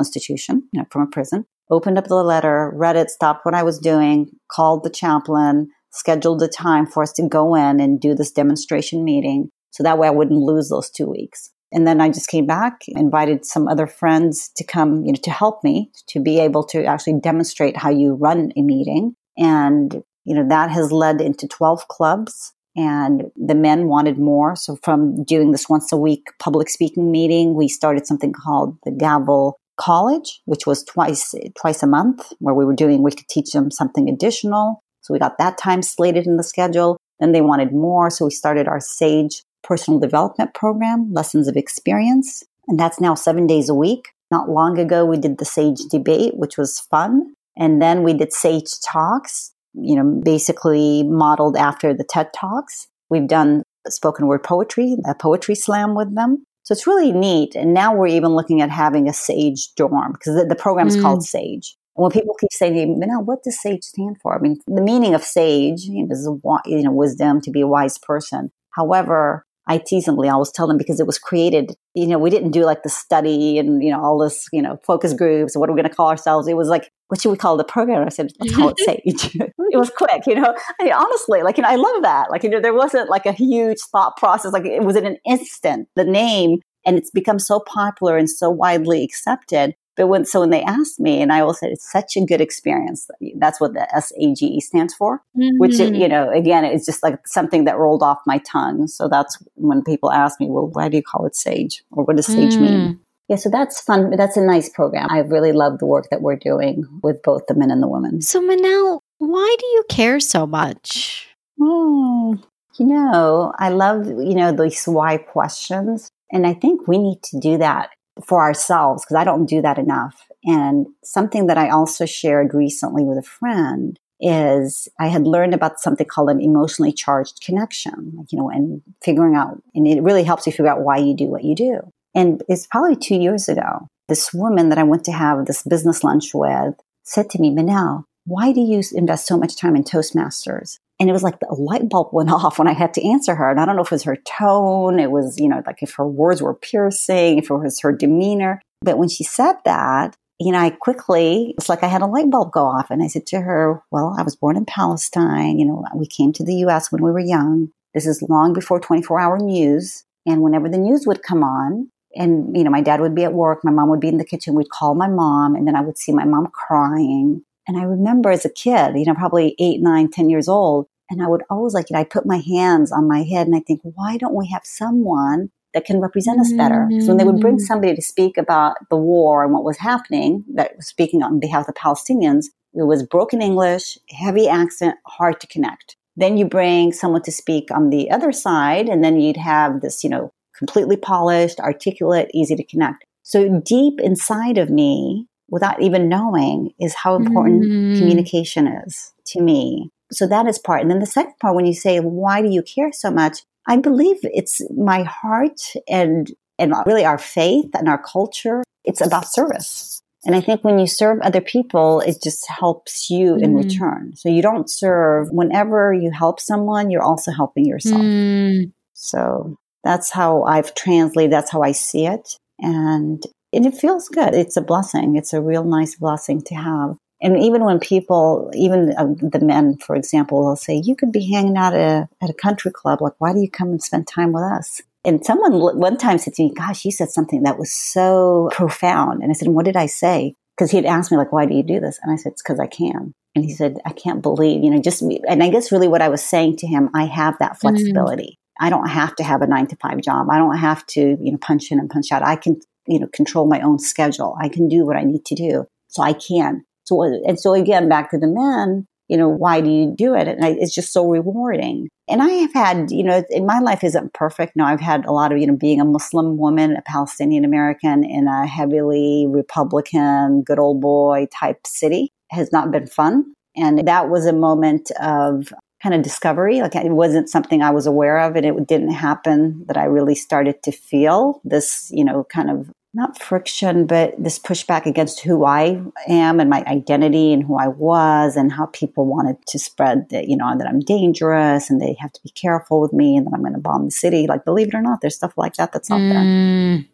institution, 0.00 0.68
you 0.72 0.80
know, 0.80 0.86
from 0.90 1.02
a 1.02 1.06
prison. 1.06 1.46
Opened 1.70 1.96
up 1.96 2.08
the 2.08 2.16
letter, 2.16 2.72
read 2.74 2.96
it, 2.96 3.10
stopped 3.10 3.46
what 3.46 3.54
I 3.54 3.62
was 3.62 3.78
doing, 3.78 4.30
called 4.50 4.84
the 4.84 4.90
chaplain, 4.90 5.68
scheduled 5.92 6.42
a 6.42 6.48
time 6.48 6.86
for 6.86 7.02
us 7.02 7.12
to 7.12 7.28
go 7.28 7.54
in 7.54 7.80
and 7.80 8.00
do 8.00 8.14
this 8.14 8.32
demonstration 8.32 9.04
meeting. 9.04 9.48
So 9.70 9.82
that 9.82 9.98
way 9.98 10.08
I 10.08 10.12
wouldn't 10.12 10.38
lose 10.38 10.68
those 10.68 10.90
two 10.90 11.06
weeks. 11.06 11.50
And 11.74 11.86
then 11.88 12.00
I 12.00 12.08
just 12.08 12.28
came 12.28 12.46
back, 12.46 12.82
invited 12.86 13.44
some 13.44 13.66
other 13.66 13.88
friends 13.88 14.48
to 14.56 14.64
come, 14.64 15.04
you 15.04 15.12
know, 15.12 15.20
to 15.24 15.30
help 15.30 15.64
me 15.64 15.90
to 16.06 16.20
be 16.20 16.38
able 16.38 16.62
to 16.68 16.84
actually 16.84 17.18
demonstrate 17.20 17.76
how 17.76 17.90
you 17.90 18.14
run 18.14 18.52
a 18.56 18.62
meeting. 18.62 19.16
And, 19.36 20.02
you 20.24 20.36
know, 20.36 20.48
that 20.48 20.70
has 20.70 20.92
led 20.92 21.20
into 21.20 21.48
12 21.48 21.88
clubs 21.88 22.52
and 22.76 23.24
the 23.34 23.56
men 23.56 23.88
wanted 23.88 24.18
more. 24.18 24.54
So 24.54 24.78
from 24.84 25.24
doing 25.24 25.50
this 25.50 25.68
once 25.68 25.92
a 25.92 25.96
week 25.96 26.28
public 26.38 26.68
speaking 26.68 27.10
meeting, 27.10 27.54
we 27.54 27.66
started 27.66 28.06
something 28.06 28.32
called 28.32 28.76
the 28.84 28.92
Gavel 28.92 29.58
College, 29.76 30.40
which 30.44 30.68
was 30.68 30.84
twice, 30.84 31.34
twice 31.58 31.82
a 31.82 31.88
month 31.88 32.32
where 32.38 32.54
we 32.54 32.64
were 32.64 32.76
doing, 32.76 33.02
we 33.02 33.10
could 33.10 33.28
teach 33.28 33.50
them 33.50 33.72
something 33.72 34.08
additional. 34.08 34.80
So 35.00 35.12
we 35.12 35.18
got 35.18 35.38
that 35.38 35.58
time 35.58 35.82
slated 35.82 36.26
in 36.26 36.36
the 36.36 36.44
schedule. 36.44 36.98
Then 37.18 37.32
they 37.32 37.40
wanted 37.40 37.72
more. 37.72 38.10
So 38.10 38.26
we 38.26 38.30
started 38.30 38.68
our 38.68 38.80
SAGE 38.80 39.42
personal 39.64 39.98
development 39.98 40.54
program, 40.54 41.12
Lessons 41.12 41.48
of 41.48 41.56
Experience. 41.56 42.44
And 42.68 42.78
that's 42.78 43.00
now 43.00 43.14
seven 43.14 43.46
days 43.46 43.68
a 43.68 43.74
week. 43.74 44.08
Not 44.30 44.48
long 44.48 44.78
ago, 44.78 45.04
we 45.04 45.18
did 45.18 45.38
the 45.38 45.44
SAGE 45.44 45.80
debate, 45.90 46.36
which 46.36 46.56
was 46.56 46.80
fun. 46.80 47.34
And 47.56 47.80
then 47.80 48.02
we 48.02 48.14
did 48.14 48.32
SAGE 48.32 48.80
talks, 48.84 49.52
you 49.74 49.96
know, 49.96 50.20
basically 50.24 51.02
modeled 51.04 51.56
after 51.56 51.94
the 51.94 52.04
TED 52.04 52.32
Talks. 52.34 52.88
We've 53.10 53.28
done 53.28 53.62
spoken 53.88 54.26
word 54.26 54.42
poetry, 54.42 54.96
a 55.04 55.14
poetry 55.14 55.54
slam 55.54 55.94
with 55.94 56.14
them. 56.14 56.44
So 56.62 56.72
it's 56.72 56.86
really 56.86 57.12
neat. 57.12 57.54
And 57.54 57.74
now 57.74 57.94
we're 57.94 58.06
even 58.06 58.34
looking 58.34 58.62
at 58.62 58.70
having 58.70 59.08
a 59.08 59.12
SAGE 59.12 59.74
dorm 59.76 60.12
because 60.12 60.34
the, 60.34 60.46
the 60.46 60.56
program 60.56 60.88
is 60.88 60.96
mm. 60.96 61.02
called 61.02 61.22
SAGE. 61.22 61.76
And 61.96 62.02
when 62.02 62.10
people 62.10 62.34
keep 62.40 62.52
saying, 62.52 62.76
you 62.76 63.06
know, 63.06 63.20
what 63.20 63.42
does 63.44 63.60
SAGE 63.60 63.84
stand 63.84 64.16
for? 64.22 64.34
I 64.34 64.40
mean, 64.40 64.58
the 64.66 64.82
meaning 64.82 65.14
of 65.14 65.22
SAGE 65.22 65.82
you 65.84 66.06
know, 66.06 66.12
is, 66.12 66.26
you 66.66 66.82
know, 66.82 66.92
wisdom, 66.92 67.40
to 67.42 67.50
be 67.50 67.60
a 67.60 67.66
wise 67.66 67.98
person. 67.98 68.50
However, 68.70 69.44
I 69.66 69.78
teasingly 69.78 70.28
always 70.28 70.50
tell 70.50 70.66
them 70.66 70.76
because 70.76 71.00
it 71.00 71.06
was 71.06 71.18
created, 71.18 71.72
you 71.94 72.06
know, 72.06 72.18
we 72.18 72.28
didn't 72.28 72.50
do 72.50 72.64
like 72.64 72.82
the 72.82 72.90
study 72.90 73.58
and, 73.58 73.82
you 73.82 73.90
know, 73.90 74.02
all 74.02 74.18
this, 74.18 74.46
you 74.52 74.60
know, 74.60 74.78
focus 74.86 75.14
groups. 75.14 75.56
What 75.56 75.70
are 75.70 75.72
we 75.72 75.80
going 75.80 75.88
to 75.88 75.94
call 75.94 76.08
ourselves? 76.08 76.46
It 76.46 76.56
was 76.56 76.68
like, 76.68 76.90
what 77.08 77.20
should 77.20 77.30
we 77.30 77.38
call 77.38 77.56
the 77.56 77.64
program? 77.64 78.04
I 78.04 78.10
said, 78.10 78.30
let's 78.40 78.54
call 78.54 78.68
it 78.68 78.78
Sage. 78.84 79.36
it 79.36 79.76
was 79.76 79.90
quick, 79.90 80.26
you 80.26 80.34
know, 80.34 80.54
I 80.80 80.84
mean, 80.84 80.92
honestly, 80.92 81.42
like, 81.42 81.56
you 81.56 81.62
know, 81.62 81.70
I 81.70 81.76
love 81.76 82.02
that. 82.02 82.30
Like, 82.30 82.42
you 82.42 82.50
know, 82.50 82.60
there 82.60 82.74
wasn't 82.74 83.08
like 83.08 83.24
a 83.24 83.32
huge 83.32 83.78
thought 83.90 84.16
process. 84.16 84.52
Like 84.52 84.66
it 84.66 84.82
was 84.82 84.96
in 84.96 85.06
an 85.06 85.16
instant, 85.26 85.88
the 85.96 86.04
name, 86.04 86.60
and 86.84 86.98
it's 86.98 87.10
become 87.10 87.38
so 87.38 87.60
popular 87.60 88.18
and 88.18 88.28
so 88.28 88.50
widely 88.50 89.02
accepted 89.02 89.74
but 89.96 90.08
when, 90.08 90.24
so 90.24 90.40
when 90.40 90.50
they 90.50 90.62
asked 90.62 90.98
me, 90.98 91.22
and 91.22 91.32
I 91.32 91.40
always 91.40 91.60
said, 91.60 91.70
it's 91.70 91.90
such 91.90 92.16
a 92.16 92.24
good 92.24 92.40
experience. 92.40 93.08
That's 93.36 93.60
what 93.60 93.74
the 93.74 93.86
SAGE 94.00 94.62
stands 94.62 94.94
for, 94.94 95.22
mm-hmm. 95.36 95.58
which, 95.58 95.78
you 95.78 96.08
know, 96.08 96.30
again, 96.30 96.64
it's 96.64 96.86
just 96.86 97.02
like 97.02 97.26
something 97.26 97.64
that 97.64 97.78
rolled 97.78 98.02
off 98.02 98.18
my 98.26 98.38
tongue. 98.38 98.88
So 98.88 99.08
that's 99.08 99.38
when 99.54 99.82
people 99.82 100.10
ask 100.10 100.40
me, 100.40 100.50
well, 100.50 100.68
why 100.72 100.88
do 100.88 100.96
you 100.96 101.02
call 101.02 101.26
it 101.26 101.36
SAGE? 101.36 101.82
Or 101.92 102.04
what 102.04 102.16
does 102.16 102.26
SAGE 102.26 102.54
mm. 102.54 102.60
mean? 102.60 103.00
Yeah, 103.28 103.36
so 103.36 103.48
that's 103.48 103.80
fun. 103.80 104.10
That's 104.16 104.36
a 104.36 104.44
nice 104.44 104.68
program. 104.68 105.08
I 105.10 105.20
really 105.20 105.52
love 105.52 105.78
the 105.78 105.86
work 105.86 106.10
that 106.10 106.20
we're 106.20 106.36
doing 106.36 106.84
with 107.02 107.22
both 107.22 107.46
the 107.46 107.54
men 107.54 107.70
and 107.70 107.82
the 107.82 107.88
women. 107.88 108.20
So, 108.20 108.42
Manal, 108.42 109.00
why 109.18 109.56
do 109.58 109.66
you 109.66 109.84
care 109.88 110.20
so 110.20 110.46
much? 110.46 111.28
Oh, 111.60 112.36
you 112.78 112.86
know, 112.86 113.52
I 113.58 113.70
love, 113.70 114.06
you 114.06 114.34
know, 114.34 114.52
these 114.52 114.84
why 114.84 115.16
questions. 115.16 116.10
And 116.32 116.46
I 116.46 116.52
think 116.52 116.86
we 116.86 116.98
need 116.98 117.22
to 117.24 117.38
do 117.38 117.56
that 117.58 117.90
for 118.22 118.40
ourselves 118.40 119.04
because 119.04 119.16
I 119.16 119.24
don't 119.24 119.46
do 119.46 119.62
that 119.62 119.78
enough. 119.78 120.26
And 120.44 120.86
something 121.02 121.46
that 121.46 121.58
I 121.58 121.68
also 121.68 122.06
shared 122.06 122.54
recently 122.54 123.04
with 123.04 123.18
a 123.18 123.22
friend 123.22 123.98
is 124.20 124.88
I 125.00 125.08
had 125.08 125.26
learned 125.26 125.54
about 125.54 125.80
something 125.80 126.06
called 126.06 126.30
an 126.30 126.40
emotionally 126.40 126.92
charged 126.92 127.42
connection, 127.42 128.26
you 128.30 128.38
know, 128.38 128.50
and 128.50 128.82
figuring 129.02 129.34
out, 129.34 129.60
and 129.74 129.86
it 129.86 130.02
really 130.02 130.22
helps 130.22 130.46
you 130.46 130.52
figure 130.52 130.68
out 130.68 130.82
why 130.82 130.96
you 130.96 131.14
do 131.14 131.26
what 131.26 131.44
you 131.44 131.54
do. 131.54 131.80
And 132.14 132.42
it's 132.48 132.66
probably 132.66 132.96
two 132.96 133.16
years 133.16 133.48
ago. 133.48 133.88
This 134.08 134.32
woman 134.32 134.68
that 134.68 134.78
I 134.78 134.84
went 134.84 135.04
to 135.04 135.12
have 135.12 135.46
this 135.46 135.62
business 135.62 136.04
lunch 136.04 136.32
with 136.32 136.74
said 137.02 137.28
to 137.30 137.40
me, 137.40 137.50
Manal, 137.50 138.04
why 138.24 138.52
do 138.52 138.60
you 138.60 138.82
invest 138.92 139.26
so 139.26 139.36
much 139.36 139.56
time 139.56 139.76
in 139.76 139.82
Toastmasters? 139.84 140.78
And 141.04 141.10
it 141.10 141.12
was 141.12 141.22
like 141.22 141.38
the 141.38 141.52
light 141.52 141.86
bulb 141.90 142.08
went 142.12 142.30
off 142.32 142.58
when 142.58 142.66
I 142.66 142.72
had 142.72 142.94
to 142.94 143.06
answer 143.06 143.34
her. 143.34 143.50
And 143.50 143.60
I 143.60 143.66
don't 143.66 143.76
know 143.76 143.82
if 143.82 143.88
it 143.88 143.96
was 143.96 144.04
her 144.04 144.16
tone, 144.16 144.98
it 144.98 145.10
was, 145.10 145.38
you 145.38 145.50
know, 145.50 145.62
like 145.66 145.82
if 145.82 145.92
her 145.96 146.08
words 146.08 146.40
were 146.40 146.54
piercing, 146.54 147.36
if 147.36 147.50
it 147.50 147.54
was 147.54 147.78
her 147.80 147.92
demeanor. 147.92 148.62
But 148.80 148.96
when 148.96 149.10
she 149.10 149.22
said 149.22 149.56
that, 149.66 150.16
you 150.40 150.50
know, 150.50 150.58
I 150.58 150.70
quickly, 150.70 151.54
it's 151.58 151.68
like 151.68 151.82
I 151.82 151.88
had 151.88 152.00
a 152.00 152.06
light 152.06 152.30
bulb 152.30 152.52
go 152.52 152.64
off. 152.64 152.90
And 152.90 153.02
I 153.02 153.08
said 153.08 153.26
to 153.26 153.42
her, 153.42 153.82
Well, 153.90 154.16
I 154.18 154.22
was 154.22 154.34
born 154.34 154.56
in 154.56 154.64
Palestine. 154.64 155.58
You 155.58 155.66
know, 155.66 155.84
we 155.94 156.06
came 156.06 156.32
to 156.32 156.44
the 156.44 156.54
US 156.66 156.90
when 156.90 157.02
we 157.02 157.10
were 157.10 157.20
young. 157.20 157.68
This 157.92 158.06
is 158.06 158.24
long 158.26 158.54
before 158.54 158.80
24 158.80 159.20
hour 159.20 159.38
news. 159.38 160.04
And 160.24 160.40
whenever 160.40 160.70
the 160.70 160.78
news 160.78 161.06
would 161.06 161.22
come 161.22 161.44
on, 161.44 161.90
and, 162.16 162.56
you 162.56 162.64
know, 162.64 162.70
my 162.70 162.80
dad 162.80 163.02
would 163.02 163.14
be 163.14 163.24
at 163.24 163.34
work, 163.34 163.62
my 163.62 163.72
mom 163.72 163.90
would 163.90 164.00
be 164.00 164.08
in 164.08 164.16
the 164.16 164.24
kitchen, 164.24 164.54
we'd 164.54 164.70
call 164.70 164.94
my 164.94 165.08
mom, 165.08 165.54
and 165.54 165.68
then 165.68 165.76
I 165.76 165.82
would 165.82 165.98
see 165.98 166.12
my 166.12 166.24
mom 166.24 166.46
crying. 166.46 167.42
And 167.66 167.76
I 167.76 167.82
remember 167.82 168.30
as 168.30 168.46
a 168.46 168.50
kid, 168.50 168.96
you 168.96 169.04
know, 169.04 169.14
probably 169.14 169.54
eight, 169.58 169.82
nine, 169.82 170.10
ten 170.10 170.30
years 170.30 170.48
old, 170.48 170.86
and 171.10 171.22
I 171.22 171.28
would 171.28 171.42
always 171.50 171.74
like, 171.74 171.90
you 171.90 171.94
know, 171.94 172.00
I 172.00 172.04
put 172.04 172.26
my 172.26 172.38
hands 172.38 172.92
on 172.92 173.08
my 173.08 173.22
head 173.22 173.46
and 173.46 173.56
I 173.56 173.60
think, 173.60 173.80
why 173.82 174.16
don't 174.16 174.34
we 174.34 174.48
have 174.48 174.62
someone 174.64 175.50
that 175.72 175.84
can 175.84 176.00
represent 176.00 176.40
us 176.40 176.52
better? 176.52 176.86
Mm-hmm. 176.90 177.00
So 177.00 177.08
when 177.08 177.16
they 177.18 177.24
would 177.24 177.40
bring 177.40 177.56
mm-hmm. 177.56 177.64
somebody 177.64 177.94
to 177.94 178.02
speak 178.02 178.36
about 178.36 178.76
the 178.90 178.96
war 178.96 179.44
and 179.44 179.52
what 179.52 179.64
was 179.64 179.78
happening, 179.78 180.44
that 180.54 180.76
was 180.76 180.86
speaking 180.86 181.22
on 181.22 181.40
behalf 181.40 181.68
of 181.68 181.74
the 181.74 181.80
Palestinians, 181.80 182.46
it 182.74 182.86
was 182.86 183.02
broken 183.02 183.42
English, 183.42 183.98
heavy 184.10 184.48
accent, 184.48 184.96
hard 185.06 185.40
to 185.40 185.46
connect. 185.46 185.96
Then 186.16 186.36
you 186.36 186.44
bring 186.44 186.92
someone 186.92 187.22
to 187.22 187.32
speak 187.32 187.70
on 187.72 187.90
the 187.90 188.10
other 188.10 188.32
side, 188.32 188.88
and 188.88 189.02
then 189.02 189.20
you'd 189.20 189.36
have 189.36 189.80
this, 189.80 190.04
you 190.04 190.10
know, 190.10 190.32
completely 190.56 190.96
polished, 190.96 191.58
articulate, 191.58 192.30
easy 192.32 192.54
to 192.54 192.64
connect. 192.64 193.04
So 193.22 193.60
deep 193.64 194.00
inside 194.00 194.58
of 194.58 194.70
me, 194.70 195.26
without 195.50 195.82
even 195.82 196.08
knowing, 196.08 196.70
is 196.78 196.94
how 196.94 197.16
important 197.16 197.64
mm-hmm. 197.64 197.98
communication 197.98 198.68
is 198.68 199.12
to 199.26 199.40
me. 199.40 199.90
So 200.14 200.26
that 200.26 200.46
is 200.46 200.58
part. 200.58 200.82
And 200.82 200.90
then 200.90 201.00
the 201.00 201.06
second 201.06 201.34
part, 201.40 201.54
when 201.54 201.66
you 201.66 201.74
say, 201.74 201.98
why 201.98 202.42
do 202.42 202.48
you 202.50 202.62
care 202.62 202.92
so 202.92 203.10
much? 203.10 203.42
I 203.66 203.76
believe 203.76 204.18
it's 204.22 204.60
my 204.76 205.02
heart 205.02 205.60
and, 205.88 206.30
and 206.58 206.74
really 206.86 207.04
our 207.04 207.18
faith 207.18 207.70
and 207.74 207.88
our 207.88 208.02
culture. 208.02 208.62
It's 208.84 209.00
about 209.00 209.26
service. 209.26 210.02
And 210.26 210.34
I 210.34 210.40
think 210.40 210.64
when 210.64 210.78
you 210.78 210.86
serve 210.86 211.20
other 211.20 211.40
people, 211.40 212.00
it 212.00 212.22
just 212.22 212.48
helps 212.48 213.10
you 213.10 213.36
in 213.36 213.54
mm. 213.54 213.64
return. 213.64 214.12
So 214.16 214.28
you 214.28 214.42
don't 214.42 214.70
serve 214.70 215.28
whenever 215.30 215.92
you 215.92 216.10
help 216.10 216.40
someone, 216.40 216.90
you're 216.90 217.02
also 217.02 217.30
helping 217.30 217.66
yourself. 217.66 218.00
Mm. 218.00 218.72
So 218.94 219.56
that's 219.82 220.10
how 220.10 220.44
I've 220.44 220.74
translated. 220.74 221.32
That's 221.32 221.50
how 221.50 221.62
I 221.62 221.72
see 221.72 222.06
it. 222.06 222.38
And, 222.58 223.22
and 223.52 223.66
it 223.66 223.74
feels 223.74 224.08
good. 224.08 224.34
It's 224.34 224.56
a 224.56 224.62
blessing. 224.62 225.16
It's 225.16 225.34
a 225.34 225.42
real 225.42 225.64
nice 225.64 225.96
blessing 225.96 226.40
to 226.42 226.54
have. 226.54 226.96
And 227.24 227.42
even 227.42 227.64
when 227.64 227.80
people, 227.80 228.50
even 228.54 228.92
uh, 228.96 229.06
the 229.22 229.40
men, 229.40 229.78
for 229.78 229.96
example, 229.96 230.44
will 230.44 230.56
say, 230.56 230.80
you 230.84 230.94
could 230.94 231.10
be 231.10 231.32
hanging 231.32 231.56
out 231.56 231.74
at 231.74 231.80
a, 231.80 232.08
at 232.22 232.28
a 232.28 232.34
country 232.34 232.70
club. 232.70 233.00
Like, 233.00 233.14
why 233.18 233.32
do 233.32 233.40
you 233.40 233.50
come 233.50 233.70
and 233.70 233.82
spend 233.82 234.06
time 234.06 234.32
with 234.32 234.44
us? 234.44 234.82
And 235.06 235.24
someone 235.24 235.58
one 235.58 235.96
time 235.96 236.18
said 236.18 236.34
to 236.34 236.42
me, 236.42 236.52
gosh, 236.54 236.84
you 236.84 236.90
said 236.90 237.10
something 237.10 237.42
that 237.44 237.58
was 237.58 237.72
so 237.72 238.50
profound. 238.52 239.22
And 239.22 239.30
I 239.30 239.34
said, 239.34 239.48
what 239.48 239.64
did 239.64 239.76
I 239.76 239.86
say? 239.86 240.34
Because 240.54 240.70
he 240.70 240.76
had 240.76 240.84
asked 240.84 241.10
me, 241.10 241.16
like, 241.16 241.32
why 241.32 241.46
do 241.46 241.54
you 241.54 241.62
do 241.62 241.80
this? 241.80 241.98
And 242.02 242.12
I 242.12 242.16
said, 242.16 242.32
it's 242.32 242.42
because 242.42 242.60
I 242.60 242.66
can. 242.66 243.14
And 243.34 243.44
he 243.44 243.52
said, 243.52 243.78
I 243.86 243.92
can't 243.92 244.22
believe, 244.22 244.62
you 244.62 244.70
know, 244.70 244.80
just, 244.80 245.02
and 245.02 245.42
I 245.42 245.48
guess 245.48 245.72
really 245.72 245.88
what 245.88 246.02
I 246.02 246.08
was 246.08 246.22
saying 246.22 246.58
to 246.58 246.66
him, 246.66 246.90
I 246.94 247.06
have 247.06 247.38
that 247.38 247.52
mm-hmm. 247.52 247.68
flexibility. 247.68 248.38
Mm-hmm. 248.38 248.66
I 248.66 248.70
don't 248.70 248.88
have 248.88 249.16
to 249.16 249.24
have 249.24 249.40
a 249.40 249.46
nine 249.46 249.66
to 249.68 249.76
five 249.76 250.00
job. 250.02 250.28
I 250.30 250.38
don't 250.38 250.58
have 250.58 250.86
to, 250.88 251.00
you 251.00 251.32
know, 251.32 251.38
punch 251.38 251.72
in 251.72 251.80
and 251.80 251.90
punch 251.90 252.12
out. 252.12 252.22
I 252.22 252.36
can, 252.36 252.60
you 252.86 253.00
know, 253.00 253.08
control 253.12 253.48
my 253.48 253.60
own 253.62 253.78
schedule. 253.78 254.36
I 254.40 254.48
can 254.48 254.68
do 254.68 254.84
what 254.84 254.96
I 254.96 255.02
need 255.02 255.24
to 255.24 255.34
do. 255.34 255.66
So 255.88 256.02
I 256.02 256.12
can. 256.12 256.64
So, 256.84 257.02
and 257.02 257.38
so 257.38 257.54
again, 257.54 257.88
back 257.88 258.10
to 258.10 258.18
the 258.18 258.26
men, 258.26 258.86
you 259.08 259.16
know, 259.16 259.28
why 259.28 259.60
do 259.60 259.70
you 259.70 259.94
do 259.96 260.14
it? 260.14 260.28
And 260.28 260.44
I, 260.44 260.56
it's 260.58 260.74
just 260.74 260.92
so 260.92 261.06
rewarding. 261.08 261.88
And 262.08 262.22
I 262.22 262.28
have 262.28 262.54
had, 262.54 262.90
you 262.90 263.02
know, 263.02 263.22
in 263.30 263.46
my 263.46 263.58
life 263.58 263.84
isn't 263.84 264.14
perfect. 264.14 264.56
No, 264.56 264.64
I've 264.64 264.80
had 264.80 265.04
a 265.04 265.12
lot 265.12 265.32
of, 265.32 265.38
you 265.38 265.46
know, 265.46 265.56
being 265.56 265.80
a 265.80 265.84
Muslim 265.84 266.36
woman, 266.38 266.76
a 266.76 266.82
Palestinian 266.82 267.44
American 267.44 268.04
in 268.04 268.28
a 268.28 268.46
heavily 268.46 269.26
Republican, 269.28 270.42
good 270.42 270.58
old 270.58 270.80
boy 270.80 271.26
type 271.32 271.66
city 271.66 272.12
has 272.30 272.50
not 272.52 272.70
been 272.70 272.86
fun. 272.86 273.34
And 273.56 273.86
that 273.86 274.08
was 274.08 274.26
a 274.26 274.32
moment 274.32 274.90
of 275.00 275.52
kind 275.82 275.94
of 275.94 276.02
discovery. 276.02 276.60
Like 276.60 276.74
it 276.74 276.90
wasn't 276.90 277.28
something 277.28 277.62
I 277.62 277.70
was 277.70 277.86
aware 277.86 278.18
of 278.18 278.36
and 278.36 278.46
it 278.46 278.66
didn't 278.66 278.92
happen 278.92 279.64
that 279.68 279.76
I 279.76 279.84
really 279.84 280.14
started 280.14 280.62
to 280.64 280.72
feel 280.72 281.40
this, 281.44 281.90
you 281.92 282.04
know, 282.04 282.24
kind 282.24 282.50
of 282.50 282.70
not 282.94 283.20
friction, 283.20 283.86
but 283.86 284.14
this 284.16 284.38
pushback 284.38 284.86
against 284.86 285.20
who 285.20 285.44
I 285.44 285.82
am 286.06 286.38
and 286.38 286.48
my 286.48 286.62
identity 286.66 287.32
and 287.32 287.42
who 287.42 287.58
I 287.58 287.68
was 287.68 288.36
and 288.36 288.52
how 288.52 288.66
people 288.66 289.04
wanted 289.04 289.44
to 289.48 289.58
spread 289.58 290.08
that, 290.10 290.28
you 290.28 290.36
know, 290.36 290.56
that 290.56 290.68
I'm 290.68 290.80
dangerous 290.80 291.70
and 291.70 291.80
they 291.80 291.96
have 292.00 292.12
to 292.12 292.22
be 292.22 292.30
careful 292.30 292.80
with 292.80 292.92
me 292.92 293.16
and 293.16 293.26
that 293.26 293.32
I'm 293.34 293.42
going 293.42 293.54
to 293.54 293.60
bomb 293.60 293.86
the 293.86 293.90
city. 293.90 294.26
Like, 294.28 294.44
believe 294.44 294.68
it 294.68 294.74
or 294.74 294.80
not, 294.80 295.00
there's 295.00 295.16
stuff 295.16 295.34
like 295.36 295.54
that 295.54 295.72
that's 295.72 295.90
out 295.90 296.00
mm. 296.00 296.86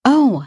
Oh, 0.05 0.47